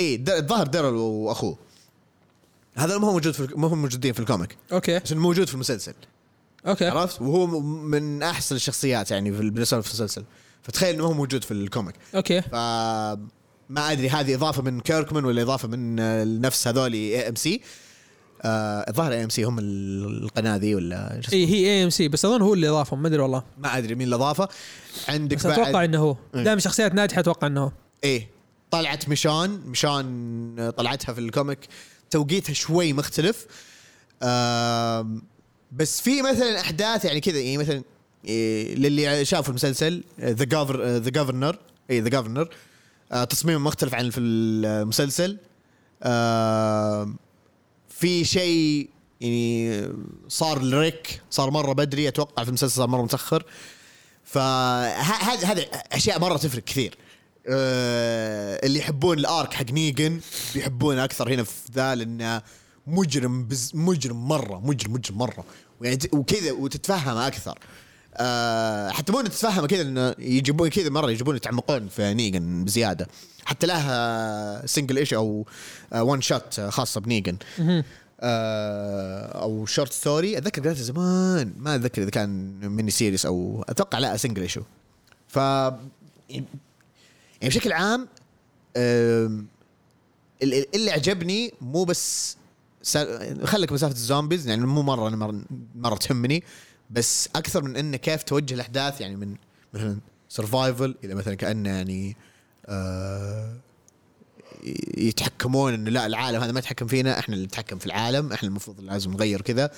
اي 0.00 0.24
الظاهر 0.28 0.66
Daryl 0.66 0.94
وأخوه. 0.94 1.58
هذا 2.76 2.98
ما 2.98 3.06
هو 3.06 3.12
موجود 3.12 3.32
في 3.34 3.48
ما 3.56 3.68
هم 3.68 3.82
موجودين 3.82 4.12
في 4.12 4.20
ال 4.20 4.25
comic. 4.25 4.56
okay. 4.72 4.96
عشان 4.96 5.18
موجود 5.18 5.46
في 5.48 5.54
المسلسل. 5.54 5.94
okay. 6.66 6.88
عرفت؟ 6.88 7.22
وهو 7.22 7.46
من 7.60 8.22
أحسن 8.22 8.56
الشخصيات 8.56 9.10
يعني 9.10 9.32
في 9.32 9.50
بالنسبة 9.50 9.80
في 9.80 9.88
المسلسل. 9.88 10.24
فتخيل 10.62 10.94
إنه 10.94 11.04
هو 11.04 11.12
موجود 11.12 11.44
في 11.44 11.50
ال 11.50 11.56
comic. 11.56 11.94
okay. 12.14 12.40
ف 12.42 12.54
ما 13.68 13.92
أدري 13.92 14.08
هذه 14.08 14.34
إضافة 14.34 14.62
من 14.62 14.80
Kirkman 14.80 15.24
ولا 15.24 15.42
إضافة 15.42 15.68
من 15.68 16.40
نفس 16.40 16.68
هذول 16.68 16.92
اي 16.92 17.28
ام 17.28 17.34
سي 17.34 17.60
الظاهر 18.44 19.12
اي 19.12 19.24
ام 19.24 19.28
سي 19.28 19.44
هم 19.44 19.58
ال- 19.58 20.22
القناة 20.24 20.56
ذي 20.56 20.74
ولا؟ 20.74 21.20
اي 21.32 21.46
هي 21.46 21.66
AMC 21.66 22.08
بس 22.08 22.24
أظن 22.24 22.42
هو 22.42 22.54
اللي 22.54 22.68
اضافهم 22.68 23.02
ما 23.02 23.08
أدري 23.08 23.22
والله. 23.22 23.42
ما 23.58 23.78
أدري 23.78 23.94
مين 23.94 24.08
الاضافه 24.08 24.48
عندك 25.08 25.36
بس 25.36 25.46
أتوقع 25.46 25.70
بعد 25.70 25.88
إنه 25.88 25.98
هو. 25.98 26.16
إيه. 26.34 26.42
دائما 26.44 26.60
شخصيات 26.60 26.94
ناجحة 26.94 27.20
أتوقع 27.20 27.46
إنه 27.46 27.62
هو. 27.64 27.72
إيه. 28.04 28.28
طلعت 28.70 29.08
Michonne 29.08 30.56
آه، 30.58 30.70
طلعتها 30.70 31.12
في 31.12 31.20
ال 31.20 31.25
comic. 31.25 31.58
توقيتها 32.10 32.52
شوي 32.52 32.92
مختلف. 32.92 33.46
بس 35.72 36.00
في 36.00 36.22
مثلا 36.22 36.60
أحداث 36.60 37.04
يعني 37.04 37.20
كذا 37.20 37.40
يعني 37.40 37.58
مثلا 37.58 37.82
إيه 38.24 38.74
للي 38.74 39.24
شافوا 39.24 39.50
المسلسل 39.50 40.04
The 40.20 40.44
Gover 40.44 40.86
The 40.86 41.10
Governor 41.10 41.58
اي 41.90 42.00
The 42.00 42.08
Governor 42.08 42.48
تصميمه 43.30 43.58
مختلف 43.58 43.94
عن 43.94 44.10
في 44.10 44.20
المسلسل. 44.20 45.38
في 47.88 48.24
شيء 48.24 48.88
يعني 49.20 49.88
صار 50.28 50.62
ل 50.62 50.74
Rick 50.74 51.20
صار 51.30 51.50
مرة 51.50 51.72
بدري 51.72 52.08
أتوقع 52.08 52.42
في 52.42 52.48
المسلسل 52.48 52.76
صار 52.76 52.88
مرة 52.88 53.02
متأخر. 53.02 53.44
فهذه 54.24 55.52
هذه 55.52 55.66
أشياء 55.92 56.20
مرة 56.20 56.36
تفرق 56.36 56.64
كثير. 56.64 56.98
آه 57.48 58.66
اللي 58.66 58.78
يحبون 58.78 59.18
ال 59.18 59.27
arc 59.27 59.54
حق 59.54 59.70
Negan 59.70 60.20
بيحبونه 60.54 61.04
أكثر 61.04 61.34
هنا 61.34 61.42
في 61.42 61.52
ذا 61.72 61.94
لأنه 61.94 62.42
مجرم 62.86 63.44
بز 63.48 63.70
مجرم 63.74 64.28
مرة 64.28 64.60
مجرم 64.60 64.92
مجرم 64.92 65.18
مرة. 65.18 65.44
يعني 65.82 65.96
ت- 65.96 66.14
وكذا 66.14 66.52
وتتفهمه 66.52 67.26
أكثر. 67.26 67.58
آه 68.16 68.90
حتى 68.90 69.12
مو 69.12 69.20
إنه 69.20 69.28
تتفهمه 69.28 69.66
كذا 69.66 69.82
إنه 69.82 70.14
يجيبون 70.18 70.68
كذا 70.68 70.90
مرة 70.90 71.10
يجيبون 71.10 71.36
يتعمقون 71.36 71.88
في 71.88 72.14
Negan 72.14 72.64
بزيادة. 72.64 73.08
حتى 73.44 73.66
له 73.66 74.66
single 74.66 74.98
إيش 74.98 75.14
أو 75.14 75.46
one 75.94 76.20
shot 76.20 76.60
خاصة 76.60 77.00
ب 77.00 77.05
Negan. 77.05 77.36
آه 78.20 79.42
أو 79.42 79.66
short 79.66 79.92
story 79.92 80.38
أتذكر 80.38 80.62
قريتها 80.62 80.82
زمان. 80.82 81.52
ما 81.58 81.74
أتذكر 81.74 82.02
إذا 82.02 82.10
كان 82.10 82.58
mini 82.68 82.90
series 82.90 83.26
أو 83.26 83.64
أتوقع 83.68 83.98
لا 83.98 84.16
single 84.16 84.42
issue 84.42 84.62
ف 85.28 85.38
يعني 87.40 87.54
بشكل 87.54 87.72
عام 87.72 88.08
اللي 90.42 90.90
عجبني 90.90 91.52
مو 91.60 91.84
بس 91.84 92.36
خليك 93.44 93.72
مسافه 93.72 93.94
ال 93.94 94.01
zombies 94.01 94.48
يعني 94.48 94.66
مو 94.66 94.82
مرة 94.82 95.08
مره, 95.08 95.42
مرة 95.74 95.94
تهمني 95.94 96.44
بس 96.90 97.28
أكثر 97.36 97.62
من 97.62 97.76
إنه 97.76 97.96
كيف 97.96 98.22
توجه 98.22 98.54
الأحداث 98.54 99.00
يعني 99.00 99.16
من 99.16 99.36
مثلا 99.74 99.98
survival 100.28 100.94
إلى 101.04 101.14
مثلا 101.14 101.34
كأنه 101.34 101.70
يعني 101.70 102.16
آه 102.66 103.56
يتحكمون 104.96 105.74
إنه 105.74 105.90
لا 105.90 106.06
العالم 106.06 106.40
هذا 106.40 106.52
ما 106.52 106.58
يتحكم 106.58 106.86
فينا 106.86 107.18
إحنا 107.18 107.34
اللي 107.34 107.46
نتحكم 107.46 107.78
في 107.78 107.86
العالم 107.86 108.32
إحنا 108.32 108.48
المفروض 108.48 108.80
لازم 108.80 109.12
نغير 109.12 109.40
كذا 109.40 109.70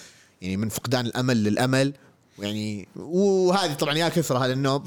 يعني 0.43 0.57
من 0.57 0.69
فقدان 0.69 1.07
الأمل 1.07 1.45
للأمل 1.45 1.93
يعني 2.39 2.89
وهذه 2.97 3.75
طبعا 3.75 3.95
يا 3.95 4.09
كثرها 4.09 4.47
لأنه 4.47 4.83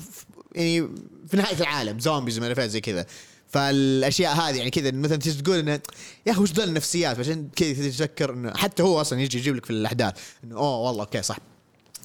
يعني 0.60 0.90
في 1.28 1.38
نهاية 1.38 1.58
العالم 1.60 2.00
zombies 2.00 2.40
ما 2.40 2.68
زي 2.68 2.82
كذا. 2.82 3.06
فالأشياء 3.48 4.36
هذه 4.36 4.58
يعني 4.58 4.70
كذا 4.70 4.92
مثلا 4.92 5.18
تيجي 5.18 5.42
تقول 5.42 5.58
إنه 5.58 5.80
يا 6.26 6.32
أخي 6.32 6.42
وش 6.42 6.52
ذول 6.52 6.68
النفسيات؟ 6.68 7.20
عشان 7.20 7.50
كذا 7.56 7.74
تيجي 7.74 7.92
تفكر 7.92 8.34
إنه 8.34 8.54
حتى 8.54 8.84
هو 8.84 9.02
أصلا 9.02 9.22
يجي 9.22 9.38
يجيب 9.38 9.56
لك 9.56 9.66
في 9.66 9.72
الأحداث 9.72 10.14
إنه 10.44 10.56
أوه 10.56 10.78
والله 10.78 11.04
okay 11.04 11.22
صح. 11.22 11.38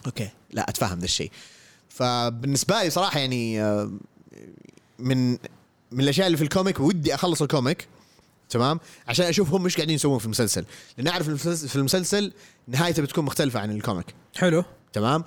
okay. 0.06 0.28
لا 0.50 0.68
أتفهم 0.68 0.98
ذا 0.98 1.04
الشيء. 1.04 1.30
فبالنسبة 1.88 2.82
لي 2.82 2.90
صراحة 2.90 3.20
يعني 3.20 3.62
آه، 3.62 3.92
من 4.98 5.30
من 5.90 6.00
الأشياء 6.00 6.26
اللي 6.26 6.36
في 6.36 6.44
ال 6.44 6.50
comic 6.50 6.80
ودي 6.80 7.14
أخلص 7.14 7.42
ال 7.42 7.50
comic 7.50 7.88
تمام؟ 8.50 8.80
عشان 9.08 9.26
أشوف 9.26 9.50
هم 9.50 9.64
إيش 9.64 9.76
قاعدين 9.76 9.94
يسوون 9.94 10.18
في 10.18 10.24
المسلسل. 10.24 10.64
لأن 10.98 11.08
أعرف 11.08 11.30
في 11.46 11.76
المسلسل 11.76 12.32
نهايته 12.68 13.02
بتكون 13.02 13.24
مختلفة 13.24 13.60
عن 13.60 13.70
ال 13.70 13.76
comic. 13.76 14.06
حلو. 14.36 14.64
تمام؟ 14.92 15.24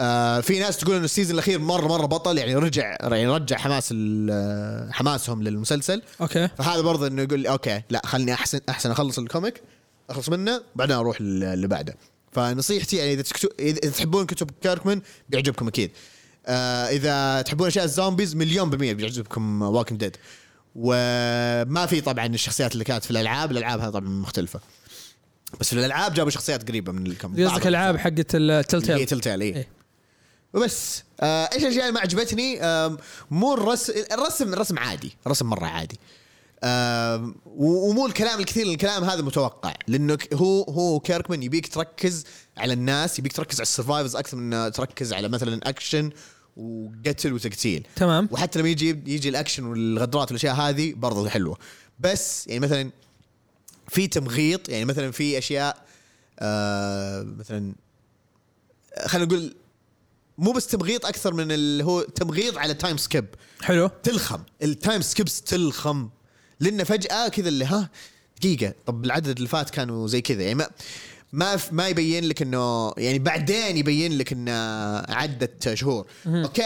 آه 0.00 0.40
في 0.40 0.58
ناس 0.58 0.76
تقول 0.76 0.94
إنه 0.96 1.04
ال 1.04 1.08
season 1.08 1.34
الأخير 1.34 1.58
مرة 1.58 1.88
مرة 1.88 2.06
بطل 2.06 2.38
يعني 2.38 2.54
رجع 2.54 2.96
يعني 3.00 3.26
رجع 3.26 3.56
حماس 3.56 3.88
ال- 3.92 4.92
حماسهم 4.92 5.42
للمسلسل. 5.42 6.02
okay. 6.20 6.48
فهذا 6.58 6.80
برضه 6.80 7.06
إنه 7.06 7.22
يقول 7.22 7.46
okay 7.46 7.82
لا 7.90 8.02
خلني 8.06 8.34
أحسن 8.34 8.60
أحسن 8.68 8.90
أخلص 8.90 9.18
ال 9.18 9.25
comic 9.25 9.62
أخلص 10.10 10.28
منه 10.28 10.62
بعدين 10.76 10.96
أروح 10.96 11.20
لل- 11.20 11.44
اللي 11.44 11.66
بعده. 11.68 11.96
فنصيحتي 12.32 12.96
يعني 12.96 13.12
إذا 13.12 13.22
تكتو... 13.22 13.48
إذا 13.58 13.90
تحبون 13.90 14.26
كتب 14.26 14.50
كيركمان 14.62 15.02
بيعجبكم 15.28 15.68
أكيد. 15.68 15.90
آه 16.46 16.86
إذا 16.88 17.42
تحبون 17.42 17.66
أشياء 17.66 17.84
ال 17.84 17.90
zombies 17.90 18.36
مليون 18.36 18.70
بالمية 18.70 18.92
بيعجبكم 18.92 19.62
Walking 19.62 19.96
Dead 19.96 20.16
وما 20.76 21.86
في 21.86 22.00
طبعا 22.00 22.26
الشخصيات 22.26 22.72
اللي 22.72 22.84
كانت 22.84 23.04
في 23.04 23.10
الألعاب 23.10 23.50
الألعاب 23.50 23.80
هذه 23.80 23.90
طبعا 23.90 24.08
مختلفة. 24.08 24.60
بس 25.60 25.66
في 25.68 25.72
الألعاب 25.80 26.14
جابوا 26.14 26.30
شخصيات 26.30 26.68
قريبة 26.68 26.92
من 26.92 27.06
ال 27.06 27.12
comic 27.12 27.44
قصدك 27.44 27.66
ألعاب 27.66 27.96
حقت 27.96 28.34
التل 28.34 28.90
هي 28.92 28.96
Tell 28.96 29.06
Telltale 29.06 29.42
اي. 29.42 29.66
وبس. 30.54 31.02
آه 31.20 31.48
إيش 31.52 31.62
الأشياء 31.62 31.82
اللي 31.82 31.92
ما 31.92 32.00
عجبتني؟ 32.00 32.62
آم، 32.62 32.98
مو 33.30 33.54
الرسم 33.54 33.92
الرسم 34.12 34.52
الرسم 34.52 34.78
عادي. 34.78 35.16
الرسم 35.26 35.46
مرة 35.46 35.66
عادي. 35.66 35.98
و- 37.46 37.88
ومو 37.90 38.06
الكلام 38.06 38.40
الكثير 38.40 38.66
الكلام 38.66 39.04
هذا 39.04 39.22
متوقع. 39.22 39.74
لأنه 39.88 40.18
هو 40.34 40.62
هو 40.62 41.00
كيركمان 41.00 41.42
يبيك 41.42 41.74
تركز 41.74 42.24
على 42.56 42.72
الناس 42.72 43.18
يبيك 43.18 43.32
تركز 43.32 43.54
على 43.56 43.62
ال 43.62 43.67
survivors 43.67 44.16
أكثر 44.16 44.36
من 44.36 44.72
تركز 44.72 45.12
على 45.12 45.28
مثلا 45.28 45.60
اكشن 45.68 46.10
وقتل 46.56 47.32
وتقتيل. 47.32 47.86
تمام. 47.96 48.28
وحتى 48.30 48.58
لما 48.58 48.68
يجي 48.68 48.88
يجي 49.06 49.28
الاكشن 49.28 49.64
والغدرات 49.64 50.28
والأشياء 50.28 50.54
هذه 50.54 50.92
برضه 50.96 51.28
حلوة. 51.28 51.58
بس 52.00 52.46
يعني 52.46 52.60
مثلا 52.60 52.90
في 53.88 54.06
تمغيط 54.06 54.68
يعني 54.68 54.84
مثلا 54.84 55.10
في 55.10 55.38
أشياء 55.38 55.84
آه 56.38 57.22
مثلا 57.22 57.72
خلينا 59.06 59.26
نقول 59.26 59.54
مو 60.40 60.52
بس 60.52 60.66
تمغيط 60.66 61.06
أكثر 61.06 61.34
من 61.34 61.52
اللي 61.52 61.84
هو 61.84 62.02
تمغيط 62.02 62.58
على 62.58 62.74
time 62.74 62.96
skip 62.96 63.26
حلو. 63.62 63.90
تلخم. 64.02 64.42
ال 64.62 64.70
time 64.70 65.02
skips 65.02 65.42
تلخم. 65.42 66.08
لأنه 66.60 66.84
فجأة 66.84 67.28
كذا 67.28 67.48
اللي 67.48 67.64
ها 67.64 67.90
دقيقة. 68.40 68.74
طب 68.86 69.04
العدد 69.04 69.36
اللي 69.36 69.48
فات 69.48 69.70
كانوا 69.70 70.06
زي 70.06 70.20
كذا. 70.20 70.42
يعني 70.42 70.54
ما 70.54 70.68
ما 71.32 71.58
ما 71.72 71.88
يبين 71.88 72.24
لك 72.24 72.42
إنه 72.42 72.92
يعني 72.96 73.18
بعدين 73.18 73.76
يبين 73.76 74.18
لك 74.18 74.32
إنه 74.32 74.52
عدت 75.08 75.74
شهور. 75.74 76.06
okay. 76.26 76.62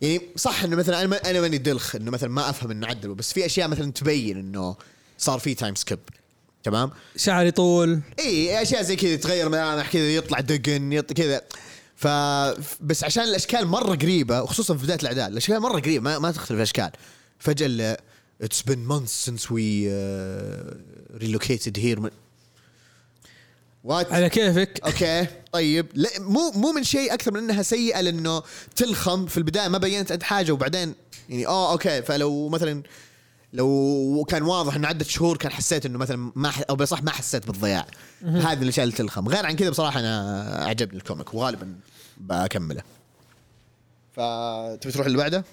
يعني 0.00 0.20
صح 0.36 0.64
إنه 0.64 0.76
مثلا 0.76 1.02
أنا 1.02 1.30
أنا 1.30 1.40
ماني 1.40 1.58
دلخ 1.58 1.96
إنه 1.96 2.10
مثلا 2.10 2.30
ما 2.30 2.50
أفهم 2.50 2.70
إنه 2.70 2.86
عدلوا 2.86 3.14
بس 3.14 3.32
في 3.32 3.46
أشياء 3.46 3.68
مثلا 3.68 3.92
تبين 3.92 4.38
إنه 4.38 4.76
صار 5.18 5.38
في 5.38 5.54
time 5.54 5.74
skip 5.74 5.98
تمام؟ 6.64 6.90
شعري 7.16 7.50
طول. 7.50 8.00
اي 8.18 8.62
أشياء 8.62 8.82
زي 8.82 8.96
كذا 8.96 9.16
تغير 9.16 9.48
ملامح 9.48 9.92
كذا 9.92 10.14
يطلع 10.14 10.40
دقن 10.40 11.00
كذا. 11.00 11.42
ف 12.02 12.06
بس 12.80 13.04
عشان 13.04 13.24
الأشكال 13.24 13.66
مرة 13.66 13.94
قريبة 13.94 14.42
وخصوصا 14.42 14.76
في 14.76 14.84
بداية 14.84 14.98
الأعداد 15.02 15.32
الأشكال 15.32 15.60
مرة 15.60 15.80
قريبة 15.80 16.04
ما, 16.04 16.18
ما 16.18 16.30
تختلف 16.30 16.52
الأشكال. 16.52 16.90
فجأة 17.38 17.98
it's 18.42 18.62
been 18.62 19.06
since 19.06 19.50
we 19.50 19.86
uh, 19.86 21.22
relocated 21.22 21.76
here. 21.76 22.10
what 23.84 24.12
على 24.12 24.28
كيفك؟ 24.28 24.80
okay 24.84 25.26
طيب. 25.52 25.86
لا 25.94 26.10
مو 26.18 26.50
مو 26.50 26.72
من 26.72 26.84
شيء 26.84 27.14
أكثر 27.14 27.32
من 27.32 27.38
إنها 27.38 27.62
سيئة 27.62 28.00
لأنه 28.00 28.42
تلخم 28.76 29.26
في 29.26 29.36
البداية 29.36 29.68
ما 29.68 29.78
بينت 29.78 30.12
عند 30.12 30.22
حاجة 30.22 30.52
وبعدين 30.52 30.94
يعني 31.28 31.46
آه 31.46 31.72
okay. 31.72 32.02
فلو 32.02 32.48
مثلا 32.48 32.82
لو 33.52 34.26
كان 34.28 34.42
واضح 34.42 34.74
إنه 34.74 34.88
عدت 34.88 35.04
شهور 35.04 35.36
كان 35.36 35.52
حسيت 35.52 35.86
إنه 35.86 35.98
مثلا 35.98 36.32
ما 36.36 36.50
ح... 36.50 36.62
أو 36.70 36.76
بصح 36.76 37.02
ما 37.02 37.10
حسيت 37.10 37.46
بالضياع. 37.46 37.86
هذه 38.24 38.62
الأشياء 38.62 38.84
اللي 38.84 38.96
تلخم. 38.96 39.28
غير 39.28 39.46
عن 39.46 39.56
كذا 39.56 39.70
بصراحة 39.70 40.00
أنا 40.00 40.64
عجبني 40.64 40.96
ال 40.98 41.04
comic 41.04 41.34
وغالبا 41.34 41.74
بكمله 42.16 42.82
فتبي 44.12 44.92
تروح 44.92 45.06
اللي 45.06 45.18
بعده؟ 45.18 45.44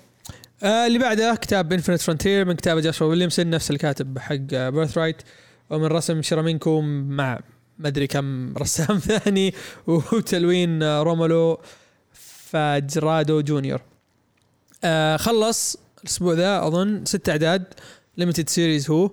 آه 0.64 0.88
اللي 0.88 0.99
بعده 0.99 1.36
كتاب 1.36 1.74
Infinite 1.74 2.01
Frontier 2.01 2.45
من 2.45 2.53
كتابة 2.55 2.82
Joshua 2.82 3.07
Williamson 3.07 3.49
نفس 3.49 3.72
الكاتب 3.72 4.20
حق 4.20 4.36
Birthright 4.36 5.22
ومن 5.70 5.86
رسم 5.86 6.22
Xermanico 6.22 6.82
مع 6.82 7.39
ما 7.78 7.88
ادري 7.88 8.07
كم 8.07 8.57
رسام 8.57 8.99
ثاني 9.10 9.53
وتلوين 9.88 10.84
آه، 10.84 11.03
Romulo 11.03 11.60
Fajardo 12.49 13.41
Jr. 13.41 13.82
آه 14.84 15.18
خلص 15.18 15.78
الأسبوع 16.03 16.34
ذا 16.34 16.68
أظن 16.68 17.05
ست 17.05 17.30
أعداد 17.30 17.64
limited 18.18 18.49
series 18.49 18.89
هو. 18.89 19.05
آه 19.05 19.12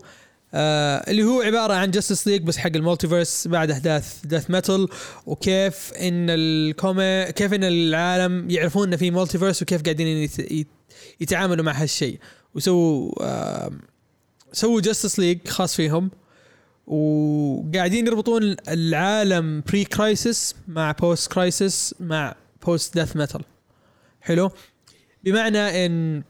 اللي 1.09 1.25
هو 1.25 1.41
عبارة 1.43 1.75
عن 1.75 1.91
Justice 1.91 2.27
League 2.29 2.43
بس 2.43 2.57
حق 2.57 2.71
ال 2.77 2.83
multiverse 2.83 3.49
بعد 3.49 3.71
أحداث 3.71 4.27
Death 4.27 4.51
Metal 4.51 4.89
وكيف 5.27 5.93
إن 5.93 6.27
الكومي 6.31 7.25
كيف 7.33 7.55
إن 7.55 7.65
العالم 7.65 8.51
يعرفون 8.51 8.89
ان 8.93 8.97
في 8.97 9.11
multiverse 9.11 9.63
وكيف 9.63 9.83
قاعدين 9.83 10.07
يت- 10.07 10.39
يت- 10.39 10.67
يتعاملوا 11.21 11.65
مع 11.65 11.73
هالشيء. 11.73 12.19
وسووا 12.55 13.13
آه 13.23 13.71
سووا 14.53 14.81
Justice 14.81 15.19
League 15.19 15.49
خاص 15.49 15.75
فيهم 15.77 16.11
وقاعدين 16.87 18.07
يربطون 18.07 18.57
العالم 18.69 19.63
pre 19.69 19.85
Crisis 19.85 20.55
مع 20.69 20.93
post 20.93 21.33
Crisis 21.33 21.95
مع 22.01 22.35
post 22.67 22.95
Death 22.95 23.17
Metal 23.17 23.43
حلو؟ 24.21 24.51
بمعنى 25.25 25.87
إن 25.87 26.23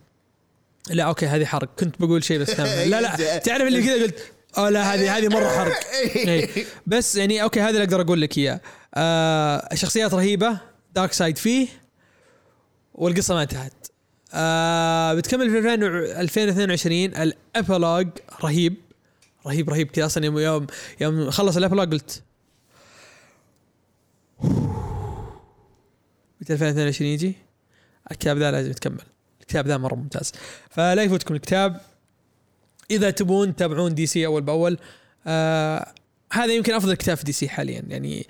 لا 0.90 1.04
okay 1.04 1.26
هذه 1.26 1.44
حرق. 1.44 1.68
كنت 1.78 2.00
بقول 2.00 2.24
شيء 2.24 2.38
بس 2.38 2.54
كان 2.54 2.90
لا 2.90 3.00
لا 3.00 3.16
تعرف 3.46 3.62
اللي 3.68 3.82
كذا 3.82 4.02
قلت 4.02 4.32
آه 4.58 4.70
لا 4.70 4.94
هذه 4.94 5.18
هذه 5.18 5.28
مرة 5.28 5.48
حرق. 5.48 5.76
إيه. 6.16 6.64
بس 6.86 7.16
يعني 7.16 7.42
okay 7.42 7.60
هذا 7.60 7.70
اللي 7.70 7.82
أقدر 7.82 8.00
أقول 8.00 8.20
لك 8.20 8.38
إياه. 8.38 8.60
آه 8.94 9.74
شخصيات 9.74 10.14
رهيبة 10.14 10.60
Darkseid 10.94 11.38
فيه 11.38 11.68
والقصة 12.94 13.34
ما 13.34 13.42
انتهت. 13.42 13.86
آه 14.34 15.14
بتكمل 15.14 15.50
في 15.50 15.58
2000 15.58 16.20
2022 16.20 17.04
ال 17.04 17.16
epilogue 17.16 18.08
رهيب 18.44 18.74
رهيب 19.46 19.70
رهيب. 19.70 19.90
كذا 19.90 20.06
أصلا 20.06 20.24
يوم 20.24 20.38
يوم 20.38 20.66
يوم 21.00 21.30
خلص 21.30 21.56
ال 21.56 21.60
epilogue 21.60 21.92
قلت 21.92 22.22
قلت 26.40 26.50
2022 26.50 27.10
يجي؟ 27.10 27.34
الكتاب 28.10 28.38
ذا 28.38 28.50
لازم 28.50 28.70
يتكمل. 28.70 29.15
الكتاب 29.46 29.66
ذا 29.66 29.76
مرة 29.76 29.94
ممتاز. 29.94 30.32
فلا 30.70 31.02
يفوتكم 31.02 31.34
الكتاب. 31.34 31.80
إذا 32.90 33.10
تبون 33.10 33.56
تتابعون 33.56 33.94
DC 33.94 34.26
أول 34.26 34.42
بأول. 34.42 34.78
آه 35.26 35.86
هذا 36.32 36.52
يمكن 36.52 36.74
أفضل 36.74 36.94
كتاب 36.94 37.16
في 37.16 37.24
DC 37.24 37.48
حاليا. 37.48 37.82
يعني 37.88 38.26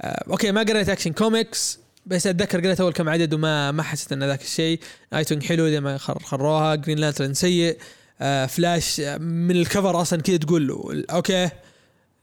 آه 0.00 0.24
okay 0.30 0.52
ما 0.52 0.60
قريت 0.62 0.88
Action 0.88 1.12
Comics 1.12 1.78
بس 2.06 2.26
أتذكر 2.26 2.60
قريت 2.60 2.80
أول 2.80 2.92
كم 2.92 3.08
عدد 3.08 3.34
وما 3.34 3.70
ما 3.70 3.82
حسيت 3.82 4.12
إن 4.12 4.24
ذاك 4.24 4.42
الشيء. 4.42 4.80
ايتون 5.14 5.42
حلو 5.42 5.68
زي 5.68 5.80
ما 5.80 5.98
خر- 5.98 6.22
خروها. 6.22 6.74
Green 6.74 6.98
Lantern 6.98 7.34
سيء. 7.34 7.78
آه 8.20 8.46
فلاش 8.46 9.00
آه، 9.00 9.16
من 9.18 9.50
الكفر 9.56 10.02
أصلا 10.02 10.22
كذا 10.22 10.36
تقول 10.36 11.06
okay 11.10 11.48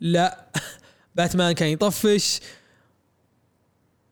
لا. 0.01 0.45
باتمان 1.15 1.51
كان 1.51 1.69
يطفش. 1.69 2.39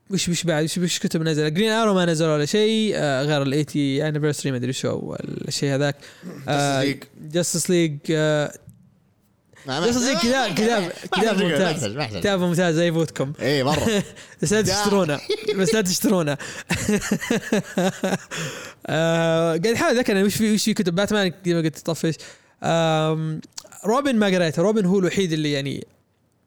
وش 0.09 0.29
وش 0.29 0.43
بعد؟ 0.43 0.63
وش 0.63 0.77
وش 0.77 0.99
كتب 0.99 1.21
نزل؟ 1.23 1.53
Green 1.53 1.71
Arrow 1.71 1.93
ما 1.93 2.05
نزل 2.05 2.25
ولا 2.25 2.45
شيء 2.45 2.91
آه 2.95 3.23
غير 3.23 3.41
ال 3.41 3.65
80 3.65 4.01
anniversary 4.01 4.51
ما 4.51 4.57
أدري 4.57 4.73
شو 4.73 5.15
الشيء 5.47 5.75
هذاك. 5.75 5.95
Justice 7.21 7.69
League 7.69 7.97
Justice 9.67 10.03
League 10.03 10.17
كتاب 10.17 10.53
كتاب 10.53 10.91
كتاب 11.11 11.41
ممتاز. 11.43 11.85
كتاب 12.17 12.39
ممتاز 12.39 12.77
لا 12.77 12.87
يفوتكم 12.87 13.33
اي 13.41 13.63
مرة. 13.63 14.03
بس 14.41 14.53
لا 14.53 14.61
تشترونه. 14.61 15.19
بس 15.55 15.73
لا 15.73 15.81
تشترونه. 15.81 16.37
آه، 18.87 19.49
قاعد 19.49 19.67
أحاول 19.67 19.91
أتذكر 19.97 20.13
أنا 20.13 20.23
وش 20.23 20.35
في 20.35 20.53
وش 20.53 20.63
في 20.63 20.73
كتب. 20.73 20.95
باتمان 20.95 21.31
زي 21.45 21.53
ما 21.53 21.61
قلت 21.61 21.77
تطفش 21.77 22.13
آم، 22.63 23.41
روبن 23.85 24.15
ما 24.15 24.25
قريته. 24.25 24.61
روبن 24.61 24.85
هو 24.85 24.99
الوحيد 24.99 25.33
اللي 25.33 25.51
يعني 25.51 25.87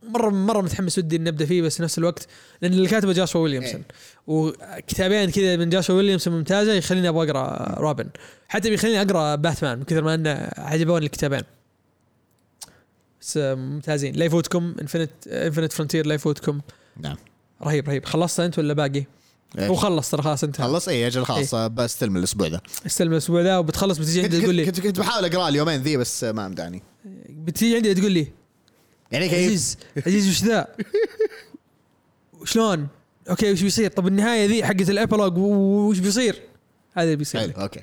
مره 0.03 0.31
مرة 0.31 0.61
متحمس 0.61 0.99
ودي 0.99 1.19
نبدا 1.19 1.47
فيه 1.47 1.63
بس 1.63 1.81
نفس 1.81 1.99
الوقت 1.99 2.27
لأن 2.63 2.73
اللي 2.73 2.89
كاتبه 2.89 3.13
Joshua 3.13 3.41
Williamson. 3.41 3.83
وكتابين 4.27 5.31
كذا 5.31 5.57
من 5.57 5.71
Joshua 5.71 5.95
Williamson 5.95 6.35
ممتازة 6.35 6.73
يخليني 6.73 7.09
أبغى 7.09 7.31
أقرأ 7.31 7.75
روبن. 7.81 8.09
حتى 8.49 8.71
بيخليني 8.71 9.03
أقرأ 9.03 9.35
باتمان 9.35 9.79
من 9.79 9.85
كثر 9.85 10.05
ما 10.05 10.15
إنه 10.15 10.51
عجبوني 10.57 11.07
الكتابين. 11.07 11.43
بس 13.21 13.37
آه، 13.37 13.55
ممتازين. 13.55 14.15
لا 14.15 14.25
يفوتكم. 14.25 14.75
Infinite 14.81 15.11
Infinite 15.27 15.73
Frontier 15.73 16.07
لا 16.07 16.15
يفوتكم. 16.15 16.61
نعم. 16.97 17.17
رهيب 17.63 17.89
رهيب. 17.89 18.05
خلصت 18.05 18.41
أنت 18.41 18.59
ولا 18.59 18.73
باقي؟ 18.73 19.05
إيش؟ 19.59 19.71
هو 19.71 19.75
خلص 19.75 20.11
ترى 20.11 20.23
خلاص 20.23 20.45
انتهى. 20.45 20.67
خلص؟ 20.67 20.89
اي 20.89 21.07
أجل 21.07 21.25
خلاص 21.25 21.55
بستلم 21.55 22.17
الأسبوع 22.17 22.47
ذا. 22.47 22.61
استلم 22.87 23.13
الأسبوع 23.13 23.41
ذا 23.41 23.59
وبتخلص 23.59 23.99
بتجي 23.99 24.23
عندي 24.23 24.41
تقول 24.41 24.55
لي. 24.55 24.67
كنت 24.67 24.81
كنت 24.81 25.01
بحاول 25.01 25.25
اقرا 25.25 25.49
اليومين 25.49 25.83
ذي 25.83 25.97
بس 25.97 26.25
ما 26.25 26.47
امداني 26.47 26.83
بتجي 27.31 27.77
عندي 27.77 27.95
تقول 27.95 28.13
لي 28.13 28.27
يعني 29.13 29.29
كيف 29.29 29.39
عزيز 29.39 29.79
عزيز 30.07 30.29
وش 30.29 30.45
ذا؟ 30.45 30.67
شلون؟ 32.45 32.89
okay 33.31 33.53
وش 33.53 33.63
بيصير؟ 33.63 33.91
طب 33.91 34.07
النهاية 34.07 34.47
ذي 34.47 34.65
حقت 34.65 34.91
ال 34.91 34.96
epilogue 34.96 35.39
وش 35.39 35.99
بيصير؟ 35.99 36.43
هذا 36.95 37.05
اللي 37.05 37.17
بيصير 37.17 37.41
حلو 37.41 37.53
okay 37.53 37.81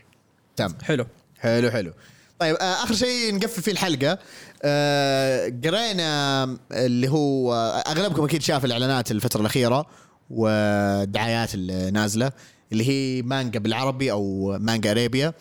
تم 0.56 0.74
حلو 0.84 1.06
حلو 1.40 1.72
حلو 1.72 1.94
طيب 2.40 2.56
آه 2.56 2.84
آخر 2.84 2.94
شيء 2.94 3.36
نقفل 3.36 3.62
فيه 3.62 3.72
الحلقة 3.72 4.20
آه 4.64 5.54
قرينا 5.66 6.44
اللي 6.72 7.08
هو 7.08 7.54
آه 7.54 7.80
أغلبكم 7.80 8.24
أكيد 8.24 8.42
شاف 8.42 8.66
الإعلانات 8.66 9.12
الفترة 9.12 9.42
الأخيرة 9.42 9.86
والدعايات 10.30 11.54
اللي 11.54 11.92
نازلة 11.92 12.32
اللي 12.72 12.90
هي 12.90 13.22
مانجا 13.22 13.60
بالعربي 13.60 14.12
أو 14.12 14.58
مانجا 14.60 14.92
Arabia 14.92 15.34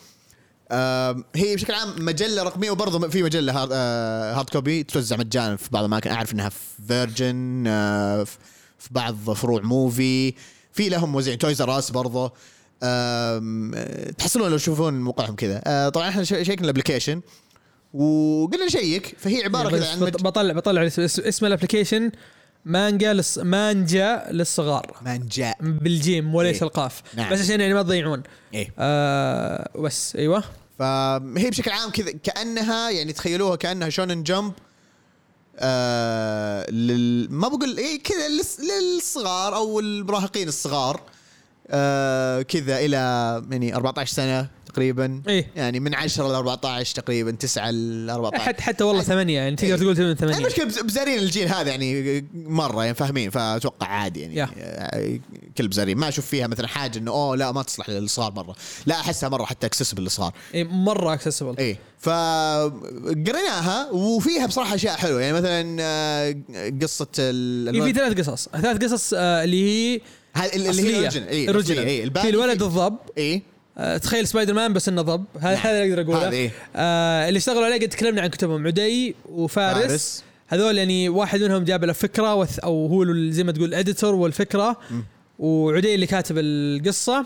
هي 1.35 1.55
بشكل 1.55 1.73
عام 1.73 2.05
مجلة 2.05 2.43
رقمية 2.43 2.71
وبرضه 2.71 3.07
في 3.09 3.23
مجلة 3.23 3.61
hard, 3.61 3.69
آه 3.73 4.33
hard 4.33 4.49
copy 4.49 4.83
توزع 4.83 5.17
مجانا 5.17 5.55
في 5.55 5.69
بعض 5.71 5.83
الأماكن. 5.83 6.09
أعرف 6.11 6.33
إنها 6.33 6.49
في 6.49 6.57
Virgin 6.87 7.63
آه 7.67 8.23
في 8.23 8.37
في 8.79 8.89
بعض 8.91 9.15
فروع 9.31 9.61
Muvi 9.61 10.33
في 10.73 10.89
لهم 10.89 11.11
موزعين 11.11 11.37
Toys 11.37 11.61
R 11.61 11.71
Us 11.71 11.91
برضه. 11.91 12.33
تحصلون 14.17 14.51
لو 14.51 14.57
تشوفون 14.57 15.01
موقعهم 15.01 15.35
كذا. 15.35 15.61
آه 15.67 15.89
طبعا 15.89 16.09
إحنا 16.09 16.23
شي- 16.23 16.45
شيكنا 16.45 16.63
ال 16.65 16.70
application 16.70 17.21
وقلنا 17.93 18.65
نشيك 18.65 19.15
فهي 19.19 19.43
عبارة 19.43 19.69
كذا 19.69 19.91
عن 19.91 19.99
مج... 19.99 20.09
بطلع 20.09 20.53
بطلع 20.53 20.85
اسم, 20.85 21.45
ال 21.45 21.51
application 21.51 22.11
مانجا 22.65 23.13
للص... 23.13 23.37
مانجا 23.37 24.25
للصغار. 24.31 24.97
مانجا 25.01 25.53
بالجيم 25.61 26.35
وليس 26.35 26.55
إيه. 26.55 26.63
القاف. 26.63 27.01
نعم. 27.15 27.33
بس 27.33 27.41
عشان 27.41 27.61
يعني 27.61 27.73
ما 27.73 27.81
تضيعون. 27.81 28.23
إيه. 28.53 28.73
آه 28.79 29.69
بس 29.79 30.15
أيوه. 30.15 30.43
فهي 30.79 31.49
بشكل 31.49 31.71
عام 31.71 31.89
كذا 31.91 32.11
كأنها 32.11 32.89
يعني 32.89 33.13
تخيلوها 33.13 33.55
كأنها 33.55 33.89
Shonen 33.89 34.23
Jump 34.23 34.53
آه 35.57 36.69
لل... 36.71 37.31
ما 37.33 37.47
بقول 37.47 37.77
إيه 37.77 38.03
كذا 38.03 38.27
للص- 38.27 38.59
للصغار 38.61 39.55
أو 39.55 39.79
المراهقين 39.79 40.47
الصغار 40.47 41.01
آه 41.67 42.41
كذا 42.41 42.79
إلى 42.79 42.95
يعني 43.51 43.75
14 43.75 44.13
سنة. 44.13 44.49
تقريبا. 44.73 45.21
إيه. 45.27 45.47
يعني 45.55 45.79
من 45.79 45.95
10 45.95 46.27
ل 46.27 46.35
14 46.35 46.95
تقريبا 46.95 47.31
9 47.31 47.71
ل 47.71 48.09
14 48.09 48.43
حتى 48.43 48.61
حتى 48.63 48.83
والله 48.83 49.03
ثمانية 49.03 49.35
يعني 49.39 49.55
تقدر 49.55 49.73
إيه. 49.73 49.79
تقول 49.79 49.95
ثمانية. 49.95 50.13
ثمانية 50.15 50.37
المشكلة 50.37 50.65
بز- 50.65 50.79
بزارين 50.79 51.19
الجيل 51.19 51.47
هذا 51.47 51.69
يعني 51.69 52.25
مرة 52.33 52.83
يعني 52.83 52.95
فاهمين؟ 52.95 53.29
فأتوقع 53.29 53.87
عادي 53.87 54.21
يعني. 54.21 54.35
yeah. 54.35 54.49
آه، 54.57 55.19
كل 55.57 55.67
بزارين. 55.67 55.97
ما 55.97 56.07
أشوف 56.07 56.25
فيها 56.25 56.47
مثلا 56.47 56.67
حاجة 56.67 56.97
إنه 56.97 57.11
أوه 57.11 57.35
لا 57.35 57.51
ما 57.51 57.63
تصلح 57.63 57.89
للصغار 57.89 58.31
مرة. 58.33 58.55
لا 58.85 58.99
أحسها 58.99 59.29
مرة 59.29 59.45
حتى 59.45 59.67
accessible 59.67 60.03
للصغار. 60.03 60.33
إيه 60.53 60.63
مرة 60.63 61.13
accessible 61.13 61.57
إيه. 61.57 61.77
فقريناها 61.99 63.91
وفيها 63.91 64.45
بصراحة 64.45 64.75
أشياء 64.75 64.95
حلوة. 64.97 65.21
يعني 65.21 65.33
مثلا 65.33 65.77
آه، 65.81 66.35
قصة 66.81 67.07
ال- 67.19 67.75
إيه 67.75 67.81
في 67.81 67.93
ثلاث 67.93 68.19
قصص. 68.29 68.49
ثلاث 68.49 68.83
قصص 68.83 69.13
آه 69.17 69.43
اللي 69.43 69.63
هي 69.95 70.01
اللي 70.53 70.65
هي 70.65 70.69
أصلية. 70.69 70.87
ال 71.43 71.47
original 71.47 71.77
اي 71.77 72.03
اي 72.03 72.09
في 72.21 72.29
الولد 72.29 72.63
الضب. 72.63 72.97
اي 73.17 73.41
تخيل 74.01 74.27
سبايدر 74.27 74.53
مان 74.53 74.73
بس 74.73 74.89
إنه 74.89 75.01
ضب. 75.01 75.25
هذا 75.39 75.53
نعم. 75.53 75.63
هذا 75.67 75.83
اللي 75.83 76.01
أقدر 76.01 76.13
أقوله. 76.13 76.51
آه 76.75 77.27
اللي 77.27 77.37
اشتغلوا 77.37 77.65
عليه 77.65 77.75
قد 77.75 77.89
تكلمنا 77.89 78.21
عن 78.21 78.27
كتبهم. 78.27 78.67
عدي 78.67 79.15
وفارس. 79.29 79.87
فارس. 79.87 80.23
هذول 80.47 80.77
يعني 80.77 81.09
واحد 81.09 81.43
منهم 81.43 81.63
جاب 81.63 81.85
له 81.85 81.93
فكرة 81.93 82.35
وث 82.35 82.59
أو 82.59 82.87
هو 82.87 83.29
زي 83.29 83.43
ما 83.43 83.51
تقول 83.51 83.73
editor 83.73 84.15
والفكرة. 84.15 84.77
وعدي 85.39 85.95
اللي 85.95 86.05
كاتب 86.05 86.35
القصة. 86.37 87.25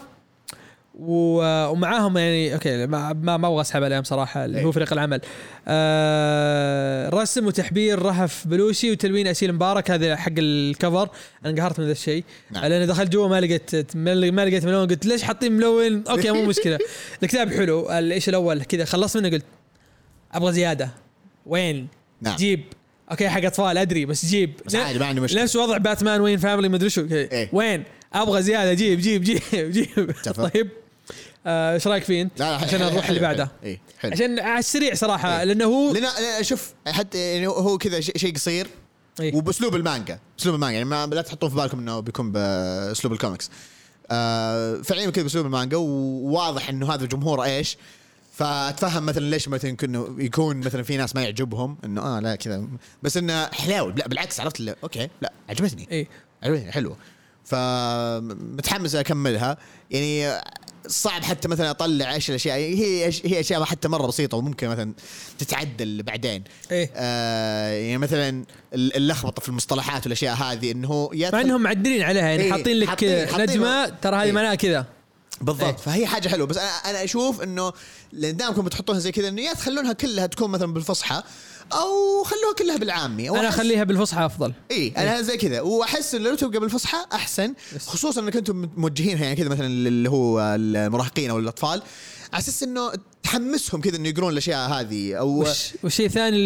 ومعاهم 1.00 2.18
يعني 2.18 2.54
okay 2.54 2.88
ما 2.88 3.14
ما, 3.14 3.36
أبغى 3.36 3.62
أسحب 3.62 3.84
عليهم 3.84 4.04
صراحة 4.04 4.46
اللي 4.46 4.62
هو 4.62 4.66
إيه. 4.66 4.72
فريق 4.72 4.94
العمل. 4.94 5.22
آه 5.68 7.10
رسم 7.10 7.48
وتحبير 7.48 8.02
رهف 8.02 8.48
بلوشي 8.48 8.92
وتلوين 8.92 9.28
أسيل 9.28 9.54
مبارك 9.54 9.92
هذا 9.92 10.16
حق 10.16 10.32
ال 10.38 10.48
cover. 10.48 11.10
أنا 11.46 11.52
انقهرت 11.52 11.80
من 11.80 11.86
ذا 11.86 11.92
الشيء. 11.92 12.24
نعم. 12.52 12.62
نعم. 12.62 12.72
لأن 12.72 12.88
دخلت 12.88 13.12
جوا 13.12 13.28
ما 13.28 13.42
لقيت 13.42 13.96
ما 13.96 14.46
لقيت 14.46 14.66
ملون. 14.66 14.88
قلت 14.88 15.06
ليش 15.06 15.24
حاطين 15.24 15.52
ملون؟ 15.52 16.04
okay 16.10 16.32
مو 16.32 16.46
مشكلة. 16.46 16.78
الكتاب 17.24 17.54
حلو. 17.54 17.92
إيش 17.92 18.30
الأول؟ 18.30 18.64
كذا 18.64 18.86
خلصت 18.86 19.18
منه 19.18 19.30
قلت 19.30 19.46
أبغى 20.34 20.54
زيادة. 20.54 20.90
وين؟ 21.46 21.88
نعم. 22.22 22.36
جيب. 22.36 22.64
okay 23.12 23.30
حق 23.30 23.46
أطفال 23.46 23.78
أدري 23.78 24.06
بس 24.06 24.26
جيب. 24.26 24.54
بس 24.66 24.76
عادي 24.76 25.00
ما 25.00 25.06
عندي 25.06 25.22
مشكلة. 25.22 25.44
نفس 25.44 25.56
وضع 25.56 25.78
Batman 25.78 26.22
Wayne 26.22 26.38
Family 26.38 26.70
مدري 26.70 26.90
شو. 26.90 27.08
إيه. 27.12 27.50
وين؟ 27.54 27.84
أبغى 28.14 28.42
زيادة. 28.42 28.74
جيب 28.74 29.00
جيب 29.00 29.24
جيب 29.24 29.72
جيب. 29.72 30.12
طيب. 30.54 30.70
إيش 31.48 31.88
رأيك 31.88 32.04
فيه 32.04 32.22
أنت؟ 32.22 32.40
لا 32.40 32.58
لا 32.58 32.66
عشان 32.66 32.80
نروح 32.80 33.08
اللي 33.08 33.20
بعده. 33.20 33.52
إي 33.64 33.80
حلو. 34.00 34.12
عشان 34.12 34.40
على 34.40 34.60
السريع 34.60 34.94
صراحة 34.94 35.40
إيه. 35.40 35.44
لأنه 35.44 35.66
هو 35.66 35.94
لأن 35.94 36.04
لأن 36.04 36.44
شوف 36.44 36.74
حتى 36.88 37.18
يعني 37.18 37.48
هو 37.48 37.78
كذا 37.78 38.00
شيء 38.00 38.36
قصير 38.36 38.68
إيه. 39.20 39.36
وبأسلوب 39.36 39.76
المانجا 39.76 40.20
أسلوب 40.40 40.56
المانجا 40.56 40.78
يعني 40.78 40.90
ما 40.90 41.06
لا 41.06 41.22
تحطون 41.22 41.50
في 41.50 41.56
بالكم 41.56 41.80
إنه 41.80 42.00
بيكون 42.00 42.32
بأسلوب 42.32 43.14
الكوميكس. 43.14 43.50
آه 44.12 44.82
فعليا 44.82 45.10
كذا 45.10 45.24
بأسلوب 45.24 45.46
المانجا 45.46 45.78
وواضح 45.78 46.70
إنه 46.70 46.94
هذا 46.94 47.06
جمهوره 47.06 47.44
إيش 47.44 47.78
فأتفهم 48.34 49.06
مثلا 49.06 49.30
ليش 49.30 49.48
مثلا 49.48 49.72
يكون 49.72 50.22
يكون 50.22 50.58
مثلا 50.58 50.84
في 50.84 50.98
ناس 50.98 51.16
ما 51.16 51.22
يعجبهم 51.22 51.78
إنه 51.86 52.02
آه 52.02 52.20
لا 52.20 52.36
كذا. 52.36 52.68
بس 53.04 53.18
إنه 53.18 53.46
حلاوة 53.46 53.96
لا 53.96 54.08
بالعكس 54.08 54.40
عرفت 54.40 54.60
لا 54.60 54.76
okay 54.84 55.10
لا 55.22 55.32
عجبتني. 55.50 55.88
إي. 55.92 56.08
عجبتني 56.44 56.72
حلوة. 56.72 56.98
فمتحمس 57.46 58.96
أكملها. 58.96 59.58
يعني 59.92 60.42
صعب 60.88 61.24
حتى 61.24 61.48
مثلا 61.48 61.70
أطلع 61.70 62.14
إيش 62.14 62.30
الأشياء. 62.30 62.58
هي 62.58 63.06
هي 63.26 63.40
أشياء 63.40 63.64
حتى 63.64 63.88
مرة 63.88 64.08
بسيطة 64.08 64.38
وممكن 64.38 64.68
مثلا 64.68 64.94
تتعدل 65.40 66.04
بعدين. 66.04 66.44
إيه. 66.72 66.92
آه 66.96 67.70
يعني 67.72 67.98
مثلا 67.98 68.46
اللخبطة 68.74 69.42
في 69.42 69.50
المصطلحات 69.50 70.04
والأشياء 70.04 70.36
هذه 70.36 70.72
إنه 70.72 70.88
هو 70.88 71.14
يا 71.14 71.32
مع 71.32 71.42
إنهم 71.42 71.62
معدلين 71.62 72.02
عليها. 72.04 72.28
يعني 72.30 72.44
إيه، 72.44 72.52
حاطين 72.52 72.78
لك 72.80 72.88
حاطين- 72.88 73.28
حاطين- 73.28 73.50
نجمة 73.50 73.86
ترى 74.02 74.16
هذه 74.16 74.24
إيه. 74.24 74.32
معناها 74.32 74.56
كذا. 74.56 74.86
بالضبط. 75.42 75.64
إيه. 75.64 75.76
فهي 75.76 76.08
حاجة 76.08 76.28
حلوة. 76.30 76.48
بس 76.48 76.58
أنا 76.58 76.68
أنا 76.70 77.04
أشوف 77.04 77.42
إنه 77.42 77.74
لأن 78.12 78.38
دامكم 78.38 78.62
بتحطونها 78.62 79.00
زي 79.00 79.12
كذا 79.12 79.28
إنه 79.28 79.42
يا 79.42 79.54
تخلونها 79.54 79.94
كلها 79.94 80.26
تكون 80.26 80.50
مثلا 80.52 80.74
بالفصحى. 80.74 81.24
أو 81.74 82.24
خلوها 82.24 82.54
كلها 82.58 82.78
بالعامي. 82.78 83.30
أو 83.30 83.36
أنا 83.36 83.50
أخليها 83.50 83.84
بالفصحى 83.84 84.26
أفضل. 84.26 84.54
إي 84.72 84.94
أنا 84.98 85.22
زي 85.22 85.38
كذا. 85.38 85.62
وأحس 85.62 86.16
انه 86.16 86.30
لو 86.30 86.36
تبقى 86.36 86.60
بالفصحى 86.60 86.98
أحسن 87.14 87.54
خصوصا 87.80 88.22
إنك 88.22 88.36
أنتم 88.36 88.70
موجهينها 88.78 89.24
يعني 89.24 89.36
كذا 89.36 89.50
مثلا 89.50 89.66
اللي 89.66 90.10
هو 90.10 90.56
المراهقين 90.60 91.30
أو 91.30 91.40
الأطفال. 91.40 91.82
على 92.34 92.42
أساس 92.42 92.64
إنه 92.64 92.92
تحمسهم 93.24 93.82
كذا 93.82 93.96
إنه 93.96 94.10
يقرون 94.10 94.34
الأشياء 94.34 94.70
هذه 94.70 95.16
أو 95.16 95.46
والشيء 95.84 96.06
الثاني 96.06 96.38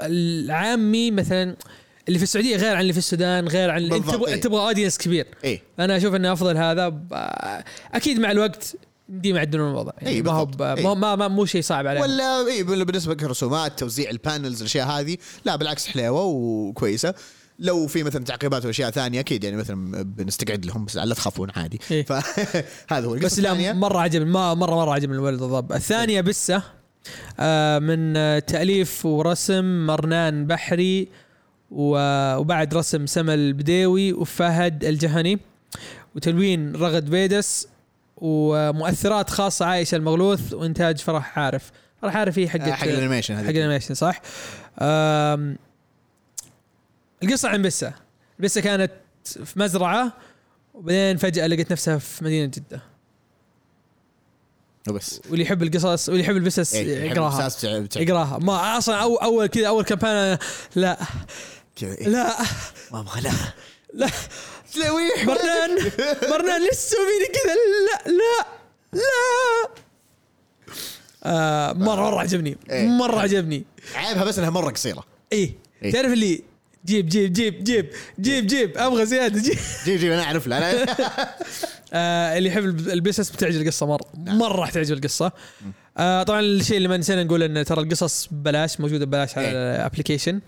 العامي 0.00 1.10
مثلا 1.10 1.56
اللي 2.08 2.18
في 2.18 2.24
السعودية 2.24 2.56
غير 2.56 2.74
عن 2.74 2.80
اللي 2.80 2.92
في 2.92 2.98
السودان 2.98 3.48
غير 3.48 3.70
عن 3.70 3.88
تبغى 3.88 4.34
إيه. 4.34 4.40
تبغى 4.40 4.60
audience 4.60 4.98
كبير. 4.98 5.26
إي. 5.44 5.62
أنا 5.78 5.96
أشوف 5.96 6.14
إنه 6.14 6.32
أفضل 6.32 6.56
هذا. 6.56 7.00
أكيد 7.94 8.20
مع 8.20 8.30
الوقت 8.30 8.76
دي 9.08 9.28
يعدلون 9.28 9.70
الوضع. 9.70 9.92
يعني 9.98 10.08
إيه، 10.14 10.22
ما 10.22 10.32
هو. 10.32 10.46
ب- 10.46 10.62
إيه. 10.62 10.84
ما, 10.86 10.94
ما, 10.94 11.16
ما 11.16 11.28
مو 11.28 11.44
شيء 11.44 11.62
صعب 11.62 11.86
عليهم. 11.86 12.02
ولا 12.02 12.46
اي 12.46 12.62
بالنسبة 12.62 13.14
للرسومات 13.14 13.78
توزيع 13.78 14.10
ال 14.10 14.17
panels 14.17 14.60
الأشياء 14.60 14.86
هذه 14.88 15.16
لا 15.44 15.56
بالعكس 15.56 15.86
حليوة 15.86 16.22
وكويسة. 16.24 17.14
لو 17.58 17.86
في 17.86 18.02
مثلا 18.02 18.24
تعقيبات 18.24 18.66
واشياء 18.66 18.90
ثانية 18.90 19.20
أكيد 19.20 19.44
يعني 19.44 19.56
مثلا 19.56 20.02
بنستقعد 20.02 20.66
لهم 20.66 20.84
بس 20.84 20.96
لا 20.96 21.14
تخافون 21.14 21.50
عادي. 21.56 21.80
إيه. 21.90 22.04
فهذا 22.04 23.06
هو 23.06 23.12
بس 23.14 23.38
لا 23.38 23.72
مرة 23.72 23.98
عجبني 24.00 24.30
ما 24.30 24.54
مره 24.54 24.74
مرة 24.74 24.92
عجبني 24.92 25.14
الولد 25.16 25.42
الضب. 25.42 25.72
الثانية 25.72 26.20
بسة 26.20 26.62
آه، 27.40 27.78
من 27.78 28.12
تأليف 28.46 29.06
ورسم 29.06 29.86
مرنان 29.86 30.46
بحري 30.46 31.08
وبعد 31.70 32.74
رسم 32.74 33.06
سما 33.06 33.34
البديوي 33.34 34.12
وفهد 34.12 34.84
الجهني. 34.84 35.38
وتلوين 36.16 36.76
رغد 36.76 37.10
بيدس 37.10 37.68
ومؤثرات 38.24 39.30
خاصة 39.30 39.66
عايشة 39.66 39.96
المغلوث 39.96 40.52
وإنتاج 40.52 40.98
فرح 40.98 41.38
عارف. 41.38 41.70
فرح 42.02 42.16
عارف 42.16 42.38
هي 42.38 42.48
حق 42.48 42.60
آه، 42.60 42.72
حق 42.72 42.86
ال 42.86 42.91
animation 42.91 43.36
حق 43.36 43.40
ال 43.42 43.47
animation 43.47 43.94
صح؟ 43.94 44.20
القصة 47.22 47.48
عن 47.48 47.62
بسة. 47.62 47.92
بسة 48.38 48.60
كانت 48.60 48.92
في 49.24 49.58
مزرعة 49.60 50.12
وبعدين 50.74 51.16
فجأة 51.16 51.46
لقيت 51.46 51.72
نفسها 51.72 51.98
في 51.98 52.24
مدينة 52.24 52.46
جدة. 52.46 52.82
وبس. 54.88 55.20
واللي 55.30 55.44
يحب 55.44 55.62
القصص 55.62 56.08
واللي 56.08 56.22
يحب 56.24 56.36
البسس 56.36 56.74
إيه، 56.74 57.04
يقراها. 57.10 57.50
يقراها. 57.96 58.38
ما 58.38 58.78
أصلا 58.78 59.02
أول, 59.02 59.18
أول 59.18 59.46
كذا 59.46 59.68
أول 59.68 59.84
كم 59.84 59.99
panel 59.99 60.38
لا. 60.74 60.98
كذا 61.76 61.94
إيه. 61.94 62.08
لا. 62.08 62.36
ما 62.92 63.00
أبغى 63.00 63.20
لا. 63.20 63.30
لا. 63.94 64.08
تلويح 64.74 65.24
مرنان 65.24 65.70
مرنان 66.30 66.60
ليش 66.62 66.70
تسوي 66.76 66.98
فيني 66.98 67.28
كذا؟ 67.34 67.54
لا 67.54 68.12
لا 68.12 68.46
لا. 68.92 69.68
آه 71.24 71.72
مرة 71.72 72.00
مرة 72.10 72.20
عجبني. 72.20 72.56
إيه. 72.70 72.86
مرة 72.86 73.20
عجبني. 73.20 73.64
عيبها 73.94 74.24
بس 74.24 74.38
إنها 74.38 74.50
مرة 74.50 74.70
قصيرة. 74.70 75.04
إيه. 75.32 75.54
إيه. 75.82 75.92
تعرف 75.92 76.12
اللي 76.12 76.42
جيب 76.86 77.08
جيب 77.08 77.32
جيب 77.32 77.64
جيب 77.64 77.90
جيب 78.20 78.46
جيب. 78.46 78.78
أبغى 78.78 79.06
زيادة 79.06 79.40
جيب. 79.42 79.58
جيب 79.84 79.98
جيب 80.00 80.12
أنا 80.12 80.22
أعرف 80.22 80.46
أنا 80.46 80.86
آه 81.94 82.38
اللي 82.38 82.48
يحب 82.48 82.64
الب- 82.64 82.88
البسس 82.88 83.30
بتعجب 83.30 83.60
القصة 83.60 83.86
مره 83.86 84.04
مرة 84.16 84.60
راح 84.60 84.70
تعجب 84.70 84.92
القصة. 84.96 85.32
آه 85.98 86.22
طبعا 86.22 86.40
الشيء 86.40 86.76
اللي 86.76 86.88
ما 86.88 86.96
نسينا 86.96 87.24
نقول 87.24 87.42
إن 87.42 87.64
ترى 87.64 87.80
القصص 87.80 88.28
ببلاش 88.30 88.80
موجودة 88.80 89.06
ببلاش 89.06 89.38
على. 89.38 89.48
ال 89.48 89.56
application 89.56 90.40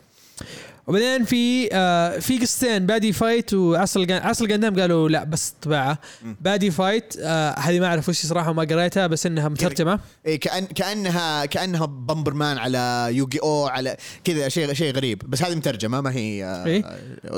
وبعدين 0.87 1.25
في 1.25 1.69
آه 1.73 2.19
في 2.19 2.39
قصتين 2.39 2.87
بادي 2.87 3.13
فايت 3.13 3.53
الجان 3.53 4.23
عصر 4.23 4.45
الجندام 4.45 4.81
قالوا 4.81 5.09
لا 5.09 5.25
بس 5.25 5.55
طباعه 5.63 5.99
بادي 6.41 6.71
فايت 6.71 7.15
آه 7.21 7.59
هذه 7.59 7.81
ما 7.81 7.87
أعرف 7.87 8.09
وش 8.09 8.27
صراحة 8.27 8.53
ما 8.53 8.63
قريتها 8.63 9.07
بس 9.07 9.27
إنها 9.27 9.49
مترجمة. 9.49 10.01
إيه 10.27 10.41
كأن 10.41 10.65
كأنها 10.67 11.45
كأنها 11.47 11.87
بمبر 11.87 12.35
مان 12.35 12.59
على 12.59 13.09
يوغي 13.11 13.39
أو 13.43 13.67
على 13.67 13.97
كذا 14.25 14.49
شيء 14.49 14.73
شيء 14.73 14.95
غريب. 14.95 15.31
بس 15.31 15.43
هذه 15.43 15.55
مترجمة 15.55 16.01
ما 16.01 16.13
هي 16.13 16.45
آه، 16.45 16.67
إيه. 16.67 16.85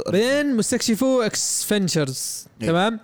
بعدين 0.07 0.57
مستكشفو 0.57 1.23
اكسفنشرز 1.23 2.47
إيه. 2.63 2.69
تمام؟ 2.69 3.01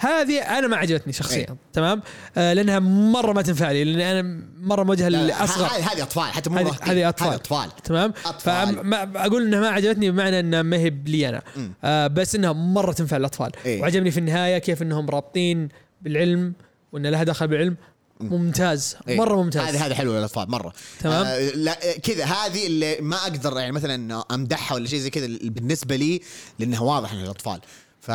هذه 0.00 0.38
أنا 0.38 0.66
ما 0.66 0.76
عجبتني 0.76 1.12
شخصيا 1.12 1.56
تمام 1.72 2.02
آه 2.36 2.52
لأنها 2.52 2.78
مرة 2.78 3.32
ما 3.32 3.42
تنفع 3.42 3.72
لي 3.72 3.84
لأن 3.84 4.00
أنا 4.00 4.42
مرة 4.60 4.82
موجهه 4.82 5.08
لا، 5.08 5.16
لا، 5.16 5.22
للأصغر 5.22 5.66
هذه 5.66 6.02
أطفال 6.02 6.24
حتى 6.24 6.50
مو 6.50 6.56
هذه-. 6.56 6.76
هذه 6.82 7.08
أطفال 7.08 7.70
تمام 7.84 8.12
أطفال. 8.26 8.76
فما 8.76 9.26
أقول 9.26 9.46
إنها 9.46 9.60
ما 9.60 9.68
عجبتني 9.68 10.10
بمعنى 10.10 10.40
إنها 10.40 10.62
ما 10.62 10.76
هي 10.76 10.90
لي 11.06 11.28
أنا. 11.28 11.42
آه 11.84 12.06
بس 12.06 12.34
إنها 12.34 12.52
مرة 12.52 12.92
تنفع 12.92 13.16
الاطفال 13.16 13.52
إيه. 13.66 13.80
وعجبني 13.80 14.10
في 14.10 14.20
النهاية 14.20 14.58
كيف 14.58 14.82
إنهم 14.82 15.10
رابطين 15.10 15.68
بالعلم 16.02 16.52
وإن 16.92 17.06
لها 17.06 17.24
دخل 17.24 17.48
بالعلم 17.48 17.76
ممتاز 18.20 18.96
إيه. 19.08 19.16
مرة 19.16 19.42
ممتاز 19.42 19.62
هذه 19.74 19.86
هذه 19.86 19.94
حلوة 19.94 20.18
للأطفال 20.18 20.50
مرة 20.50 20.72
تمام. 21.00 21.26
آه 21.26 21.38
لا 21.38 21.78
كذا 22.02 22.24
هذه 22.24 22.66
اللي 22.66 22.96
ما 23.00 23.16
أقدر 23.16 23.58
يعني 23.58 23.72
مثلا 23.72 24.24
أمدحها 24.34 24.74
ولا 24.74 24.86
شيء 24.86 24.98
زي 24.98 25.10
كذا 25.10 25.26
بالنسبة 25.42 25.96
لي 25.96 26.20
لأنها 26.58 26.80
واضح 26.80 27.12
انها 27.12 27.22
للأطفال 27.24 27.60
ف 28.00 28.10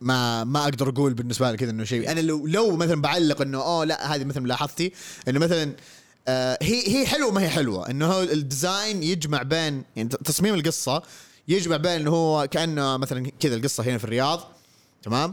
ما 0.00 0.44
ما 0.44 0.64
أقدر 0.64 0.88
أقول 0.88 1.14
بالنسبة 1.14 1.50
لي 1.50 1.56
كذا 1.56 1.70
إنه 1.70 1.84
شيء. 1.84 2.12
أنا 2.12 2.20
لو 2.20 2.46
لو 2.46 2.76
مثلا 2.76 3.02
بعلق 3.02 3.42
إنه 3.42 3.58
أوه 3.58 3.84
لا 3.84 4.14
هذه 4.14 4.24
مثلا 4.24 4.46
لاحظتي 4.46 4.92
إنه 5.28 5.38
مثلا 5.38 5.72
آه 6.28 6.58
هي 6.62 6.96
هي 6.96 7.06
حلوة 7.06 7.30
ما 7.32 7.42
هي 7.42 7.48
حلوة. 7.48 7.90
إنه 7.90 8.06
هو 8.06 8.22
الديزاين 8.22 9.02
يجمع 9.02 9.42
بين 9.42 9.82
يعني 9.96 10.08
تصميم 10.08 10.54
القصة 10.54 11.02
يجمع 11.48 11.76
بين 11.76 11.92
إنه 11.92 12.10
هو 12.10 12.48
كأنه 12.50 12.96
مثلا 12.96 13.30
كذا 13.40 13.54
القصة 13.54 13.82
هنا 13.84 13.98
في 13.98 14.04
الرياض 14.04 14.40
تمام؟ 15.02 15.32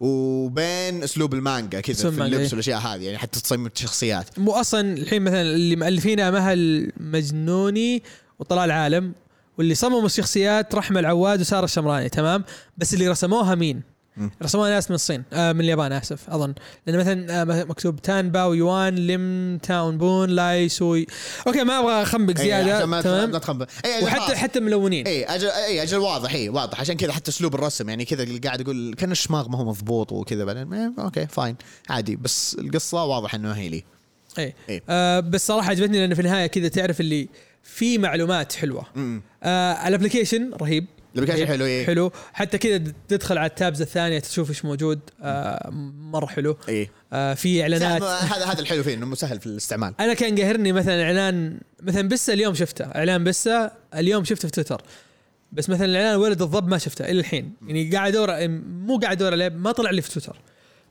وبين 0.00 1.02
أسلوب 1.02 1.34
المانجا 1.34 1.80
كذا 1.80 2.10
في 2.10 2.22
اللبس. 2.22 2.52
والأشياء 2.52 2.80
هذه 2.80 3.02
يعني 3.02 3.18
حتى 3.18 3.40
تصميم 3.40 3.66
الشخصيات. 3.66 4.38
مو 4.38 4.52
أصلا 4.52 4.80
الحين 4.92 5.22
مثلا 5.22 5.42
اللي 5.42 5.76
مؤلفينها 5.76 6.30
مهل 6.30 6.92
مجنوني 6.96 8.02
وطلال 8.38 8.70
عالم 8.70 9.12
واللي 9.58 9.74
صمموا 9.74 10.06
الشخصيات 10.06 10.74
رحمة 10.74 11.00
العواد 11.00 11.40
وسارة 11.40 11.64
الشمراني 11.64 12.08
تمام؟ 12.08 12.44
بس 12.78 12.94
اللي 12.94 13.08
رسموها 13.08 13.54
مين؟ 13.54 13.95
رسموها 14.42 14.70
ناس 14.70 14.90
من 14.90 14.94
الصين. 14.94 15.22
آه 15.32 15.52
من 15.52 15.60
اليابان 15.60 15.92
أسف 15.92 16.30
أظن. 16.30 16.54
لأن 16.86 16.98
مثلا 16.98 17.40
آه 17.40 17.64
مكتوب 17.64 18.02
تان 18.02 18.30
باو 18.30 18.54
يوان 18.54 19.06
لم 19.06 19.58
تاون 19.62 19.98
بون 19.98 20.30
لاي 20.30 20.68
سوي. 20.68 21.06
okay 21.46 21.64
ما 21.64 21.78
أبغى 21.78 22.02
أخنبق 22.02 22.40
إيه، 22.40 22.44
زيادة. 22.44 22.86
ما 22.86 23.02
تمام؟ 23.02 23.30
لا 23.30 23.38
تخنبق. 23.38 23.66
اي 23.84 24.04
وحتى 24.04 24.36
حتى 24.36 24.60
ملونين. 24.60 25.06
اي 25.06 25.24
أجل 25.24 25.48
اي 25.48 25.82
أجل 25.82 25.98
واضح. 25.98 26.34
اي 26.34 26.48
واضح. 26.48 26.80
عشان 26.80 26.96
كذا 26.96 27.12
حتى 27.12 27.30
أسلوب 27.30 27.54
الرسم 27.54 27.88
يعني 27.88 28.04
كذا 28.04 28.22
اللي 28.22 28.38
قاعد 28.38 28.60
أقول 28.60 28.94
كان 28.98 29.12
الشماغ 29.12 29.48
ما 29.48 29.58
هو 29.58 29.64
مضبوط 29.64 30.12
وكذا 30.12 30.44
بعدين 30.44 30.72
إيه، 30.72 30.92
okay 30.98 31.26
fine. 31.26 31.56
عادي. 31.88 32.16
بس 32.16 32.56
القصة 32.58 33.04
واضح 33.04 33.34
إنه 33.34 33.52
هي 33.52 33.68
لي. 33.68 33.84
اي 34.38 34.54
إيه. 34.68 34.82
آه 34.88 35.20
بس 35.20 35.46
صراحة 35.46 35.70
عجبتني 35.70 35.98
لأن 35.98 36.14
في 36.14 36.20
النهاية 36.20 36.46
كذا 36.46 36.68
تعرف 36.68 37.00
اللي 37.00 37.28
في 37.62 37.98
معلومات 37.98 38.52
حلوة. 38.52 38.86
آه 39.42 39.88
ال 39.88 39.93
application 39.93 40.50
رهيب. 40.54 40.86
ال 41.18 41.20
application 41.20 41.46
حلو 41.46 41.64
اي 41.64 41.86
حلو. 41.86 42.12
حتى 42.32 42.58
كذا 42.58 42.92
تدخل 43.08 43.38
على 43.38 43.46
ال 43.46 43.53
tabs 43.53 43.82
الثانية 43.82 44.18
تشوف 44.18 44.50
إيش 44.50 44.64
موجود 44.64 45.00
آه 45.22 45.70
مرة 46.10 46.26
حلو. 46.26 46.56
اي 46.68 46.90
آه 47.12 47.34
في 47.34 47.62
إعلانات. 47.62 48.02
هذا 48.02 48.44
هذا 48.44 48.60
الحلو 48.60 48.82
فيه 48.82 48.94
إنه 48.94 49.06
مسهل 49.06 49.40
في 49.40 49.46
الاستعمال. 49.46 49.94
أنا 50.00 50.14
كان 50.14 50.38
قاهرني 50.38 50.72
مثلا 50.72 51.02
إعلان 51.02 51.60
مثلا 51.82 52.08
بسة 52.08 52.32
اليوم 52.32 52.54
شفته. 52.54 52.84
إعلان 52.84 53.24
بسة 53.24 53.70
اليوم 53.94 54.24
شفته 54.24 54.48
في 54.48 54.54
تويتر. 54.54 54.82
بس 55.52 55.70
مثلا 55.70 55.84
الاعلان 55.84 56.16
ولد 56.16 56.42
الضب 56.42 56.68
ما 56.68 56.78
شفته 56.78 57.04
إلى 57.04 57.20
الحين. 57.20 57.52
يعني 57.66 57.90
قاعد 57.90 58.16
أدور 58.16 58.48
مو 58.48 58.98
قاعد 58.98 59.16
أدور 59.16 59.32
عليه 59.32 59.48
ما 59.48 59.72
طلع 59.72 59.90
لي 59.90 60.02
في 60.02 60.10
تويتر. 60.10 60.36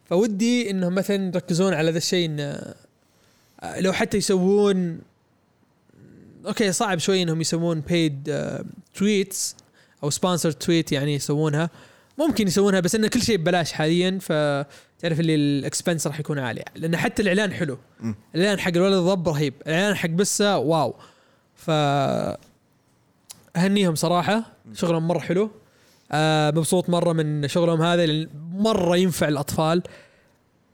فودي 0.05 0.69
إنهم 0.69 0.95
مثلا 0.95 1.25
يركزون 1.25 1.73
على 1.73 1.91
ذا 1.91 1.97
الشيء 1.97 2.25
ان 2.25 2.39
آه، 2.39 3.79
لو 3.79 3.93
حتى 3.93 4.17
يسوون 4.17 4.99
okay 6.45 6.71
صعب 6.71 6.99
شوي 6.99 7.21
إنهم 7.21 7.41
يسوون 7.41 7.79
paid 7.79 8.51
tweets 8.95 9.55
أو 10.05 10.09
sponsor 10.09 10.51
tweet 10.51 10.91
يعني 10.91 11.15
يسوونها. 11.15 11.69
ممكن 12.17 12.47
يسوونها 12.47 12.79
بس 12.79 12.95
إنه 12.95 13.07
كل 13.07 13.21
شيء 13.21 13.37
ببلاش 13.37 13.71
حاليا 13.71 14.19
فتعرف 14.21 15.19
اللي 15.19 15.35
ال 15.35 15.44
expense 15.44 16.07
راح 16.07 16.19
يكون 16.19 16.39
عالي. 16.39 16.63
لأن 16.75 16.97
حتى 16.97 17.21
الإعلان 17.21 17.53
حلو. 17.53 17.77
الإعلان 18.35 18.59
حق 18.59 18.71
الولد 18.75 18.93
الضب 18.93 19.29
رهيب. 19.29 19.53
الإعلان 19.67 19.95
حق 19.95 20.09
بسة 20.09 20.57
wow. 20.57 20.95
ف 21.55 21.71
أهنيهم 23.55 23.95
صراحة. 23.95 24.43
شغلهم 24.73 25.07
مرة 25.07 25.19
حلو. 25.19 25.51
آه 26.11 26.51
مبسوط 26.51 26.89
مرة 26.89 27.13
من 27.13 27.47
شغلهم 27.47 27.81
هذا 27.81 28.05
لأن 28.05 28.29
مرة 28.53 28.97
ينفع 28.97 29.27
الأطفال 29.27 29.83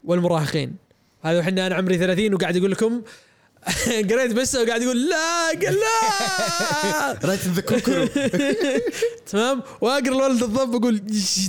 والمراهقين. 0.04 0.76
هذا 1.24 1.40
وحنا 1.40 1.68
أنا 1.68 1.76
عمري 1.76 1.98
30 1.98 2.34
وقاعد 2.34 2.58
أقول 2.58 2.72
لكم 2.72 3.02
قريت 4.10 4.34
بس 4.34 4.56
وقاعد 4.56 4.82
يقول 4.82 5.10
لا 5.10 5.48
قال 5.48 5.74
لا. 5.74 7.20
رايت 7.28 7.40
ذا 7.48 7.62
كوكرو 7.62 8.08
تمام؟ 9.32 9.64
وأقرأ 9.82 10.08
الولد 10.08 10.44
الضب 10.44 10.76
أقول 10.76 11.02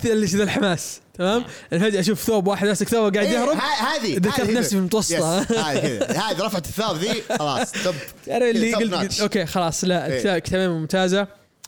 إيش 0.04 0.34
ذا 0.34 0.42
الحماس؟ 0.42 1.00
تمام؟ 1.14 1.44
أنا 1.72 1.80
فجاه 1.80 2.00
أشوف 2.00 2.22
ثوب 2.22 2.46
واحد 2.46 2.66
ماسك 2.66 2.88
ثوب 2.88 3.16
قاعد 3.16 3.28
يهرب. 3.28 3.58
هذه 3.58 4.16
ذكرت 4.16 4.50
نفسي 4.50 4.70
في 4.70 4.76
المتوسطة. 4.76 5.40
yes، 5.40 5.52
هذه 5.52 6.42
رفعت 6.42 6.66
الثوب 6.66 6.96
ذي 6.96 7.22
خلاص 7.38 7.72
طب 7.84 7.94
أنا 8.28 8.50
اللي 8.50 8.74
قلت, 8.74 9.20
okay 9.20 9.46
خلاص 9.46 9.84
لا 9.84 10.06
إيه. 10.06 10.38
كتابين 10.38 10.68
ممتازة. 10.70 11.26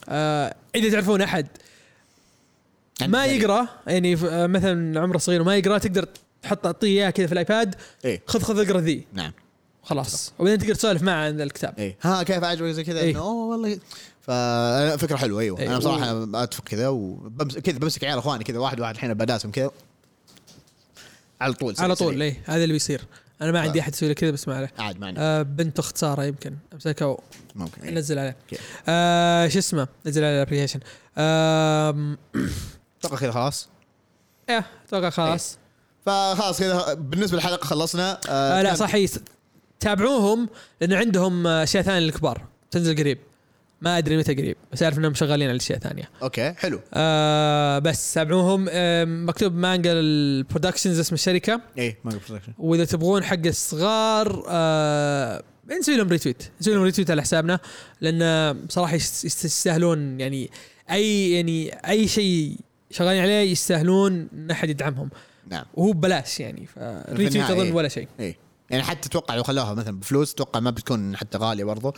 آه 0.08 0.54
إذا 0.74 0.90
تعرفون 0.90 1.22
أحد 1.22 1.46
ما 3.02 3.26
يقرأ 3.26 3.68
يعني 3.86 4.14
آه، 4.14 4.46
مثلا 4.46 5.00
عمره 5.00 5.18
صغير 5.18 5.42
وما 5.42 5.56
يقرأ 5.56 5.78
تقدر 5.78 6.08
تحط 6.42 6.58
تعطيه 6.64 6.88
إياه 6.88 7.10
كذا 7.10 7.26
في 7.26 7.32
ال 7.32 7.39
iPad. 7.39 7.74
إيه. 8.04 8.22
خذ 8.26 8.42
خذ 8.42 8.68
اقرا 8.68 8.80
ذي. 8.80 9.06
نعم. 9.12 9.32
خلاص. 9.84 10.32
وبعدين 10.38 10.58
تقدر 10.58 10.74
تسولف 10.74 11.02
معه 11.02 11.14
عن 11.26 11.40
الكتاب. 11.40 11.74
إيه. 11.78 11.96
ها 12.02 12.22
كيف 12.22 12.44
عجبك 12.44 12.68
زي 12.70 12.84
كذا؟ 12.84 13.00
إيه. 13.00 13.18
أوه 13.18 13.46
والله. 13.46 13.78
ففكره 14.22 15.16
حلوة 15.16 15.40
أيوه. 15.40 15.58
إيه. 15.60 15.66
أنا 15.68 15.78
بصراحة 15.78 16.26
أتفق 16.42 16.64
كذا 16.64 16.88
وبمس 16.88 17.58
كذا 17.58 17.78
بمسك 17.78 18.04
عيال 18.04 18.18
إخواني 18.18 18.44
كذا 18.44 18.58
واحد 18.58 18.80
واحد 18.80 18.94
الحين 18.94 19.14
بداسم 19.14 19.50
كذا. 19.50 19.70
على 21.40 21.52
طول 21.52 21.74
على 21.78 21.94
طول. 21.94 22.22
اي 22.22 22.36
هذا 22.44 22.62
اللي 22.62 22.72
بيصير. 22.72 23.00
أنا 23.42 23.52
ما 23.52 23.60
عندي 23.60 23.80
أحد 23.80 23.92
يسوي 23.94 24.08
لي 24.08 24.14
كذا 24.14 24.30
بس 24.30 24.48
ما 24.48 24.56
عليه. 24.56 24.72
عاد 24.78 25.00
ما 25.00 25.06
عندي. 25.06 25.20
آه 25.20 25.42
بنت 25.42 25.78
أخت 25.78 25.96
سارة 25.98 26.24
يمكن. 26.24 26.56
أمسكها 26.72 27.16
ممكن 27.54 27.82
إيه. 27.82 27.90
ونزل 27.92 28.18
عليه. 28.18 28.36
آه 28.88 29.48
شو 29.48 29.58
اسمه؟ 29.58 29.88
نزل 30.06 30.24
عليه 30.24 30.36
ال 30.42 30.45
application 30.45 30.80
آه 31.18 32.16
أتوقع 33.00 33.16
كذا 33.16 33.32
خلاص. 33.32 33.68
إيه 34.48 34.66
أتوقع 34.88 35.10
خلاص. 35.10 35.58
فخلاص 36.06 36.58
كذا 36.58 36.94
بالنسبة 36.94 37.36
للحلقة 37.36 37.64
خلصنا. 37.64 38.20
آه 38.28 38.62
لا 38.62 38.68
كان- 38.68 38.76
صح 38.76 38.94
هي 38.94 39.08
تابعوهم 39.80 40.48
لأن 40.80 40.92
عندهم 40.92 41.46
آه، 41.46 41.62
اشياء 41.62 41.82
ثانية 41.82 41.98
للكبار. 41.98 42.42
تنزل 42.70 42.96
قريب. 42.96 43.18
ما 43.80 43.98
أدري 43.98 44.16
متى 44.16 44.34
قريب. 44.34 44.56
بس 44.72 44.82
أعرف 44.82 44.98
إنهم 44.98 45.14
شغالين 45.14 45.48
على 45.48 45.56
اشياء 45.56 45.78
ثانية 45.78 46.10
okay 46.22 46.52
حلو. 46.52 46.80
آه 46.94 47.78
بس 47.78 48.14
تابعوهم. 48.14 48.66
آه 48.70 49.04
مكتوب 49.04 49.54
Manga 49.54 49.92
ال 49.92 50.01
Productions 50.01 50.98
اسم 51.00 51.14
الشركة. 51.14 51.60
إيه 51.78 51.98
ما 52.04 52.10
production 52.28 52.52
وإذا 52.58 52.84
تبغون 52.84 53.24
حق 53.24 53.46
الصغار 53.46 54.44
آه 54.48 55.42
نسوي 55.80 55.96
لهم 55.96 56.08
retweet 56.08 56.42
نسوي 56.60 56.74
لهم 56.74 56.82
retweet 56.84 57.10
على 57.10 57.22
حسابنا. 57.22 57.58
لأن 58.00 58.52
بصراحة 58.66 58.94
يست- 58.94 59.24
يست- 59.24 59.44
يستاهلون 59.44 60.20
يعني 60.20 60.50
أي 60.90 61.32
يعني 61.32 61.70
أي 61.88 62.08
شيء 62.08 62.56
شغالين 62.90 63.22
عليه 63.22 63.50
يستاهلون 63.52 64.28
إن 64.34 64.50
أحد 64.50 64.70
يدعمهم. 64.70 65.10
نعم. 65.50 65.64
وهو 65.74 65.92
ببلاش 65.92 66.40
يعني. 66.40 66.68
النهاية 66.78 67.52
أظن 67.52 67.60
إيه. 67.60 67.72
ولا 67.72 67.88
شيء. 67.88 68.08
إيه. 68.20 68.36
يعني 68.70 68.82
حتى 68.82 69.08
أتوقع 69.08 69.34
لو 69.34 69.42
خلوها 69.42 69.74
مثلا 69.74 70.00
بفلوس 70.00 70.32
أتوقع 70.32 70.60
ما 70.60 70.70
بتكون 70.70 71.16
حتى 71.16 71.38
غالية 71.38 71.64
برضو. 71.64 71.94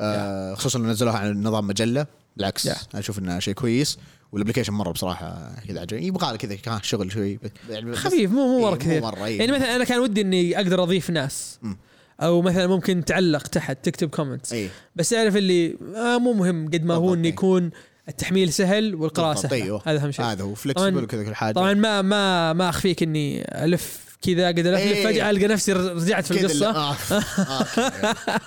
آه 0.00 0.54
خصوصا 0.54 0.78
لو 0.78 0.86
نزلوها 0.86 1.18
على 1.18 1.32
نظام 1.32 1.66
مجلة. 1.66 2.06
بالعكس 2.36 2.68
Yeah. 2.68 2.70
أنا 2.70 3.00
أشوف 3.00 3.18
إنه 3.18 3.38
شيء 3.38 3.54
كويس. 3.54 3.98
وال 4.32 4.38
application 4.38 4.72
مرة 4.72 4.92
بصراحة 4.92 5.54
كذا 5.68 5.80
عجبني 5.80 6.06
يبغى 6.06 6.30
له 6.30 6.36
كذا 6.36 6.80
شغل 6.82 7.12
شوي. 7.12 7.38
يعني 7.70 7.96
خفيف 7.96 8.30
مو 8.30 8.46
مو 8.46 8.60
مرة 8.60 8.72
إيه، 8.72 8.78
كثير. 8.78 9.02
مرة 9.02 9.24
إيه. 9.24 9.38
يعني 9.38 9.52
مثلا 9.52 9.76
أنا 9.76 9.84
كان 9.84 9.98
ودي 9.98 10.20
إني 10.20 10.56
أقدر 10.56 10.82
أضيف 10.82 11.10
ناس. 11.10 11.58
مم. 11.62 11.76
أو 12.20 12.42
مثلا 12.42 12.66
ممكن 12.66 13.04
تعلق 13.04 13.46
تحت 13.46 13.84
تكتب 13.84 14.08
comments 14.10 14.52
إيه. 14.52 14.68
بس 14.96 15.12
أعرف 15.12 15.36
اللي 15.36 15.76
آه 15.96 16.18
مو 16.18 16.32
مهم. 16.32 16.66
قد 16.66 16.84
ما 16.84 16.94
هو 16.94 17.14
إنه 17.14 17.24
إيه. 17.24 17.28
يكون 17.32 17.70
التحميل 18.08 18.52
سهل 18.52 18.94
والقراءة 18.94 19.34
سهلة. 19.34 19.56
أيوه. 19.56 19.82
هذا 19.86 20.04
أهم 20.04 20.10
شيء. 20.10 20.24
هذا 20.24 20.42
هو 20.44 20.54
flexible 20.54 21.04
وكذا 21.04 21.24
كل 21.24 21.34
حاجة. 21.34 21.54
طبعا 21.54 21.74
ما 21.74 22.02
ما 22.02 22.52
ما 22.52 22.68
أخفيك 22.68 23.02
إني 23.02 23.42
ألف 23.64 24.11
كذا 24.22 24.48
قد 24.48 24.58
الف 24.58 24.78
إيه. 24.78 25.04
فجاه 25.04 25.30
ألقى 25.30 25.46
نفسي 25.46 25.72
رجعت 25.72 26.26
في 26.26 26.40
القصة 26.40 26.70
آه. 26.70 26.96
آه. 27.38 27.66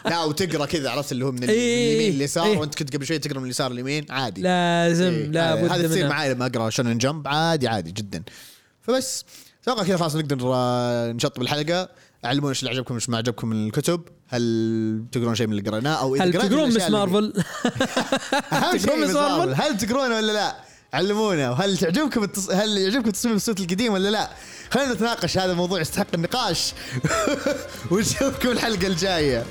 لا 0.10 0.24
وتقرأ 0.24 0.66
كذا 0.66 0.90
عرفت 0.90 1.12
اللي 1.12 1.26
هو 1.26 1.32
من 1.32 1.44
إيه. 1.44 1.94
اليمين 1.94 2.16
لليسار 2.16 2.46
إيه. 2.46 2.58
وأنت 2.58 2.76
كنت 2.76 2.96
قبل 2.96 3.06
شوي 3.06 3.20
تقرأ 3.20 3.40
من 3.40 3.46
اليسار 3.46 3.72
لليمين 3.72 4.06
عادي 4.10 4.42
لازم 4.42 5.14
إيه. 5.14 5.28
لا 5.28 5.76
هذا- 5.76 5.88
تصير 5.88 6.08
معي 6.08 6.34
لما 6.34 6.46
أقرأ 6.46 6.70
Shonen 6.70 6.98
Jump 6.98 7.28
عادي 7.28 7.68
عادي 7.68 7.92
جدا 7.92 8.24
فبس 8.82 9.26
أتوقع 9.64 9.84
كذا 9.84 9.98
خلاص 9.98 10.16
نقدر 10.16 10.38
آه، 10.44 11.12
نشطب 11.12 11.42
الحلقة 11.42 11.90
علمونا 12.24 12.50
إيش 12.50 12.60
اللي 12.60 12.72
عجبكم 12.72 12.94
إيش 12.94 13.10
ما 13.10 13.18
عجبكم 13.18 13.48
من 13.48 13.68
الكتب 13.68 14.02
هل 14.28 15.06
تقرون 15.12 15.36
شيء 15.36 15.48
من 15.48 15.58
اللي 15.58 15.70
قريناه 15.70 15.94
أو 15.94 16.16
إذا 16.16 16.24
هل 16.24 16.34
تقرون 16.34 16.68
مس 16.68 16.90
مارفل 16.90 17.34
شيء 18.72 18.80
تقرون 18.80 19.04
مس 19.04 19.16
مارفل؟ 19.16 19.48
مارفل 19.48 19.62
هل 19.62 19.78
تقرونه 19.78 20.16
ولا 20.16 20.32
لا؟ 20.32 20.56
علمونا 20.96 21.52
وهل 21.52 21.78
تعجبكم 21.78 22.24
التص... 22.24 22.50
هل 22.50 22.78
يعجبكم 22.78 23.10
تصميم 23.10 23.36
الصوت 23.36 23.60
القديم 23.60 23.94
ولا 23.94 24.10
لا؟ 24.10 24.30
خلينا 24.70 24.94
نتناقش 24.94 25.38
هذا 25.38 25.52
الموضوع 25.52 25.82
يستحق 25.82 26.08
النقاش 26.14 26.74
ونشوفكم 27.92 28.50
الحلقة 28.50 28.88
الجاية 28.88 29.46